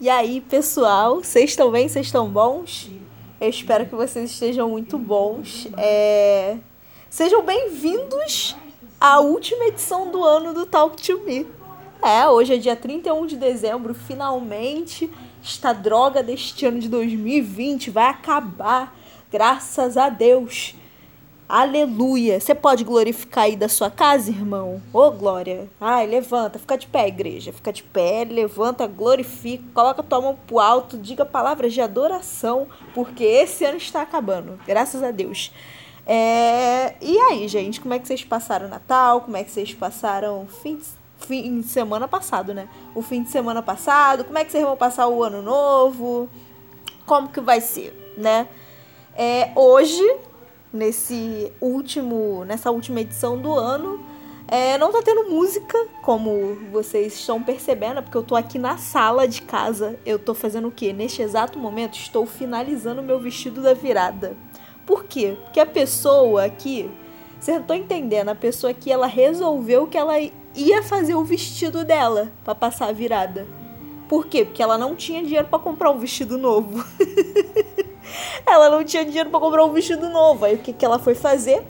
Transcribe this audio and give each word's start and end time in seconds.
E 0.00 0.08
aí, 0.08 0.40
pessoal, 0.40 1.24
vocês 1.24 1.50
estão 1.50 1.72
bem? 1.72 1.88
Vocês 1.88 2.06
estão 2.06 2.28
bons? 2.28 2.88
Eu 3.40 3.48
espero 3.48 3.84
que 3.84 3.96
vocês 3.96 4.30
estejam 4.30 4.70
muito 4.70 4.96
bons. 4.96 5.66
É... 5.76 6.56
Sejam 7.10 7.42
bem-vindos 7.42 8.54
à 9.00 9.18
última 9.18 9.64
edição 9.64 10.08
do 10.08 10.22
ano 10.22 10.54
do 10.54 10.64
Talk 10.66 11.02
to 11.02 11.24
Me. 11.24 11.44
É, 12.00 12.28
hoje 12.28 12.54
é 12.54 12.58
dia 12.58 12.76
31 12.76 13.26
de 13.26 13.36
dezembro, 13.36 13.92
finalmente 13.92 15.10
esta 15.42 15.72
droga 15.72 16.22
deste 16.22 16.64
ano 16.64 16.78
de 16.78 16.88
2020 16.88 17.90
vai 17.90 18.06
acabar, 18.06 18.96
graças 19.32 19.96
a 19.96 20.08
Deus. 20.08 20.76
Aleluia. 21.48 22.38
Você 22.38 22.54
pode 22.54 22.84
glorificar 22.84 23.44
aí 23.44 23.56
da 23.56 23.70
sua 23.70 23.90
casa, 23.90 24.30
irmão? 24.30 24.82
Ô, 24.92 24.98
oh, 24.98 25.10
glória. 25.10 25.66
Ai, 25.80 26.06
levanta, 26.06 26.58
fica 26.58 26.76
de 26.76 26.86
pé, 26.86 27.08
igreja. 27.08 27.54
Fica 27.54 27.72
de 27.72 27.82
pé, 27.82 28.26
levanta, 28.28 28.86
glorifica, 28.86 29.64
coloca 29.72 30.02
tua 30.02 30.20
mão 30.20 30.38
pro 30.46 30.58
alto, 30.58 30.98
diga 30.98 31.24
palavras 31.24 31.72
de 31.72 31.80
adoração, 31.80 32.66
porque 32.92 33.24
esse 33.24 33.64
ano 33.64 33.78
está 33.78 34.02
acabando. 34.02 34.60
Graças 34.66 35.02
a 35.02 35.10
Deus. 35.10 35.50
É... 36.06 36.96
E 37.00 37.18
aí, 37.18 37.48
gente, 37.48 37.80
como 37.80 37.94
é 37.94 37.98
que 37.98 38.06
vocês 38.06 38.22
passaram 38.22 38.66
o 38.66 38.70
Natal? 38.70 39.22
Como 39.22 39.34
é 39.34 39.42
que 39.42 39.50
vocês 39.50 39.72
passaram 39.72 40.46
fim 40.62 40.76
de, 40.76 40.84
fim 41.26 41.60
de 41.62 41.66
semana 41.66 42.06
passado, 42.06 42.52
né? 42.52 42.68
O 42.94 43.00
fim 43.00 43.22
de 43.22 43.30
semana 43.30 43.62
passado? 43.62 44.22
Como 44.22 44.36
é 44.36 44.44
que 44.44 44.52
vocês 44.52 44.64
vão 44.64 44.76
passar 44.76 45.08
o 45.08 45.24
ano 45.24 45.40
novo? 45.40 46.28
Como 47.06 47.30
que 47.30 47.40
vai 47.40 47.62
ser, 47.62 48.14
né? 48.18 48.46
É, 49.16 49.50
hoje 49.56 50.27
nesse 50.72 51.52
último, 51.60 52.44
nessa 52.44 52.70
última 52.70 53.00
edição 53.00 53.38
do 53.38 53.52
ano. 53.52 54.00
É, 54.50 54.78
não 54.78 54.90
tá 54.90 55.02
tendo 55.02 55.28
música, 55.28 55.76
como 56.02 56.56
vocês 56.72 57.12
estão 57.12 57.42
percebendo, 57.42 58.02
porque 58.02 58.16
eu 58.16 58.22
tô 58.22 58.34
aqui 58.34 58.58
na 58.58 58.78
sala 58.78 59.28
de 59.28 59.42
casa. 59.42 59.98
Eu 60.06 60.18
tô 60.18 60.34
fazendo 60.34 60.68
o 60.68 60.70
quê? 60.70 60.92
Neste 60.92 61.20
exato 61.20 61.58
momento, 61.58 61.98
estou 61.98 62.24
finalizando 62.24 63.02
o 63.02 63.04
meu 63.04 63.20
vestido 63.20 63.62
da 63.62 63.74
virada. 63.74 64.34
Por 64.86 65.04
quê? 65.04 65.36
Porque 65.44 65.60
a 65.60 65.66
pessoa 65.66 66.46
aqui, 66.46 66.90
vocês 67.38 67.58
não 67.58 67.62
estão 67.62 67.76
entendendo, 67.76 68.30
a 68.30 68.34
pessoa 68.34 68.70
aqui, 68.70 68.90
ela 68.90 69.06
resolveu 69.06 69.86
que 69.86 69.98
ela 69.98 70.14
ia 70.54 70.82
fazer 70.82 71.14
o 71.14 71.24
vestido 71.24 71.84
dela 71.84 72.32
para 72.42 72.54
passar 72.54 72.88
a 72.88 72.92
virada. 72.92 73.46
Por 74.08 74.26
quê? 74.26 74.46
Porque 74.46 74.62
ela 74.62 74.78
não 74.78 74.96
tinha 74.96 75.22
dinheiro 75.22 75.48
para 75.48 75.58
comprar 75.58 75.90
um 75.90 75.98
vestido 75.98 76.38
novo. 76.38 76.82
ela 78.46 78.70
não 78.70 78.84
tinha 78.84 79.04
dinheiro 79.04 79.30
para 79.30 79.40
comprar 79.40 79.64
um 79.64 79.72
vestido 79.72 80.08
novo. 80.08 80.44
Aí 80.44 80.54
o 80.54 80.58
que, 80.58 80.72
que 80.72 80.84
ela 80.84 80.98
foi 80.98 81.14
fazer? 81.14 81.62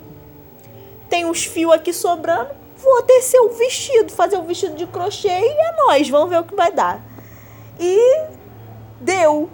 Tem 1.08 1.24
uns 1.24 1.44
fios 1.44 1.72
aqui 1.72 1.92
sobrando. 1.92 2.50
Vou 2.76 3.02
tecer 3.02 3.40
o 3.40 3.50
vestido, 3.50 4.12
fazer 4.12 4.36
um 4.36 4.44
vestido 4.44 4.76
de 4.76 4.86
crochê 4.86 5.28
e 5.28 5.50
é 5.50 5.76
nóis, 5.84 6.08
vamos 6.08 6.30
ver 6.30 6.38
o 6.38 6.44
que 6.44 6.54
vai 6.54 6.70
dar. 6.70 7.04
E 7.78 8.26
deu. 9.00 9.50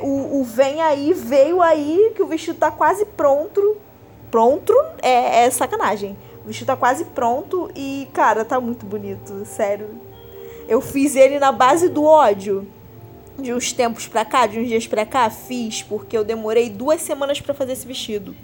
O, 0.00 0.40
o 0.40 0.44
vem 0.44 0.80
aí, 0.80 1.12
veio 1.12 1.60
aí, 1.60 2.12
que 2.16 2.22
o 2.22 2.26
vestido 2.26 2.58
tá 2.58 2.70
quase 2.70 3.04
pronto. 3.04 3.76
Pronto 4.30 4.74
é, 5.02 5.44
é 5.44 5.50
sacanagem. 5.50 6.16
O 6.42 6.48
vestido 6.48 6.68
tá 6.68 6.76
quase 6.76 7.04
pronto 7.04 7.70
e, 7.74 8.08
cara, 8.12 8.44
tá 8.44 8.60
muito 8.60 8.86
bonito, 8.86 9.44
sério. 9.44 10.00
Eu 10.66 10.80
fiz 10.80 11.14
ele 11.14 11.38
na 11.38 11.52
base 11.52 11.88
do 11.88 12.04
ódio 12.04 12.66
de 13.40 13.52
uns 13.52 13.72
tempos 13.72 14.06
pra 14.06 14.24
cá, 14.24 14.46
de 14.46 14.58
uns 14.58 14.68
dias 14.68 14.86
pra 14.86 15.06
cá, 15.06 15.28
fiz, 15.30 15.82
porque 15.82 16.16
eu 16.16 16.24
demorei 16.24 16.68
duas 16.68 17.02
semanas 17.02 17.40
para 17.40 17.54
fazer 17.54 17.72
esse 17.72 17.86
vestido. 17.86 18.34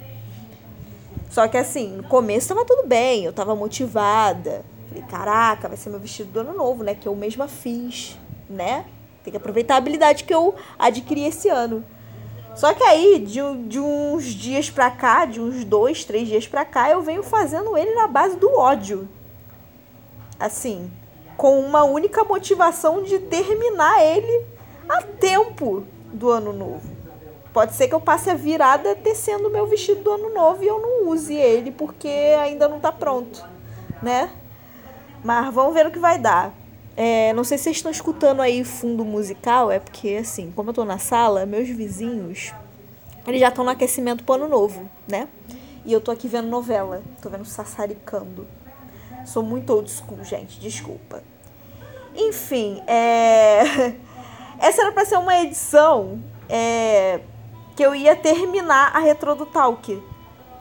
Só 1.30 1.46
que 1.48 1.56
assim, 1.56 1.96
no 1.96 2.04
começo 2.04 2.48
tava 2.48 2.64
tudo 2.64 2.86
bem, 2.86 3.24
eu 3.24 3.32
tava 3.32 3.54
motivada. 3.54 4.64
Falei, 4.88 5.04
caraca, 5.04 5.68
vai 5.68 5.76
ser 5.76 5.90
meu 5.90 6.00
vestido 6.00 6.30
do 6.30 6.40
ano 6.40 6.54
novo, 6.54 6.82
né? 6.82 6.94
Que 6.94 7.06
eu 7.06 7.14
mesma 7.14 7.48
fiz, 7.48 8.18
né? 8.48 8.86
Tem 9.22 9.30
que 9.30 9.36
aproveitar 9.36 9.74
a 9.74 9.78
habilidade 9.78 10.24
que 10.24 10.32
eu 10.32 10.54
adquiri 10.78 11.24
esse 11.24 11.48
ano. 11.48 11.84
Só 12.54 12.72
que 12.72 12.82
aí, 12.82 13.18
de, 13.18 13.40
de 13.68 13.78
uns 13.78 14.24
dias 14.24 14.70
pra 14.70 14.90
cá, 14.90 15.26
de 15.26 15.40
uns 15.40 15.62
dois, 15.62 16.04
três 16.04 16.26
dias 16.26 16.46
pra 16.46 16.64
cá, 16.64 16.88
eu 16.88 17.02
venho 17.02 17.22
fazendo 17.22 17.76
ele 17.76 17.94
na 17.94 18.06
base 18.06 18.36
do 18.36 18.50
ódio. 18.56 19.06
Assim, 20.40 20.90
com 21.36 21.60
uma 21.60 21.84
única 21.84 22.24
motivação 22.24 23.02
de 23.02 23.18
terminar 23.18 24.02
ele 24.02 24.46
a 24.88 25.02
tempo 25.02 25.84
do 26.12 26.30
ano 26.30 26.52
novo. 26.52 26.96
Pode 27.52 27.74
ser 27.74 27.88
que 27.88 27.94
eu 27.94 28.00
passe 28.00 28.28
a 28.28 28.34
virada 28.34 28.94
tecendo 28.94 29.50
meu 29.50 29.66
vestido 29.66 30.02
do 30.02 30.12
ano 30.12 30.34
novo 30.34 30.62
e 30.62 30.66
eu 30.66 30.80
não 30.80 31.08
use 31.08 31.34
ele 31.34 31.70
porque 31.70 32.08
ainda 32.38 32.68
não 32.68 32.76
está 32.76 32.92
pronto, 32.92 33.42
né? 34.02 34.30
Mas 35.24 35.52
vamos 35.52 35.72
ver 35.72 35.86
o 35.86 35.90
que 35.90 35.98
vai 35.98 36.18
dar. 36.18 36.52
É, 36.96 37.32
não 37.34 37.44
sei 37.44 37.58
se 37.58 37.64
vocês 37.64 37.76
estão 37.76 37.90
escutando 37.90 38.40
aí 38.40 38.64
fundo 38.64 39.04
musical, 39.04 39.70
é 39.70 39.78
porque, 39.78 40.18
assim, 40.20 40.50
como 40.54 40.70
eu 40.70 40.74
tô 40.74 40.84
na 40.84 40.98
sala, 40.98 41.44
meus 41.44 41.68
vizinhos, 41.68 42.54
eles 43.26 43.40
já 43.40 43.48
estão 43.48 43.64
no 43.64 43.70
aquecimento 43.70 44.24
pro 44.24 44.36
ano 44.36 44.48
novo, 44.48 44.88
né? 45.06 45.28
E 45.84 45.92
eu 45.92 46.00
tô 46.00 46.10
aqui 46.10 46.26
vendo 46.26 46.48
novela, 46.48 47.02
tô 47.20 47.28
vendo 47.28 47.44
Sassaricando. 47.44 48.46
Sou 49.26 49.42
muito 49.42 49.72
old 49.72 49.90
school, 49.90 50.24
gente, 50.24 50.58
desculpa. 50.58 51.22
Enfim, 52.14 52.82
é... 52.86 53.92
Essa 54.58 54.82
era 54.82 54.92
para 54.92 55.04
ser 55.04 55.16
uma 55.16 55.36
edição 55.38 56.20
é, 56.48 57.20
que 57.74 57.82
eu 57.84 57.94
ia 57.94 58.16
terminar 58.16 58.94
a 58.94 58.98
Retro 58.98 59.34
do 59.34 59.46
Talk. 59.46 60.02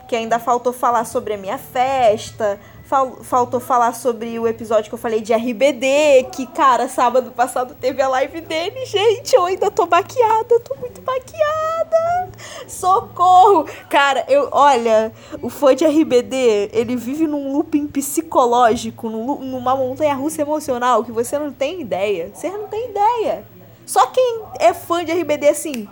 Que 0.08 0.14
ainda 0.14 0.38
faltou 0.38 0.72
falar 0.72 1.04
sobre 1.04 1.34
a 1.34 1.36
minha 1.36 1.58
festa, 1.58 2.60
fal 2.84 3.16
faltou 3.24 3.58
falar 3.58 3.92
sobre 3.92 4.38
o 4.38 4.46
episódio 4.46 4.88
que 4.88 4.94
eu 4.94 4.98
falei 4.98 5.20
de 5.20 5.34
RBD, 5.34 6.28
que, 6.32 6.46
cara, 6.46 6.88
sábado 6.88 7.32
passado 7.32 7.74
teve 7.74 8.00
a 8.00 8.08
live 8.08 8.40
dele. 8.40 8.86
Gente, 8.86 9.34
eu 9.34 9.44
ainda 9.44 9.68
tô 9.68 9.84
maquiada, 9.86 10.46
eu 10.48 10.60
tô 10.60 10.76
muito 10.76 11.02
maquiada. 11.02 12.30
Socorro! 12.68 13.66
Cara, 13.90 14.24
eu, 14.28 14.48
olha, 14.52 15.12
o 15.42 15.50
fã 15.50 15.74
de 15.74 15.84
RBD, 15.84 16.70
ele 16.72 16.94
vive 16.94 17.26
num 17.26 17.52
looping 17.52 17.88
psicológico, 17.88 19.10
num, 19.10 19.40
numa 19.40 19.74
montanha 19.74 20.14
russa 20.14 20.42
emocional 20.42 21.02
que 21.02 21.10
você 21.10 21.36
não 21.36 21.50
tem 21.50 21.80
ideia. 21.80 22.30
Você 22.32 22.48
não 22.48 22.68
tem 22.68 22.90
ideia. 22.90 23.55
Só 23.86 24.08
quem 24.08 24.42
é 24.58 24.74
fã 24.74 25.04
de 25.04 25.12
RBD, 25.12 25.48
assim, 25.48 25.88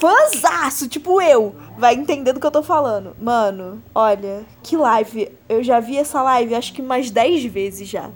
fãzaço, 0.00 0.86
tipo 0.88 1.20
eu, 1.20 1.54
vai 1.78 1.94
entender 1.94 2.34
do 2.34 2.40
que 2.40 2.46
eu 2.46 2.50
tô 2.50 2.62
falando. 2.62 3.16
Mano, 3.18 3.82
olha, 3.94 4.44
que 4.62 4.76
live. 4.76 5.32
Eu 5.48 5.62
já 5.62 5.80
vi 5.80 5.96
essa 5.96 6.22
live 6.22 6.54
acho 6.54 6.74
que 6.74 6.82
mais 6.82 7.10
10 7.10 7.44
vezes 7.46 7.88
já. 7.88 8.10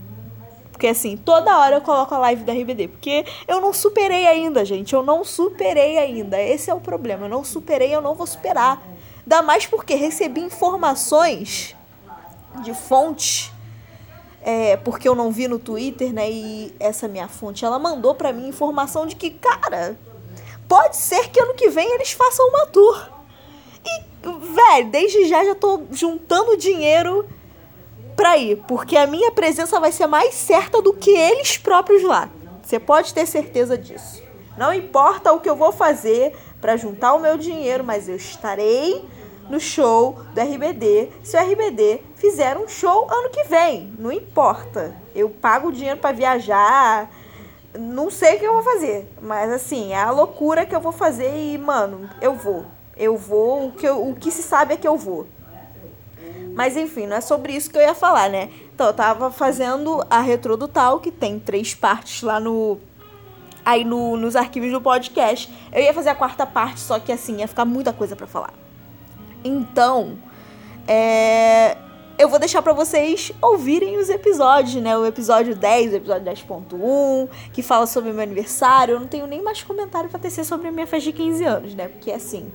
Porque 0.71 0.87
assim, 0.89 1.17
toda 1.17 1.59
hora 1.59 1.77
eu 1.77 1.81
coloco 1.81 2.15
a 2.15 2.19
live 2.19 2.43
da 2.43 2.53
RBD. 2.53 2.89
Porque 2.89 3.25
eu 3.49 3.61
não 3.61 3.73
superei 3.73 4.27
ainda, 4.27 4.65
gente. 4.65 4.93
Eu 4.93 5.03
não 5.03 5.25
superei 5.25 5.97
ainda. 5.97 6.41
Esse 6.41 6.71
é 6.71 6.75
o 6.75 6.81
problema. 6.81 7.27
Eu 7.27 7.31
não 7.31 7.45
superei, 7.45 7.95
eu 7.95 8.03
não 8.03 8.15
vou 8.15 8.27
superar. 8.27 8.83
Ainda 9.23 9.41
mais 9.41 9.67
porque 9.67 9.95
recebi 9.95 10.43
informações 10.43 11.75
de 12.63 12.75
fontes 12.75 13.54
é, 14.45 14.77
porque 14.77 15.09
eu 15.09 15.15
não 15.15 15.33
vi 15.33 15.49
no 15.49 15.59
Twitter, 15.59 16.13
né? 16.13 16.31
E 16.31 16.75
essa 16.79 17.09
minha 17.09 17.27
fonte, 17.27 17.65
ela 17.65 17.79
mandou 17.79 18.15
para 18.15 18.31
mim 18.31 18.47
informação 18.47 19.07
de 19.07 19.17
que, 19.17 19.31
cara, 19.31 19.99
pode 20.69 20.97
ser 20.97 21.31
que 21.31 21.41
ano 21.41 21.55
que 21.55 21.71
vem 21.71 21.91
eles 21.95 22.13
façam 22.13 22.47
uma 22.51 22.67
tour. 22.67 23.09
E, 23.83 24.03
velho, 24.23 24.91
desde 24.91 25.25
já 25.25 25.43
já 25.43 25.55
tô 25.55 25.85
juntando 25.91 26.59
dinheiro 26.59 27.27
pra 28.15 28.37
ir, 28.37 28.63
porque 28.69 28.99
a 28.99 29.07
minha 29.07 29.31
presença 29.31 29.81
vai 29.81 29.91
ser 29.91 30.07
mais 30.07 30.35
certa 30.35 30.83
do 30.83 30.93
que 30.93 31.11
eles 31.11 31.57
próprios 31.57 32.03
lá. 32.03 32.29
Você 32.63 32.79
pode 32.79 33.15
ter 33.15 33.27
certeza 33.27 33.79
disso. 33.79 34.23
Não 34.59 34.75
importa 34.75 35.33
o 35.33 35.41
que 35.41 35.49
eu 35.49 35.57
vou 35.57 35.73
fazer 35.73 36.37
para 36.61 36.77
juntar 36.77 37.15
o 37.15 37.19
meu 37.19 37.39
dinheiro, 37.39 37.83
mas 37.83 38.11
eu 38.11 38.17
estarei 38.17 39.05
no 39.49 39.61
show 39.61 40.19
do 40.35 40.41
RBD 40.41 41.11
se 41.23 41.37
o 41.37 41.41
RBD 41.41 42.01
fizer 42.17 42.57
um 42.57 42.67
show 42.69 43.07
ano 43.11 43.31
que 43.31 43.45
vem. 43.45 43.93
Não 43.99 44.13
importa. 44.13 44.95
Eu 45.15 45.29
pago 45.31 45.69
o 45.69 45.73
dinheiro 45.73 45.99
para 45.99 46.15
viajar. 46.15 47.11
Não 47.79 48.11
sei 48.11 48.37
o 48.37 48.39
que 48.39 48.47
eu 48.47 48.53
vou 48.55 48.63
fazer. 48.63 49.09
Mas 49.21 49.51
assim, 49.53 49.93
é 49.93 50.03
a 50.03 50.11
loucura 50.11 50.65
que 50.65 50.75
eu 50.75 50.81
vou 50.81 50.93
fazer 50.93 51.35
e, 51.37 51.59
mano, 51.59 52.09
eu 52.21 52.35
vou. 52.35 52.65
Eu 52.97 53.17
vou. 53.17 53.69
O 53.69 53.73
que, 53.73 53.87
eu, 53.87 54.09
o 54.09 54.15
que 54.15 54.31
se 54.31 54.43
sabe 54.43 54.75
é 54.75 54.77
que 54.77 54.87
eu 54.87 54.97
vou. 54.97 55.27
Mas 56.55 56.77
enfim, 56.77 57.07
não 57.07 57.17
é 57.17 57.21
sobre 57.21 57.53
isso 57.53 57.69
que 57.69 57.77
eu 57.77 57.83
ia 57.83 57.95
falar, 57.95 58.31
né? 58.31 58.49
Então, 58.73 58.87
eu 58.87 58.95
tava 58.95 59.31
fazendo 59.31 60.05
a 60.09 60.21
Retro 60.21 60.57
do 60.57 60.69
Tal, 60.69 61.01
que 61.01 61.11
tem 61.11 61.39
três 61.39 61.75
partes 61.75 62.23
lá 62.23 62.39
no. 62.39 62.79
Aí 63.65 63.85
no, 63.85 64.17
nos 64.17 64.37
arquivos 64.37 64.71
do 64.71 64.81
podcast. 64.81 65.53
Eu 65.73 65.83
ia 65.83 65.93
fazer 65.93 66.11
a 66.11 66.15
quarta 66.15 66.47
parte, 66.47 66.79
só 66.79 66.99
que 67.01 67.11
assim, 67.11 67.39
ia 67.39 67.49
ficar 67.49 67.65
muita 67.65 67.93
coisa 67.93 68.15
para 68.15 68.27
falar. 68.27 68.64
Então, 69.45 70.17
é, 70.89 71.77
eu 72.17 72.29
vou 72.29 72.39
deixar 72.39 72.63
para 72.63 72.73
vocês 72.73 73.33
ouvirem 73.43 73.99
os 73.99 74.09
episódios, 74.09 74.77
né? 74.77 74.97
O 74.97 75.05
episódio 75.05 75.55
10, 75.55 75.93
o 75.93 75.97
episódio 75.97 76.25
10.1, 76.33 77.29
que 77.53 77.63
fala 77.63 77.87
sobre 77.87 78.13
meu 78.13 78.23
aniversário. 78.23 78.95
Eu 78.95 79.01
não 79.01 79.07
tenho 79.07 79.27
nem 79.27 79.43
mais 79.43 79.63
comentário 79.63 80.09
para 80.09 80.19
tecer 80.19 80.45
sobre 80.45 80.69
a 80.69 80.73
minha 80.73 80.87
festa 80.87 81.11
de 81.11 81.17
15 81.17 81.45
anos, 81.45 81.75
né? 81.75 81.89
Porque 81.89 82.11
assim, 82.11 82.51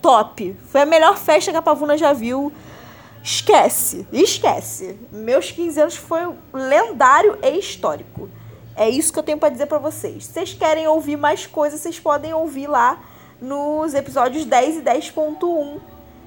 top. 0.00 0.56
Foi 0.66 0.82
a 0.82 0.86
melhor 0.86 1.16
festa 1.16 1.50
que 1.50 1.56
a 1.56 1.62
Pavuna 1.62 1.96
já 1.96 2.12
viu. 2.12 2.52
Esquece, 3.22 4.06
esquece. 4.12 4.98
Meus 5.10 5.50
15 5.50 5.80
anos 5.80 5.96
foi 5.96 6.20
lendário 6.52 7.38
e 7.42 7.58
histórico. 7.58 8.28
É 8.76 8.88
isso 8.88 9.12
que 9.12 9.18
eu 9.18 9.22
tenho 9.22 9.38
para 9.38 9.50
dizer 9.50 9.66
para 9.66 9.78
vocês. 9.78 10.24
Se 10.24 10.32
vocês 10.32 10.54
querem 10.54 10.86
ouvir 10.86 11.16
mais 11.16 11.46
coisas, 11.46 11.80
vocês 11.80 11.98
podem 11.98 12.32
ouvir 12.32 12.66
lá 12.66 12.98
nos 13.40 13.94
episódios 13.94 14.44
10 14.44 14.76
e 14.76 14.82
10.1, 14.82 15.78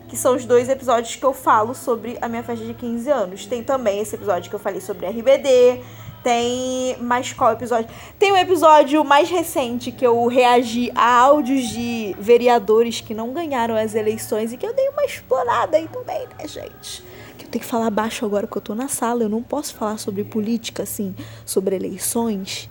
que 0.08 0.18
são 0.18 0.36
os 0.36 0.46
dois 0.46 0.70
episódios 0.70 1.16
que 1.16 1.24
eu 1.24 1.34
falo 1.34 1.74
sobre 1.74 2.18
a 2.22 2.28
minha 2.28 2.44
festa 2.44 2.66
de 2.66 2.74
15 2.74 3.10
anos. 3.10 3.46
Tem 3.46 3.64
também 3.64 4.00
esse 4.00 4.16
episódio 4.16 4.50
que 4.50 4.56
eu 4.56 4.60
falei 4.60 4.82
sobre 4.82 5.08
RBD, 5.08 5.82
tem 6.24 6.98
mais 7.00 7.34
qual 7.34 7.52
episódio? 7.52 7.90
Tem 8.18 8.32
um 8.32 8.38
episódio 8.38 9.04
mais 9.04 9.30
recente 9.30 9.92
que 9.92 10.08
eu 10.08 10.26
reagi 10.28 10.90
a 10.96 11.20
áudios 11.20 11.68
de 11.68 12.16
vereadores 12.18 13.02
que 13.02 13.14
não 13.14 13.34
ganharam 13.34 13.76
as 13.76 13.94
eleições 13.94 14.54
e 14.54 14.58
que 14.58 14.66
eu 14.66 14.74
dei 14.74 14.88
uma 14.90 15.04
explorada 15.04 15.76
aí 15.76 15.88
também, 15.90 16.26
né, 16.40 16.48
gente? 16.48 17.04
Que 17.38 17.46
eu 17.46 17.50
tenho 17.50 17.64
que 17.64 17.70
falar 17.70 17.90
baixo 17.90 18.26
agora 18.26 18.48
que 18.48 18.56
eu 18.56 18.62
tô 18.62 18.74
na 18.74 18.88
sala, 18.88 19.24
eu 19.24 19.30
não 19.30 19.44
posso 19.44 19.76
falar 19.76 19.98
sobre 19.98 20.24
política, 20.24 20.84
assim, 20.84 21.14
sobre 21.46 21.76
eleições 21.76 22.70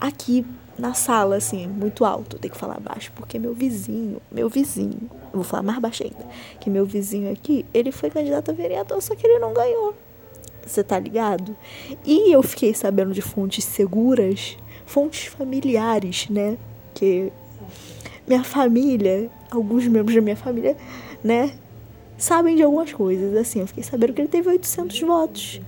aqui 0.00 0.46
na 0.82 0.94
sala, 0.94 1.36
assim, 1.36 1.68
muito 1.68 2.04
alto. 2.04 2.40
Tenho 2.40 2.52
que 2.52 2.58
falar 2.58 2.80
baixo 2.80 3.12
porque 3.14 3.38
meu 3.38 3.54
vizinho, 3.54 4.20
meu 4.32 4.48
vizinho, 4.48 4.98
eu 5.32 5.34
vou 5.34 5.44
falar 5.44 5.62
mais 5.62 5.78
baixo 5.78 6.02
ainda, 6.02 6.26
que 6.58 6.68
meu 6.68 6.84
vizinho 6.84 7.32
aqui, 7.32 7.64
ele 7.72 7.92
foi 7.92 8.10
candidato 8.10 8.50
a 8.50 8.54
vereador, 8.54 9.00
só 9.00 9.14
que 9.14 9.24
ele 9.24 9.38
não 9.38 9.54
ganhou. 9.54 9.94
Você 10.66 10.82
tá 10.82 10.98
ligado? 10.98 11.56
E 12.04 12.34
eu 12.34 12.42
fiquei 12.42 12.74
sabendo 12.74 13.12
de 13.12 13.22
fontes 13.22 13.64
seguras, 13.64 14.56
fontes 14.84 15.26
familiares, 15.26 16.28
né? 16.28 16.58
Que 16.94 17.32
minha 18.26 18.42
família, 18.42 19.30
alguns 19.52 19.86
membros 19.86 20.16
da 20.16 20.20
minha 20.20 20.36
família, 20.36 20.76
né? 21.22 21.54
Sabem 22.18 22.56
de 22.56 22.62
algumas 22.64 22.92
coisas. 22.92 23.36
Assim, 23.36 23.60
eu 23.60 23.68
fiquei 23.68 23.84
sabendo 23.84 24.12
que 24.14 24.20
ele 24.20 24.28
teve 24.28 24.48
800 24.48 25.00
votos. 25.02 25.60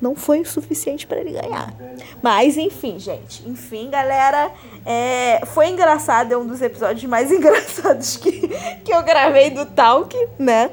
Não 0.00 0.14
foi 0.14 0.40
o 0.40 0.46
suficiente 0.46 1.06
para 1.06 1.20
ele 1.20 1.32
ganhar. 1.32 1.74
Mas, 2.22 2.56
enfim, 2.56 2.98
gente. 2.98 3.46
Enfim, 3.48 3.90
galera. 3.90 4.50
É, 4.86 5.42
foi 5.46 5.68
engraçado. 5.68 6.32
É 6.32 6.36
um 6.36 6.46
dos 6.46 6.62
episódios 6.62 7.04
mais 7.04 7.30
engraçados 7.32 8.16
que, 8.16 8.48
que 8.84 8.92
eu 8.92 9.02
gravei 9.02 9.50
do 9.50 9.66
Talk, 9.66 10.16
né? 10.38 10.70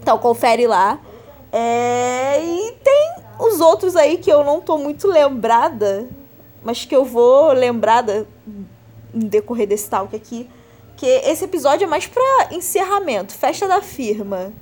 Então, 0.00 0.16
confere 0.18 0.66
lá. 0.66 1.00
É, 1.52 2.40
e 2.44 2.72
tem 2.84 3.12
os 3.40 3.60
outros 3.60 3.96
aí 3.96 4.18
que 4.18 4.30
eu 4.30 4.44
não 4.44 4.60
tô 4.60 4.78
muito 4.78 5.08
lembrada, 5.08 6.06
mas 6.62 6.84
que 6.84 6.94
eu 6.94 7.04
vou 7.04 7.52
lembrada 7.52 8.26
no 9.12 9.28
decorrer 9.28 9.66
desse 9.66 9.88
talk 9.88 10.14
aqui. 10.14 10.48
Que 10.96 11.06
esse 11.06 11.44
episódio 11.44 11.84
é 11.84 11.88
mais 11.88 12.06
pra 12.06 12.48
encerramento, 12.52 13.34
festa 13.34 13.66
da 13.66 13.80
firma. 13.80 14.52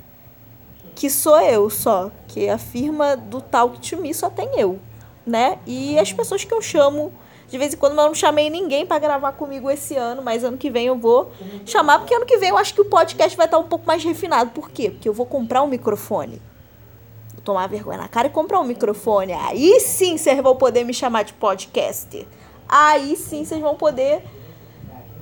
Que 0.99 1.09
sou 1.09 1.39
eu 1.39 1.69
só. 1.69 2.11
Que 2.27 2.49
a 2.49 2.57
firma 2.57 3.15
do 3.15 3.39
Talk 3.39 3.79
to 3.79 4.01
Me 4.01 4.13
só 4.13 4.29
tem 4.29 4.59
eu, 4.59 4.77
né? 5.25 5.57
E 5.65 5.97
as 5.97 6.11
pessoas 6.11 6.43
que 6.43 6.53
eu 6.53 6.61
chamo 6.61 7.13
de 7.47 7.57
vez 7.57 7.73
em 7.73 7.77
quando 7.77 7.93
eu 7.93 8.05
não 8.05 8.13
chamei 8.13 8.49
ninguém 8.49 8.85
para 8.85 8.99
gravar 8.99 9.31
comigo 9.31 9.71
esse 9.71 9.95
ano, 9.95 10.21
mas 10.21 10.43
ano 10.43 10.57
que 10.57 10.69
vem 10.69 10.87
eu 10.87 10.97
vou 10.97 11.31
chamar, 11.65 11.99
porque 11.99 12.13
ano 12.13 12.25
que 12.25 12.37
vem 12.37 12.49
eu 12.49 12.57
acho 12.57 12.73
que 12.73 12.81
o 12.81 12.85
podcast 12.85 13.35
vai 13.37 13.47
estar 13.47 13.57
um 13.57 13.63
pouco 13.63 13.87
mais 13.87 14.03
refinado. 14.03 14.51
Por 14.51 14.69
quê? 14.69 14.91
Porque 14.91 15.07
eu 15.07 15.13
vou 15.13 15.25
comprar 15.25 15.63
um 15.63 15.67
microfone 15.67 16.41
tomar 17.45 17.67
vergonha 17.67 17.97
na 17.97 18.09
cara 18.09 18.27
e 18.27 18.29
comprar 18.29 18.59
um 18.59 18.65
microfone. 18.65 19.31
Aí 19.31 19.79
sim 19.79 20.17
vocês 20.17 20.39
vão 20.41 20.57
poder 20.57 20.83
me 20.83 20.93
chamar 20.93 21.23
de 21.23 21.31
podcaster. 21.31 22.27
Aí 22.67 23.15
sim 23.15 23.45
vocês 23.45 23.61
vão 23.61 23.75
poder 23.75 24.21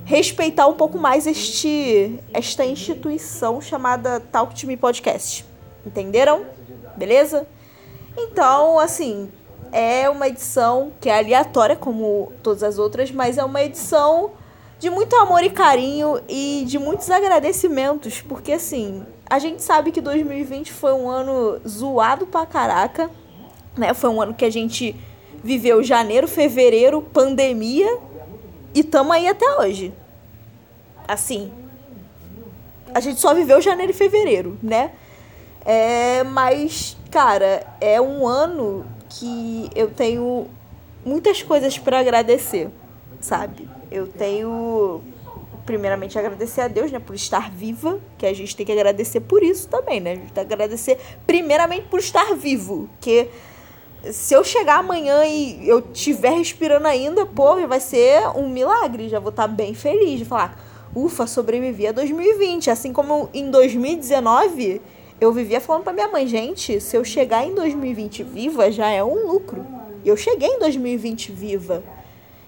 respeitar 0.04 0.66
um 0.66 0.74
pouco 0.74 0.98
mais 0.98 1.24
este 1.24 2.18
esta 2.34 2.66
instituição 2.66 3.60
chamada 3.60 4.18
Talk 4.18 4.60
to 4.60 4.66
Me 4.66 4.76
Podcast. 4.76 5.47
Entenderam? 5.88 6.44
Beleza? 6.96 7.46
Então, 8.14 8.78
assim, 8.78 9.30
é 9.72 10.08
uma 10.10 10.28
edição 10.28 10.92
que 11.00 11.08
é 11.08 11.18
aleatória 11.18 11.74
como 11.74 12.30
todas 12.42 12.62
as 12.62 12.78
outras, 12.78 13.10
mas 13.10 13.38
é 13.38 13.44
uma 13.44 13.62
edição 13.62 14.32
de 14.78 14.90
muito 14.90 15.16
amor 15.16 15.42
e 15.42 15.48
carinho 15.48 16.20
e 16.28 16.64
de 16.66 16.78
muitos 16.78 17.10
agradecimentos, 17.10 18.20
porque 18.20 18.52
assim, 18.52 19.04
a 19.28 19.38
gente 19.38 19.62
sabe 19.62 19.90
que 19.90 20.00
2020 20.00 20.72
foi 20.72 20.92
um 20.92 21.08
ano 21.08 21.58
zoado 21.66 22.26
pra 22.26 22.44
caraca, 22.44 23.10
né? 23.76 23.94
Foi 23.94 24.10
um 24.10 24.20
ano 24.20 24.34
que 24.34 24.44
a 24.44 24.50
gente 24.50 24.94
viveu 25.42 25.82
janeiro, 25.82 26.28
fevereiro, 26.28 27.00
pandemia 27.00 27.98
e 28.74 28.84
tamo 28.84 29.12
aí 29.12 29.26
até 29.26 29.58
hoje. 29.58 29.92
Assim, 31.06 31.50
a 32.94 33.00
gente 33.00 33.20
só 33.20 33.32
viveu 33.32 33.60
janeiro 33.60 33.92
e 33.92 33.94
fevereiro, 33.94 34.58
né? 34.62 34.92
É, 35.70 36.24
mas, 36.24 36.96
cara, 37.10 37.66
é 37.78 38.00
um 38.00 38.26
ano 38.26 38.86
que 39.10 39.68
eu 39.74 39.90
tenho 39.90 40.46
muitas 41.04 41.42
coisas 41.42 41.76
para 41.78 41.98
agradecer, 41.98 42.70
sabe? 43.20 43.68
Eu 43.90 44.06
tenho 44.06 45.02
primeiramente 45.66 46.18
agradecer 46.18 46.62
a 46.62 46.68
Deus, 46.68 46.90
né, 46.90 46.98
por 46.98 47.14
estar 47.14 47.50
viva, 47.50 48.00
que 48.16 48.24
a 48.24 48.32
gente 48.32 48.56
tem 48.56 48.64
que 48.64 48.72
agradecer 48.72 49.20
por 49.20 49.42
isso 49.42 49.68
também, 49.68 50.00
né? 50.00 50.12
A 50.12 50.14
gente 50.14 50.32
tem 50.32 50.46
que 50.46 50.54
agradecer 50.54 50.98
primeiramente 51.26 51.86
por 51.88 51.98
estar 51.98 52.34
vivo, 52.34 52.88
que 52.98 53.28
se 54.10 54.32
eu 54.32 54.42
chegar 54.42 54.78
amanhã 54.78 55.22
e 55.26 55.68
eu 55.68 55.80
estiver 55.80 56.30
respirando 56.30 56.88
ainda, 56.88 57.26
pô, 57.26 57.66
vai 57.66 57.80
ser 57.80 58.26
um 58.34 58.48
milagre, 58.48 59.10
já 59.10 59.20
vou 59.20 59.28
estar 59.28 59.46
bem 59.46 59.74
feliz 59.74 60.18
de 60.18 60.24
falar, 60.24 60.58
ufa, 60.94 61.26
sobrevivi 61.26 61.86
a 61.86 61.92
2020, 61.92 62.70
assim 62.70 62.90
como 62.90 63.28
em 63.34 63.50
2019 63.50 64.80
eu 65.20 65.32
vivia 65.32 65.60
falando 65.60 65.84
para 65.84 65.92
minha 65.92 66.08
mãe, 66.08 66.26
gente, 66.26 66.80
se 66.80 66.96
eu 66.96 67.04
chegar 67.04 67.44
em 67.44 67.54
2020 67.54 68.22
viva 68.22 68.70
já 68.70 68.88
é 68.88 69.02
um 69.02 69.26
lucro. 69.26 69.66
E 70.04 70.08
eu 70.08 70.16
cheguei 70.16 70.48
em 70.48 70.58
2020 70.58 71.32
viva. 71.32 71.82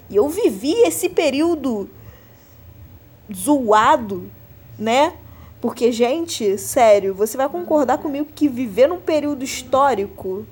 E 0.09 0.17
eu 0.17 0.29
vivi 0.29 0.73
esse 0.83 1.09
período 1.09 1.89
zoado, 3.33 4.31
né? 4.79 5.15
Porque, 5.61 5.93
gente, 5.93 6.57
sério, 6.57 7.15
você 7.15 7.37
vai 7.37 7.49
concordar 7.49 7.99
comigo 7.99 8.29
que 8.35 8.49
viver 8.49 8.87
num 8.87 9.01
período 9.01 9.45
histórico 9.45 10.47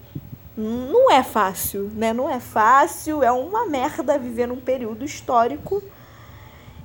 não 0.56 1.10
é 1.10 1.22
fácil, 1.22 1.90
né? 1.94 2.12
Não 2.12 2.28
é 2.28 2.40
fácil, 2.40 3.22
é 3.22 3.30
uma 3.30 3.64
merda 3.64 4.18
viver 4.18 4.48
num 4.48 4.60
período 4.60 5.04
histórico. 5.04 5.82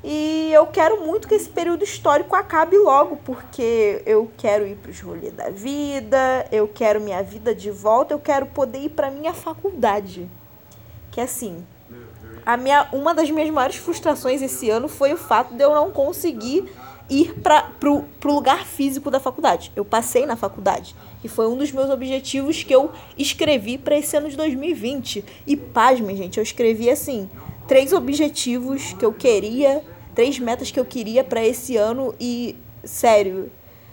E 0.04 0.52
eu 0.52 0.68
quero 0.68 1.06
muito 1.06 1.28
que 1.28 1.34
esse 1.34 1.50
período 1.50 1.84
histórico 1.84 2.36
acabe 2.36 2.78
logo, 2.78 3.16
porque 3.24 4.02
eu 4.06 4.30
quero 4.38 4.68
ir 4.68 4.76
para 4.76 4.92
os 4.92 5.00
rolês 5.00 5.32
da 5.32 5.50
vida, 5.50 6.46
eu 6.52 6.68
quero 6.68 7.00
minha 7.00 7.24
vida 7.24 7.56
de 7.56 7.72
volta, 7.72 8.14
eu 8.14 8.20
quero 8.20 8.48
poder 8.48 8.80
ir 8.80 8.90
para 8.90 9.10
minha 9.10 9.34
faculdade. 9.34 10.30
Que 11.10 11.22
assim, 11.22 11.66
a 12.46 12.58
minha, 12.58 12.90
uma 12.92 13.14
das 13.14 13.32
minhas 13.32 13.50
maiores 13.50 13.78
frustrações 13.78 14.42
esse 14.42 14.70
ano 14.70 14.90
foi 14.90 15.14
o 15.14 15.18
fato 15.18 15.54
de 15.54 15.64
eu 15.64 15.74
não 15.74 15.90
conseguir 15.92 16.70
ir 17.10 17.36
para 17.36 17.64
pro, 17.64 18.04
pro 18.20 18.34
lugar 18.34 18.66
físico 18.66 19.10
da 19.10 19.20
faculdade. 19.20 19.72
Eu 19.76 19.86
passei 19.86 20.26
na 20.26 20.36
faculdade 20.36 20.96
e 21.24 21.30
foi 21.30 21.48
um 21.48 21.58
dos 21.58 21.72
meus 21.72 21.90
objetivos 21.90 22.64
que 22.64 22.76
eu 22.76 22.92
escrevi 23.18 23.78
para 23.78 23.98
esse 23.98 24.18
ano 24.18 24.30
de 24.30 24.36
2020. 24.36 25.24
E 25.48 25.56
pasmem, 25.56 26.18
gente, 26.18 26.38
eu 26.38 26.44
escrevi 26.44 26.90
assim, 26.90 27.30
três 27.68 27.94
objetivos 27.94 28.94
que 28.94 29.06
eu 29.06 29.14
queria, 29.14 29.82
três 30.14 30.40
metas 30.40 30.72
que 30.72 30.80
eu 30.80 30.86
queria 30.86 31.24
para 31.24 31.44
esse 31.44 31.78
ano 31.78 32.14
e 32.20 32.56
sério, 32.84 33.52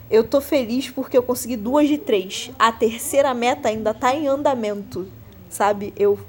eu 0.09 0.23
tô 0.23 0.41
feliz 0.41 0.89
porque 0.89 1.17
eu 1.17 1.23
consegui 1.23 1.55
duas 1.55 1.87
de 1.87 1.97
três. 1.97 2.51
A 2.59 2.71
terceira 2.71 3.33
meta 3.33 3.69
ainda 3.69 3.93
tá 3.93 4.13
em 4.13 4.27
andamento, 4.27 5.07
sabe? 5.49 5.93
Eu 5.97 6.19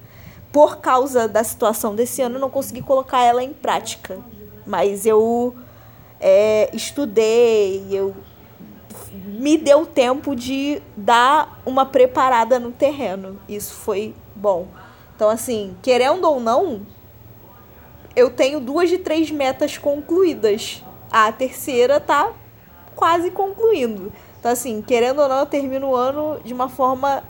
por 0.52 0.76
causa 0.76 1.26
da 1.26 1.42
situação 1.42 1.94
desse 1.94 2.20
ano, 2.20 2.38
não 2.38 2.50
consegui 2.50 2.82
colocar 2.82 3.22
ela 3.22 3.42
em 3.42 3.54
prática. 3.54 4.18
Mas 4.66 5.06
eu 5.06 5.56
é, 6.20 6.68
estudei, 6.75 7.87
eu 7.90 8.14
me 9.12 9.56
deu 9.56 9.87
tempo 9.87 10.37
de 10.37 10.80
dar 10.94 11.61
uma 11.64 11.87
preparada 11.87 12.61
no 12.61 12.70
terreno. 12.70 13.40
Isso 13.49 13.75
foi 13.75 14.14
bom. 14.37 14.68
Então, 15.16 15.30
assim, 15.30 15.75
querendo 15.82 16.25
ou 16.25 16.38
não, 16.38 16.82
eu 18.14 18.31
tenho 18.31 18.61
duas 18.61 18.88
de 18.88 18.99
três 18.99 19.31
metas 19.31 19.78
concluídas. 19.78 20.83
A 21.11 21.31
terceira 21.33 22.00
tá 22.00 22.33
quase 22.95 23.31
concluindo. 23.31 24.12
Então, 24.38 24.50
assim, 24.50 24.83
querendo 24.83 25.21
ou 25.21 25.28
não, 25.28 25.40
eu 25.40 25.47
termino 25.47 25.88
o 25.88 25.97
ano 25.97 26.40
de 26.45 26.52
uma 26.52 26.69
forma 26.69 27.23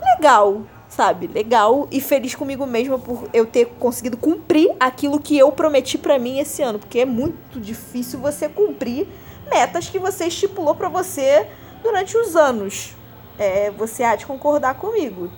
legal 0.00 0.62
sabe, 0.94 1.26
legal 1.26 1.88
e 1.90 2.00
feliz 2.00 2.36
comigo 2.36 2.64
mesma 2.66 2.98
por 2.98 3.28
eu 3.32 3.44
ter 3.44 3.66
conseguido 3.80 4.16
cumprir 4.16 4.74
aquilo 4.78 5.18
que 5.18 5.36
eu 5.36 5.50
prometi 5.50 5.98
para 5.98 6.20
mim 6.20 6.38
esse 6.38 6.62
ano, 6.62 6.78
porque 6.78 7.00
é 7.00 7.04
muito 7.04 7.58
difícil 7.60 8.20
você 8.20 8.48
cumprir 8.48 9.08
metas 9.50 9.88
que 9.88 9.98
você 9.98 10.26
estipulou 10.26 10.74
para 10.74 10.88
você 10.88 11.48
durante 11.82 12.16
os 12.16 12.36
anos. 12.36 12.94
É, 13.36 13.72
você 13.72 14.04
há 14.04 14.14
de 14.14 14.24
concordar 14.24 14.74
comigo. 14.74 15.28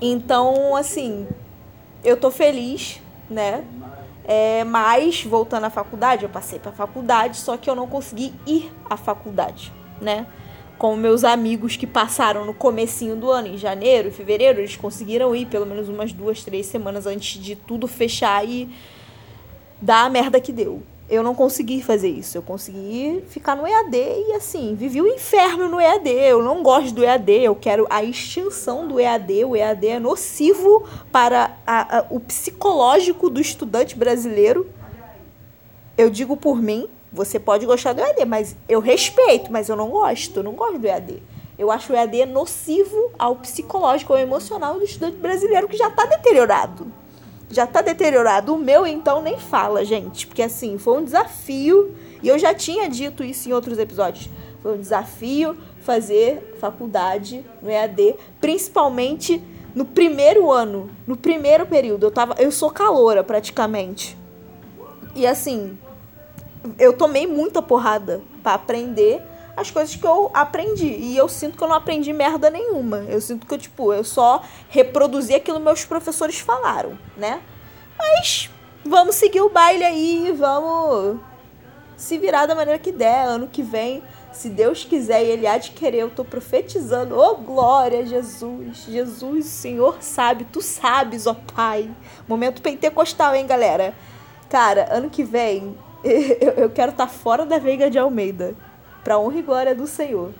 Então, 0.00 0.74
assim, 0.74 1.26
eu 2.02 2.16
tô 2.16 2.30
feliz, 2.30 3.02
né? 3.28 3.64
É, 4.24 4.64
mas, 4.64 5.24
voltando 5.24 5.64
à 5.64 5.70
faculdade, 5.70 6.24
eu 6.24 6.28
passei 6.28 6.58
pra 6.58 6.72
faculdade, 6.72 7.36
só 7.36 7.56
que 7.56 7.70
eu 7.70 7.74
não 7.74 7.86
consegui 7.86 8.34
ir 8.46 8.72
à 8.88 8.96
faculdade, 8.96 9.72
né? 10.00 10.26
como 10.78 10.96
meus 10.96 11.24
amigos 11.24 11.76
que 11.76 11.86
passaram 11.86 12.44
no 12.44 12.52
comecinho 12.52 13.16
do 13.16 13.30
ano, 13.30 13.48
em 13.48 13.56
janeiro, 13.56 14.10
fevereiro, 14.10 14.60
eles 14.60 14.76
conseguiram 14.76 15.34
ir 15.34 15.46
pelo 15.46 15.64
menos 15.64 15.88
umas 15.88 16.12
duas, 16.12 16.44
três 16.44 16.66
semanas 16.66 17.06
antes 17.06 17.42
de 17.42 17.56
tudo 17.56 17.88
fechar 17.88 18.46
e 18.46 18.68
dar 19.80 20.04
a 20.04 20.10
merda 20.10 20.40
que 20.40 20.52
deu. 20.52 20.82
Eu 21.08 21.22
não 21.22 21.36
consegui 21.36 21.82
fazer 21.82 22.08
isso. 22.08 22.36
Eu 22.36 22.42
consegui 22.42 23.22
ficar 23.28 23.54
no 23.54 23.66
EAD 23.66 23.96
e 23.96 24.32
assim, 24.32 24.74
vivi 24.74 25.00
o 25.00 25.06
inferno 25.06 25.68
no 25.68 25.80
EAD. 25.80 26.10
Eu 26.10 26.42
não 26.42 26.64
gosto 26.64 26.92
do 26.92 27.04
EAD, 27.04 27.44
eu 27.44 27.54
quero 27.54 27.86
a 27.88 28.02
extinção 28.02 28.88
do 28.88 28.98
EAD. 28.98 29.44
O 29.44 29.54
EAD 29.54 29.86
é 29.86 30.00
nocivo 30.00 30.84
para 31.12 31.56
a, 31.64 31.98
a, 31.98 32.06
o 32.10 32.18
psicológico 32.18 33.30
do 33.30 33.40
estudante 33.40 33.96
brasileiro. 33.96 34.68
Eu 35.96 36.10
digo 36.10 36.36
por 36.36 36.60
mim, 36.60 36.88
você 37.12 37.38
pode 37.38 37.64
gostar 37.66 37.92
do 37.92 38.00
EAD, 38.00 38.24
mas 38.24 38.56
eu 38.68 38.80
respeito, 38.80 39.50
mas 39.52 39.68
eu 39.68 39.76
não 39.76 39.88
gosto. 39.88 40.40
Eu 40.40 40.42
não 40.42 40.52
gosto 40.54 40.78
do 40.78 40.86
EAD. 40.88 41.22
Eu 41.56 41.70
acho 41.70 41.92
o 41.92 41.96
EAD 41.96 42.26
nocivo 42.26 43.12
ao 43.16 43.36
psicológico, 43.36 44.12
ao 44.12 44.18
emocional 44.18 44.74
do 44.74 44.84
estudante 44.84 45.16
brasileiro 45.18 45.68
que 45.68 45.76
já 45.76 45.86
está 45.86 46.04
deteriorado 46.04 46.92
já 47.50 47.66
tá 47.66 47.80
deteriorado. 47.80 48.54
O 48.54 48.58
meu, 48.58 48.86
então, 48.86 49.22
nem 49.22 49.38
fala, 49.38 49.84
gente. 49.84 50.26
Porque, 50.26 50.42
assim, 50.42 50.78
foi 50.78 50.98
um 50.98 51.04
desafio. 51.04 51.94
E 52.22 52.28
eu 52.28 52.38
já 52.38 52.54
tinha 52.54 52.88
dito 52.88 53.22
isso 53.22 53.48
em 53.48 53.52
outros 53.52 53.78
episódios. 53.78 54.28
Foi 54.62 54.76
um 54.76 54.80
desafio 54.80 55.56
fazer 55.80 56.56
faculdade 56.60 57.44
no 57.62 57.70
EAD, 57.70 58.16
principalmente 58.40 59.40
no 59.74 59.84
primeiro 59.84 60.50
ano, 60.50 60.90
no 61.06 61.16
primeiro 61.16 61.66
período. 61.66 62.06
Eu, 62.06 62.10
tava, 62.10 62.34
eu 62.38 62.50
sou 62.50 62.70
caloura, 62.70 63.22
praticamente. 63.22 64.16
E, 65.14 65.26
assim, 65.26 65.78
eu 66.78 66.92
tomei 66.92 67.26
muita 67.26 67.62
porrada 67.62 68.22
para 68.42 68.54
aprender 68.54 69.22
as 69.56 69.70
coisas 69.70 69.96
que 69.96 70.06
eu 70.06 70.30
aprendi. 70.34 70.86
E 70.86 71.16
eu 71.16 71.28
sinto 71.28 71.56
que 71.56 71.64
eu 71.64 71.68
não 71.68 71.76
aprendi 71.76 72.12
merda 72.12 72.50
nenhuma. 72.50 72.98
Eu 73.08 73.20
sinto 73.20 73.46
que 73.46 73.56
tipo, 73.56 73.92
eu 73.92 74.04
só 74.04 74.42
reproduzi 74.68 75.34
aquilo 75.34 75.58
que 75.58 75.64
meus 75.64 75.84
professores 75.84 76.38
falaram, 76.38 76.98
né? 77.16 77.40
Mas 77.98 78.50
vamos 78.84 79.16
seguir 79.16 79.40
o 79.40 79.48
baile 79.48 79.82
aí, 79.82 80.34
vamos 80.36 81.18
se 81.96 82.18
virar 82.18 82.44
da 82.44 82.54
maneira 82.54 82.78
que 82.78 82.92
der. 82.92 83.26
Ano 83.26 83.48
que 83.48 83.62
vem, 83.62 84.02
se 84.30 84.50
Deus 84.50 84.84
quiser 84.84 85.24
e 85.24 85.30
Ele 85.30 85.46
há 85.46 85.56
de 85.56 85.70
querer, 85.70 86.00
eu 86.00 86.10
tô 86.10 86.22
profetizando. 86.22 87.18
Oh, 87.18 87.36
glória, 87.36 88.04
Jesus! 88.04 88.84
Jesus, 88.86 89.46
Senhor 89.46 89.96
sabe, 90.00 90.44
tu 90.44 90.60
sabes, 90.60 91.26
ó 91.26 91.34
Pai. 91.34 91.90
Momento 92.28 92.60
pentecostal, 92.60 93.34
hein, 93.34 93.46
galera? 93.46 93.94
Cara, 94.50 94.88
ano 94.90 95.08
que 95.08 95.24
vem, 95.24 95.76
eu 96.04 96.68
quero 96.68 96.90
estar 96.92 97.06
tá 97.06 97.12
fora 97.12 97.46
da 97.46 97.58
Veiga 97.58 97.90
de 97.90 97.98
Almeida 97.98 98.54
para 99.06 99.20
honra 99.20 99.38
e 99.38 99.42
glória 99.42 99.72
do 99.72 99.86
Senhor. 99.86 100.32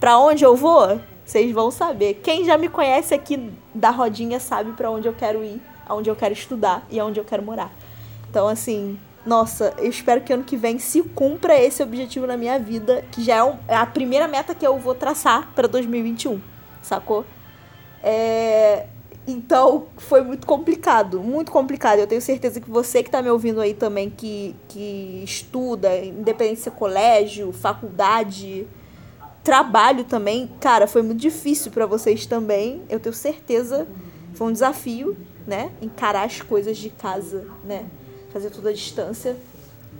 Para 0.00 0.18
onde 0.18 0.44
eu 0.44 0.56
vou? 0.56 1.00
Vocês 1.24 1.52
vão 1.52 1.70
saber. 1.70 2.14
Quem 2.14 2.44
já 2.44 2.58
me 2.58 2.68
conhece 2.68 3.14
aqui 3.14 3.52
da 3.72 3.90
rodinha 3.90 4.40
sabe 4.40 4.72
para 4.72 4.90
onde 4.90 5.06
eu 5.06 5.12
quero 5.12 5.44
ir, 5.44 5.62
aonde 5.86 6.10
eu 6.10 6.16
quero 6.16 6.32
estudar 6.34 6.84
e 6.90 6.98
aonde 6.98 7.20
eu 7.20 7.24
quero 7.24 7.44
morar. 7.44 7.70
Então, 8.28 8.48
assim, 8.48 8.98
nossa, 9.24 9.72
eu 9.78 9.88
espero 9.88 10.20
que 10.20 10.32
ano 10.32 10.42
que 10.42 10.56
vem 10.56 10.80
se 10.80 11.00
cumpra 11.00 11.56
esse 11.56 11.80
objetivo 11.80 12.26
na 12.26 12.36
minha 12.36 12.58
vida, 12.58 13.04
que 13.12 13.22
já 13.22 13.46
é, 13.46 13.56
é 13.68 13.76
a 13.76 13.86
primeira 13.86 14.26
meta 14.26 14.52
que 14.52 14.66
eu 14.66 14.76
vou 14.80 14.96
traçar 14.96 15.52
para 15.54 15.68
2021, 15.68 16.40
sacou? 16.82 17.24
É, 18.02 18.86
então, 19.26 19.86
foi 19.96 20.20
muito 20.20 20.46
complicado, 20.46 21.20
muito 21.20 21.52
complicado. 21.52 22.00
Eu 22.00 22.06
tenho 22.06 22.20
certeza 22.20 22.60
que 22.60 22.68
você 22.68 23.02
que 23.02 23.08
está 23.08 23.22
me 23.22 23.30
ouvindo 23.30 23.60
aí 23.60 23.72
também, 23.72 24.10
que, 24.10 24.56
que 24.68 25.22
estuda, 25.24 25.96
independente 25.96 26.60
se 26.60 26.68
é 26.68 26.72
colégio, 26.72 27.52
faculdade, 27.52 28.66
trabalho 29.44 30.04
também, 30.04 30.50
cara, 30.60 30.86
foi 30.86 31.02
muito 31.02 31.20
difícil 31.20 31.70
para 31.70 31.86
vocês 31.86 32.26
também. 32.26 32.82
Eu 32.88 32.98
tenho 32.98 33.14
certeza, 33.14 33.86
foi 34.34 34.48
um 34.48 34.52
desafio, 34.52 35.16
né? 35.46 35.70
Encarar 35.80 36.24
as 36.24 36.40
coisas 36.40 36.76
de 36.76 36.90
casa, 36.90 37.46
né? 37.64 37.86
Fazer 38.32 38.50
tudo 38.50 38.68
à 38.68 38.72
distância. 38.72 39.36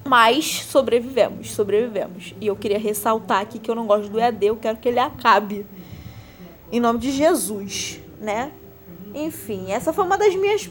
Mas 0.05 0.65
sobrevivemos, 0.65 1.53
sobrevivemos. 1.53 2.35
E 2.41 2.49
eu 2.49 2.57
queria 2.57 2.79
ressaltar 2.79 3.41
aqui 3.41 3.61
que 3.61 3.71
eu 3.71 3.75
não 3.77 3.87
gosto 3.87 4.09
do 4.09 4.19
EAD, 4.19 4.47
eu 4.47 4.57
quero 4.57 4.79
que 4.79 4.89
ele 4.89 4.99
acabe. 4.99 5.65
Em 6.73 6.81
nome 6.81 6.99
de 6.99 7.13
Jesus, 7.13 8.01
né? 8.21 8.51
Enfim, 9.15 9.71
essa 9.71 9.93
foi 9.93 10.05
uma 10.05 10.17
das 10.17 10.35
minhas 10.35 10.71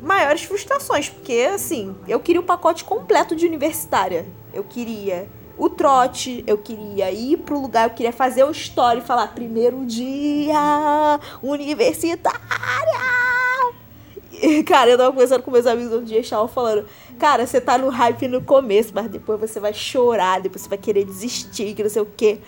maiores 0.00 0.42
frustrações, 0.42 1.08
porque 1.08 1.48
assim, 1.54 1.94
eu 2.08 2.20
queria 2.20 2.40
o 2.40 2.44
pacote 2.44 2.84
completo 2.84 3.36
de 3.36 3.46
universitária. 3.46 4.26
Eu 4.52 4.64
queria 4.64 5.28
o 5.56 5.68
trote, 5.68 6.42
eu 6.46 6.56
queria 6.56 7.10
ir 7.12 7.36
pro 7.38 7.60
lugar, 7.60 7.88
eu 7.88 7.94
queria 7.94 8.12
fazer 8.12 8.44
o 8.44 8.50
story 8.50 9.00
e 9.00 9.02
falar 9.02 9.34
primeiro 9.34 9.84
dia 9.84 11.20
universitária. 11.42 12.40
E, 14.32 14.62
cara, 14.62 14.90
eu 14.90 14.96
tava 14.96 15.12
conversando 15.12 15.42
com 15.42 15.50
meus 15.50 15.66
amigos 15.66 15.92
outro 15.92 16.06
dia, 16.06 16.20
estavam 16.20 16.48
falando, 16.48 16.86
cara, 17.18 17.46
você 17.46 17.60
tá 17.60 17.76
no 17.76 17.90
hype 17.90 18.26
no 18.26 18.40
começo, 18.40 18.90
mas 18.94 19.06
depois 19.08 19.38
você 19.38 19.60
vai 19.60 19.74
chorar, 19.74 20.40
depois 20.40 20.62
você 20.62 20.68
vai 20.68 20.78
querer 20.78 21.04
desistir, 21.04 21.74
que 21.74 21.82
não 21.82 21.90
sei 21.90 22.00
o 22.00 22.08
quê. 22.16 22.38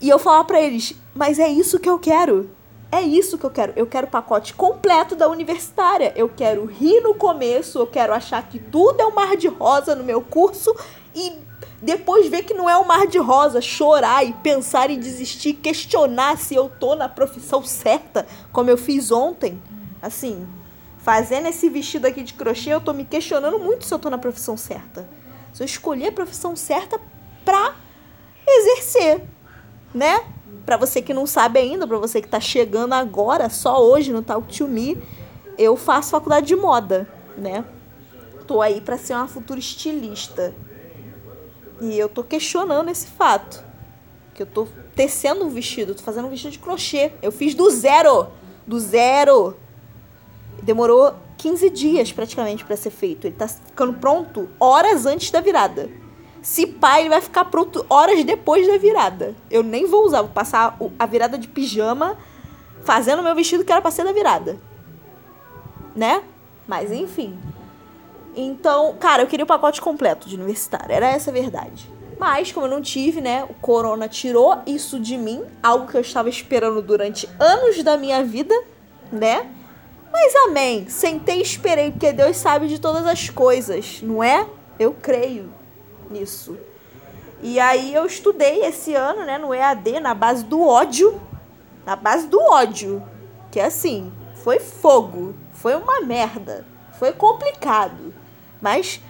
E 0.00 0.08
eu 0.08 0.18
falava 0.18 0.44
pra 0.44 0.62
eles, 0.62 0.94
mas 1.14 1.38
é 1.38 1.46
isso 1.46 1.78
que 1.78 1.90
eu 1.90 1.98
quero. 1.98 2.48
É 2.92 3.02
isso 3.02 3.38
que 3.38 3.44
eu 3.44 3.50
quero. 3.50 3.72
Eu 3.76 3.86
quero 3.86 4.06
o 4.06 4.10
pacote 4.10 4.52
completo 4.54 5.14
da 5.14 5.28
universitária. 5.28 6.12
Eu 6.16 6.28
quero 6.28 6.64
rir 6.64 7.00
no 7.00 7.14
começo, 7.14 7.78
eu 7.78 7.86
quero 7.86 8.12
achar 8.12 8.42
que 8.48 8.58
tudo 8.58 9.00
é 9.00 9.06
um 9.06 9.14
mar 9.14 9.36
de 9.36 9.46
rosa 9.46 9.94
no 9.94 10.02
meu 10.02 10.20
curso 10.20 10.74
e 11.14 11.34
depois 11.80 12.28
ver 12.28 12.42
que 12.42 12.52
não 12.52 12.68
é 12.68 12.76
um 12.76 12.84
mar 12.84 13.06
de 13.06 13.18
rosa, 13.18 13.60
chorar 13.60 14.24
e 14.24 14.32
pensar 14.34 14.90
em 14.90 14.98
desistir, 14.98 15.54
questionar 15.54 16.36
se 16.36 16.54
eu 16.54 16.68
tô 16.68 16.94
na 16.94 17.08
profissão 17.08 17.62
certa, 17.62 18.26
como 18.52 18.68
eu 18.68 18.76
fiz 18.76 19.10
ontem. 19.10 19.60
Assim, 20.02 20.46
fazendo 20.98 21.46
esse 21.46 21.68
vestido 21.70 22.06
aqui 22.06 22.22
de 22.22 22.34
crochê, 22.34 22.70
eu 22.70 22.80
tô 22.80 22.92
me 22.92 23.04
questionando 23.04 23.58
muito 23.58 23.86
se 23.86 23.94
eu 23.94 23.98
tô 23.98 24.10
na 24.10 24.18
profissão 24.18 24.56
certa. 24.56 25.08
Se 25.52 25.62
eu 25.62 25.64
escolhi 25.64 26.06
a 26.06 26.12
profissão 26.12 26.54
certa 26.54 27.00
pra 27.44 27.74
exercer, 28.46 29.22
né? 29.94 30.24
Para 30.64 30.76
você 30.76 31.02
que 31.02 31.12
não 31.12 31.26
sabe 31.26 31.58
ainda, 31.58 31.86
para 31.86 31.98
você 31.98 32.20
que 32.20 32.26
está 32.26 32.40
chegando 32.40 32.92
agora, 32.92 33.48
só 33.48 33.82
hoje 33.82 34.12
no 34.12 34.22
Talk 34.22 34.56
to 34.56 34.68
Me, 34.68 34.96
eu 35.58 35.76
faço 35.76 36.10
faculdade 36.10 36.46
de 36.46 36.56
moda, 36.56 37.08
né? 37.36 37.64
Tô 38.46 38.60
aí 38.60 38.80
para 38.80 38.96
ser 38.96 39.14
uma 39.14 39.28
futura 39.28 39.60
estilista. 39.60 40.54
E 41.80 41.98
eu 41.98 42.08
tô 42.08 42.22
questionando 42.22 42.90
esse 42.90 43.06
fato. 43.06 43.64
Que 44.34 44.42
eu 44.42 44.46
tô 44.46 44.66
tecendo 44.94 45.44
um 45.44 45.48
vestido, 45.48 45.94
tô 45.94 46.02
fazendo 46.02 46.26
um 46.26 46.30
vestido 46.30 46.52
de 46.52 46.58
crochê. 46.58 47.12
Eu 47.22 47.32
fiz 47.32 47.54
do 47.54 47.68
zero, 47.70 48.28
do 48.66 48.78
zero. 48.78 49.56
Demorou 50.62 51.14
15 51.36 51.70
dias 51.70 52.12
praticamente 52.12 52.64
para 52.64 52.76
ser 52.76 52.90
feito. 52.90 53.26
Ele 53.26 53.34
tá 53.34 53.48
ficando 53.48 53.94
pronto 53.94 54.48
horas 54.58 55.06
antes 55.06 55.30
da 55.30 55.40
virada. 55.40 55.90
Se 56.42 56.66
pá, 56.66 57.00
ele 57.00 57.08
vai 57.08 57.20
ficar 57.20 57.44
pronto 57.44 57.84
horas 57.88 58.24
depois 58.24 58.66
da 58.66 58.78
virada. 58.78 59.34
Eu 59.50 59.62
nem 59.62 59.86
vou 59.86 60.04
usar, 60.06 60.22
vou 60.22 60.30
passar 60.30 60.76
a 60.98 61.06
virada 61.06 61.36
de 61.36 61.48
pijama 61.48 62.16
fazendo 62.82 63.22
meu 63.22 63.34
vestido 63.34 63.64
que 63.64 63.70
era 63.70 63.82
pra 63.82 63.90
ser 63.90 64.04
da 64.04 64.12
virada. 64.12 64.58
Né? 65.94 66.22
Mas 66.66 66.90
enfim. 66.90 67.38
Então, 68.34 68.94
cara, 68.98 69.22
eu 69.22 69.26
queria 69.26 69.44
o 69.44 69.48
pacote 69.48 69.80
completo 69.80 70.28
de 70.28 70.36
universitário. 70.36 70.92
Era 70.92 71.08
essa 71.08 71.30
a 71.30 71.34
verdade. 71.34 71.90
Mas, 72.18 72.52
como 72.52 72.66
eu 72.66 72.70
não 72.70 72.82
tive, 72.82 73.20
né? 73.20 73.44
O 73.48 73.54
corona 73.54 74.06
tirou 74.08 74.58
isso 74.66 75.00
de 75.00 75.16
mim. 75.16 75.42
Algo 75.62 75.86
que 75.86 75.96
eu 75.96 76.00
estava 76.00 76.28
esperando 76.28 76.80
durante 76.80 77.28
anos 77.38 77.82
da 77.82 77.96
minha 77.96 78.22
vida, 78.22 78.54
né? 79.10 79.50
Mas 80.12 80.34
amém. 80.46 80.88
Sentei 80.88 81.38
e 81.38 81.42
esperei, 81.42 81.90
porque 81.90 82.12
Deus 82.12 82.36
sabe 82.36 82.68
de 82.68 82.78
todas 82.78 83.06
as 83.06 83.28
coisas, 83.30 84.00
não 84.02 84.22
é? 84.22 84.46
Eu 84.78 84.92
creio 84.92 85.59
nisso. 86.10 86.58
E 87.42 87.58
aí 87.58 87.94
eu 87.94 88.04
estudei 88.04 88.64
esse 88.64 88.94
ano, 88.94 89.24
né, 89.24 89.38
no 89.38 89.54
EAD, 89.54 90.00
na 90.00 90.12
base 90.12 90.44
do 90.44 90.60
ódio. 90.60 91.20
Na 91.86 91.96
base 91.96 92.26
do 92.26 92.38
ódio. 92.38 93.02
Que 93.50 93.60
assim, 93.60 94.12
foi 94.42 94.58
fogo. 94.58 95.34
Foi 95.52 95.74
uma 95.74 96.00
merda. 96.00 96.66
Foi 96.98 97.12
complicado. 97.12 98.12
Mas 98.60 99.00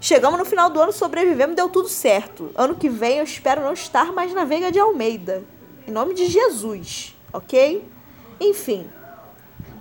chegamos 0.00 0.38
no 0.38 0.44
final 0.46 0.70
do 0.70 0.80
ano, 0.80 0.92
sobrevivemos, 0.92 1.56
deu 1.56 1.68
tudo 1.68 1.88
certo. 1.88 2.50
Ano 2.54 2.74
que 2.74 2.88
vem 2.88 3.18
eu 3.18 3.24
espero 3.24 3.62
não 3.62 3.74
estar 3.74 4.12
mais 4.12 4.32
na 4.32 4.44
Veiga 4.44 4.72
de 4.72 4.78
Almeida. 4.78 5.44
Em 5.86 5.90
nome 5.90 6.14
de 6.14 6.26
Jesus, 6.26 7.14
ok? 7.32 7.86
Enfim. 8.40 8.90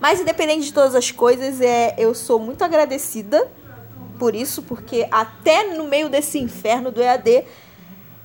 Mas 0.02 0.20
independente 0.20 0.66
de 0.66 0.74
todas 0.74 0.96
as 0.96 1.12
coisas, 1.12 1.62
é, 1.62 1.96
eu 1.98 2.14
sou 2.14 2.38
muito 2.38 2.62
agradecida 2.62 3.50
por 4.24 4.36
isso, 4.36 4.62
porque 4.62 5.06
até 5.12 5.76
no 5.76 5.84
meio 5.84 6.08
desse 6.08 6.40
inferno 6.40 6.94
do 6.94 7.02
EAD 7.02 7.44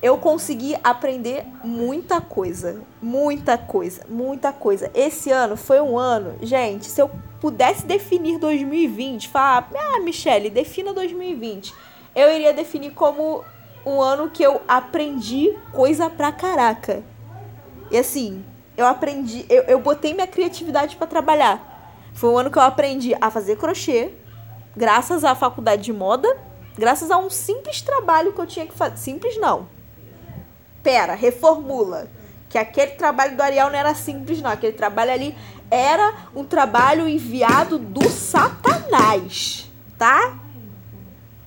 eu 0.01 0.17
consegui 0.17 0.73
aprender 0.81 1.43
muita 1.61 2.21
coisa, 2.21 2.81
muita 3.01 3.57
coisa, 3.57 4.05
muita 4.07 4.53
coisa. 4.53 4.89
Esse 4.93 5.29
ano 5.29 5.57
foi 5.57 5.81
um 5.81 5.99
ano, 5.99 6.37
gente, 6.41 6.85
se 6.85 7.01
eu 7.01 7.11
pudesse 7.41 7.85
definir 7.85 8.39
2020, 8.39 9.27
falar, 9.27 9.69
ah, 9.75 9.99
Michele, 9.99 10.49
defina 10.49 10.93
2020. 10.93 11.75
Eu 12.15 12.33
iria 12.33 12.53
definir 12.53 12.91
como 12.91 13.43
um 13.85 14.01
ano 14.01 14.29
que 14.29 14.41
eu 14.41 14.61
aprendi 14.69 15.53
coisa 15.73 16.09
pra 16.09 16.31
caraca. 16.31 17.03
E 17.91 17.97
assim, 17.97 18.45
eu 18.77 18.85
aprendi, 18.85 19.45
eu, 19.49 19.63
eu 19.63 19.79
botei 19.81 20.13
minha 20.13 20.27
criatividade 20.27 20.95
para 20.95 21.07
trabalhar. 21.07 21.69
Foi 22.13 22.29
um 22.29 22.37
ano 22.37 22.49
que 22.49 22.57
eu 22.57 22.63
aprendi 22.63 23.13
a 23.19 23.29
fazer 23.29 23.57
crochê, 23.57 24.13
graças 24.79 25.25
à 25.25 25.35
faculdade 25.35 25.83
de 25.83 25.91
moda, 25.91 26.37
graças 26.77 27.11
a 27.11 27.17
um 27.17 27.29
simples 27.29 27.81
trabalho 27.81 28.31
que 28.31 28.39
eu 28.39 28.47
tinha 28.47 28.65
que 28.65 28.73
fazer. 28.73 28.95
Simples 28.95 29.35
não. 29.35 29.67
Pera, 30.81 31.15
reformula. 31.15 32.07
Que 32.47 32.57
aquele 32.57 32.91
trabalho 32.91 33.35
do 33.35 33.43
Ariel 33.43 33.69
não 33.69 33.77
era 33.77 33.93
simples, 33.93 34.41
não. 34.41 34.49
Aquele 34.49 34.71
trabalho 34.71 35.11
ali 35.11 35.37
era 35.69 36.15
um 36.33 36.45
trabalho 36.45 37.09
enviado 37.09 37.77
do 37.77 38.09
Satanás, 38.09 39.69
tá? 39.97 40.39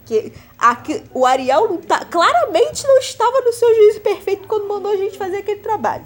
Que 0.05 0.35
aqui, 0.59 1.03
o 1.15 1.25
Ariel 1.25 1.71
não 1.71 1.79
tá, 1.79 2.05
claramente 2.05 2.87
não 2.87 2.99
estava 2.99 3.41
no 3.41 3.53
seu 3.55 3.75
juízo 3.75 4.01
perfeito 4.03 4.47
quando 4.47 4.69
mandou 4.69 4.93
a 4.93 4.97
gente 4.97 5.17
fazer 5.17 5.39
aquele 5.39 5.61
trabalho 5.61 6.05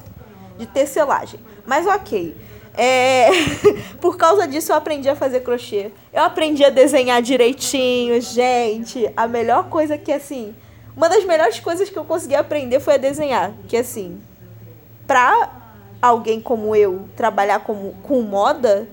de 0.57 0.67
tecelagem. 0.67 1.41
Mas 1.67 1.89
ok. 1.89 2.37
É, 2.77 3.31
por 4.01 4.17
causa 4.17 4.47
disso 4.47 4.71
eu 4.71 4.77
aprendi 4.77 5.09
a 5.09 5.17
fazer 5.17 5.41
crochê. 5.41 5.91
Eu 6.13 6.23
aprendi 6.23 6.65
a 6.65 6.71
desenhar 6.71 7.23
direitinho, 7.23 8.21
gente. 8.21 9.11
A 9.17 9.27
melhor 9.27 9.69
coisa 9.69 9.97
que 9.97 10.13
assim, 10.13 10.55
uma 10.97 11.09
das 11.09 11.25
melhores 11.25 11.59
coisas 11.61 11.89
que 11.89 11.99
eu 11.99 12.05
consegui 12.05 12.35
aprender 12.35 12.81
foi 12.81 12.95
a 12.95 12.99
desenhar, 12.99 13.53
que 13.69 13.77
assim, 13.77 14.21
pra 15.07 15.51
alguém 16.01 16.41
como 16.41 16.77
eu 16.77 17.09
trabalhar 17.17 17.61
como, 17.61 17.95
com 18.03 18.21
moda, 18.23 18.89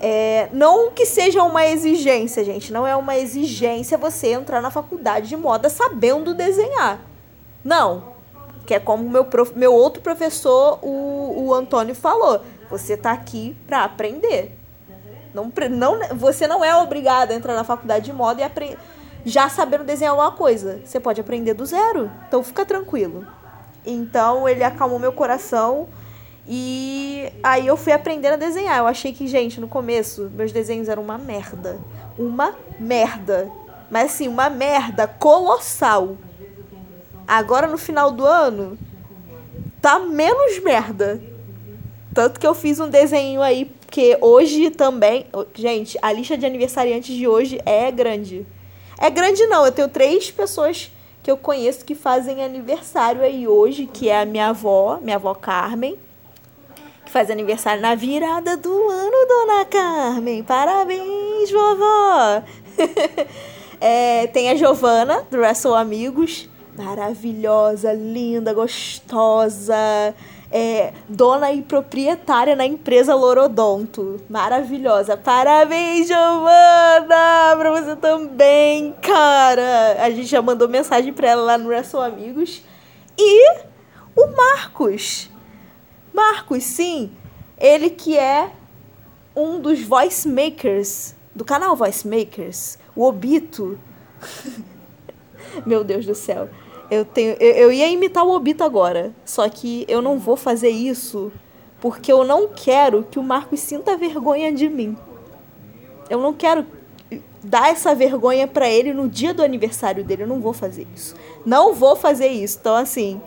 é, 0.00 0.48
não 0.52 0.90
que 0.90 1.04
seja 1.04 1.42
uma 1.42 1.66
exigência, 1.66 2.42
gente. 2.42 2.72
Não 2.72 2.86
é 2.86 2.96
uma 2.96 3.16
exigência 3.16 3.98
você 3.98 4.28
entrar 4.28 4.62
na 4.62 4.70
faculdade 4.70 5.28
de 5.28 5.36
moda 5.36 5.68
sabendo 5.68 6.34
desenhar. 6.34 7.00
Não. 7.62 8.14
Que 8.66 8.74
é 8.74 8.80
como 8.80 9.08
meu, 9.08 9.24
prof, 9.24 9.52
meu 9.56 9.74
outro 9.74 10.02
professor, 10.02 10.78
o, 10.80 11.48
o 11.48 11.54
Antônio, 11.54 11.94
falou. 11.94 12.40
Você 12.70 12.96
tá 12.96 13.12
aqui 13.12 13.56
para 13.66 13.84
aprender. 13.84 14.56
Não, 15.34 15.52
não, 15.70 16.16
você 16.16 16.46
não 16.46 16.64
é 16.64 16.74
obrigado 16.76 17.30
a 17.30 17.34
entrar 17.34 17.54
na 17.54 17.64
faculdade 17.64 18.06
de 18.06 18.12
moda 18.12 18.42
e 18.42 18.76
já 19.24 19.48
sabendo 19.48 19.84
desenhar 19.84 20.12
alguma 20.12 20.32
coisa. 20.32 20.80
Você 20.84 20.98
pode 20.98 21.20
aprender 21.20 21.54
do 21.54 21.64
zero. 21.66 22.10
Então 22.26 22.42
fica 22.42 22.64
tranquilo. 22.64 23.26
Então 23.84 24.48
ele 24.48 24.62
acalmou 24.64 24.98
meu 24.98 25.12
coração 25.12 25.88
e 26.46 27.32
aí 27.42 27.66
eu 27.66 27.76
fui 27.76 27.92
aprendendo 27.92 28.34
a 28.34 28.36
desenhar. 28.36 28.78
Eu 28.78 28.86
achei 28.86 29.12
que, 29.12 29.26
gente, 29.26 29.60
no 29.60 29.68
começo, 29.68 30.30
meus 30.34 30.52
desenhos 30.52 30.88
eram 30.88 31.02
uma 31.02 31.18
merda. 31.18 31.78
Uma 32.18 32.54
merda. 32.78 33.50
Mas 33.90 34.12
assim, 34.12 34.28
uma 34.28 34.50
merda 34.50 35.06
colossal. 35.06 36.16
Agora 37.26 37.66
no 37.66 37.78
final 37.78 38.10
do 38.10 38.24
ano, 38.24 38.76
tá 39.80 39.98
menos 39.98 40.58
merda. 40.62 41.20
Tanto 42.12 42.40
que 42.40 42.46
eu 42.46 42.54
fiz 42.54 42.80
um 42.80 42.88
desenho 42.88 43.40
aí, 43.42 43.64
porque 43.64 44.18
hoje 44.20 44.70
também. 44.70 45.26
Gente, 45.54 45.98
a 46.02 46.12
lista 46.12 46.36
de 46.36 46.46
aniversariantes 46.46 47.14
de 47.14 47.28
hoje 47.28 47.60
é 47.64 47.90
grande. 47.90 48.46
É 48.98 49.08
grande 49.08 49.46
não, 49.46 49.64
eu 49.64 49.72
tenho 49.72 49.88
três 49.88 50.30
pessoas 50.30 50.90
que 51.22 51.30
eu 51.30 51.36
conheço 51.36 51.84
que 51.84 51.94
fazem 51.94 52.42
aniversário 52.42 53.22
aí 53.22 53.46
hoje, 53.46 53.86
que 53.86 54.08
é 54.08 54.20
a 54.20 54.24
minha 54.24 54.48
avó, 54.48 54.98
minha 55.00 55.16
avó 55.16 55.34
Carmen 55.34 55.98
que 57.10 57.12
faz 57.12 57.28
aniversário 57.28 57.82
na 57.82 57.96
virada 57.96 58.56
do 58.56 58.88
ano, 58.88 59.26
dona 59.26 59.64
Carmen. 59.64 60.44
Parabéns, 60.44 61.50
vovó! 61.50 62.42
é, 63.80 64.28
tem 64.28 64.48
a 64.48 64.54
Giovana, 64.54 65.26
do 65.28 65.38
Wrestle 65.38 65.74
Amigos. 65.74 66.48
Maravilhosa, 66.78 67.92
linda, 67.92 68.54
gostosa. 68.54 69.74
É, 70.52 70.92
dona 71.08 71.52
e 71.52 71.62
proprietária 71.62 72.56
na 72.56 72.66
empresa 72.66 73.14
Lorodonto. 73.14 74.20
Maravilhosa. 74.28 75.16
Parabéns, 75.16 76.08
Giovana! 76.08 77.56
Pra 77.56 77.70
você 77.70 77.94
também, 77.96 78.92
cara! 79.00 79.96
A 80.00 80.10
gente 80.10 80.26
já 80.26 80.42
mandou 80.42 80.68
mensagem 80.68 81.12
pra 81.12 81.28
ela 81.28 81.42
lá 81.42 81.58
no 81.58 81.68
Wrestle 81.68 82.02
Amigos. 82.02 82.62
E 83.16 83.60
o 84.16 84.26
Marcos 84.36 85.30
Marcos, 86.12 86.64
sim, 86.64 87.12
ele 87.56 87.88
que 87.88 88.18
é 88.18 88.50
um 89.34 89.60
dos 89.60 89.80
voice 89.80 90.28
makers 90.28 91.14
do 91.34 91.44
canal 91.44 91.76
Voice 91.76 92.06
Makers, 92.06 92.78
o 92.94 93.04
Obito. 93.04 93.78
Meu 95.64 95.84
Deus 95.84 96.04
do 96.04 96.14
céu. 96.14 96.50
Eu, 96.90 97.04
tenho, 97.04 97.36
eu, 97.38 97.52
eu 97.52 97.72
ia 97.72 97.88
imitar 97.88 98.24
o 98.24 98.30
Obito 98.30 98.64
agora, 98.64 99.12
só 99.24 99.48
que 99.48 99.84
eu 99.88 100.02
não 100.02 100.18
vou 100.18 100.36
fazer 100.36 100.70
isso 100.70 101.32
porque 101.80 102.12
eu 102.12 102.24
não 102.24 102.48
quero 102.48 103.06
que 103.10 103.18
o 103.18 103.22
Marcos 103.22 103.60
sinta 103.60 103.96
vergonha 103.96 104.52
de 104.52 104.68
mim. 104.68 104.96
Eu 106.10 106.20
não 106.20 106.34
quero 106.34 106.66
dar 107.42 107.70
essa 107.70 107.94
vergonha 107.94 108.46
para 108.46 108.68
ele 108.68 108.92
no 108.92 109.08
dia 109.08 109.32
do 109.32 109.42
aniversário 109.42 110.04
dele. 110.04 110.24
Eu 110.24 110.26
não 110.26 110.40
vou 110.40 110.52
fazer 110.52 110.86
isso. 110.94 111.14
Não 111.46 111.72
vou 111.72 111.96
fazer 111.96 112.28
isso. 112.28 112.58
Então, 112.60 112.76
assim, 112.76 113.18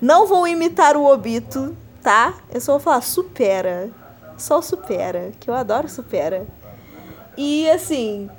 não 0.00 0.26
vou 0.26 0.48
imitar 0.48 0.96
o 0.96 1.04
Obito 1.04 1.76
tá? 2.06 2.34
Eu 2.54 2.60
só 2.60 2.74
vou 2.74 2.80
falar 2.80 3.00
supera. 3.00 3.90
Só 4.38 4.62
supera, 4.62 5.32
que 5.40 5.50
eu 5.50 5.54
adoro 5.54 5.88
supera. 5.88 6.46
E 7.36 7.68
assim, 7.68 8.30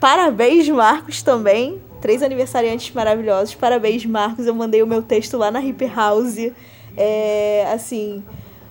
parabéns, 0.00 0.66
Marcos, 0.70 1.22
também. 1.22 1.82
Três 2.02 2.22
aniversariantes 2.22 2.92
maravilhosos. 2.92 3.54
Parabéns, 3.54 4.04
Marcos. 4.04 4.46
Eu 4.46 4.54
mandei 4.54 4.82
o 4.82 4.86
meu 4.86 5.02
texto 5.02 5.38
lá 5.38 5.50
na 5.50 5.62
Hip 5.62 5.86
House. 5.86 6.36
É, 6.96 7.66
assim, 7.72 8.22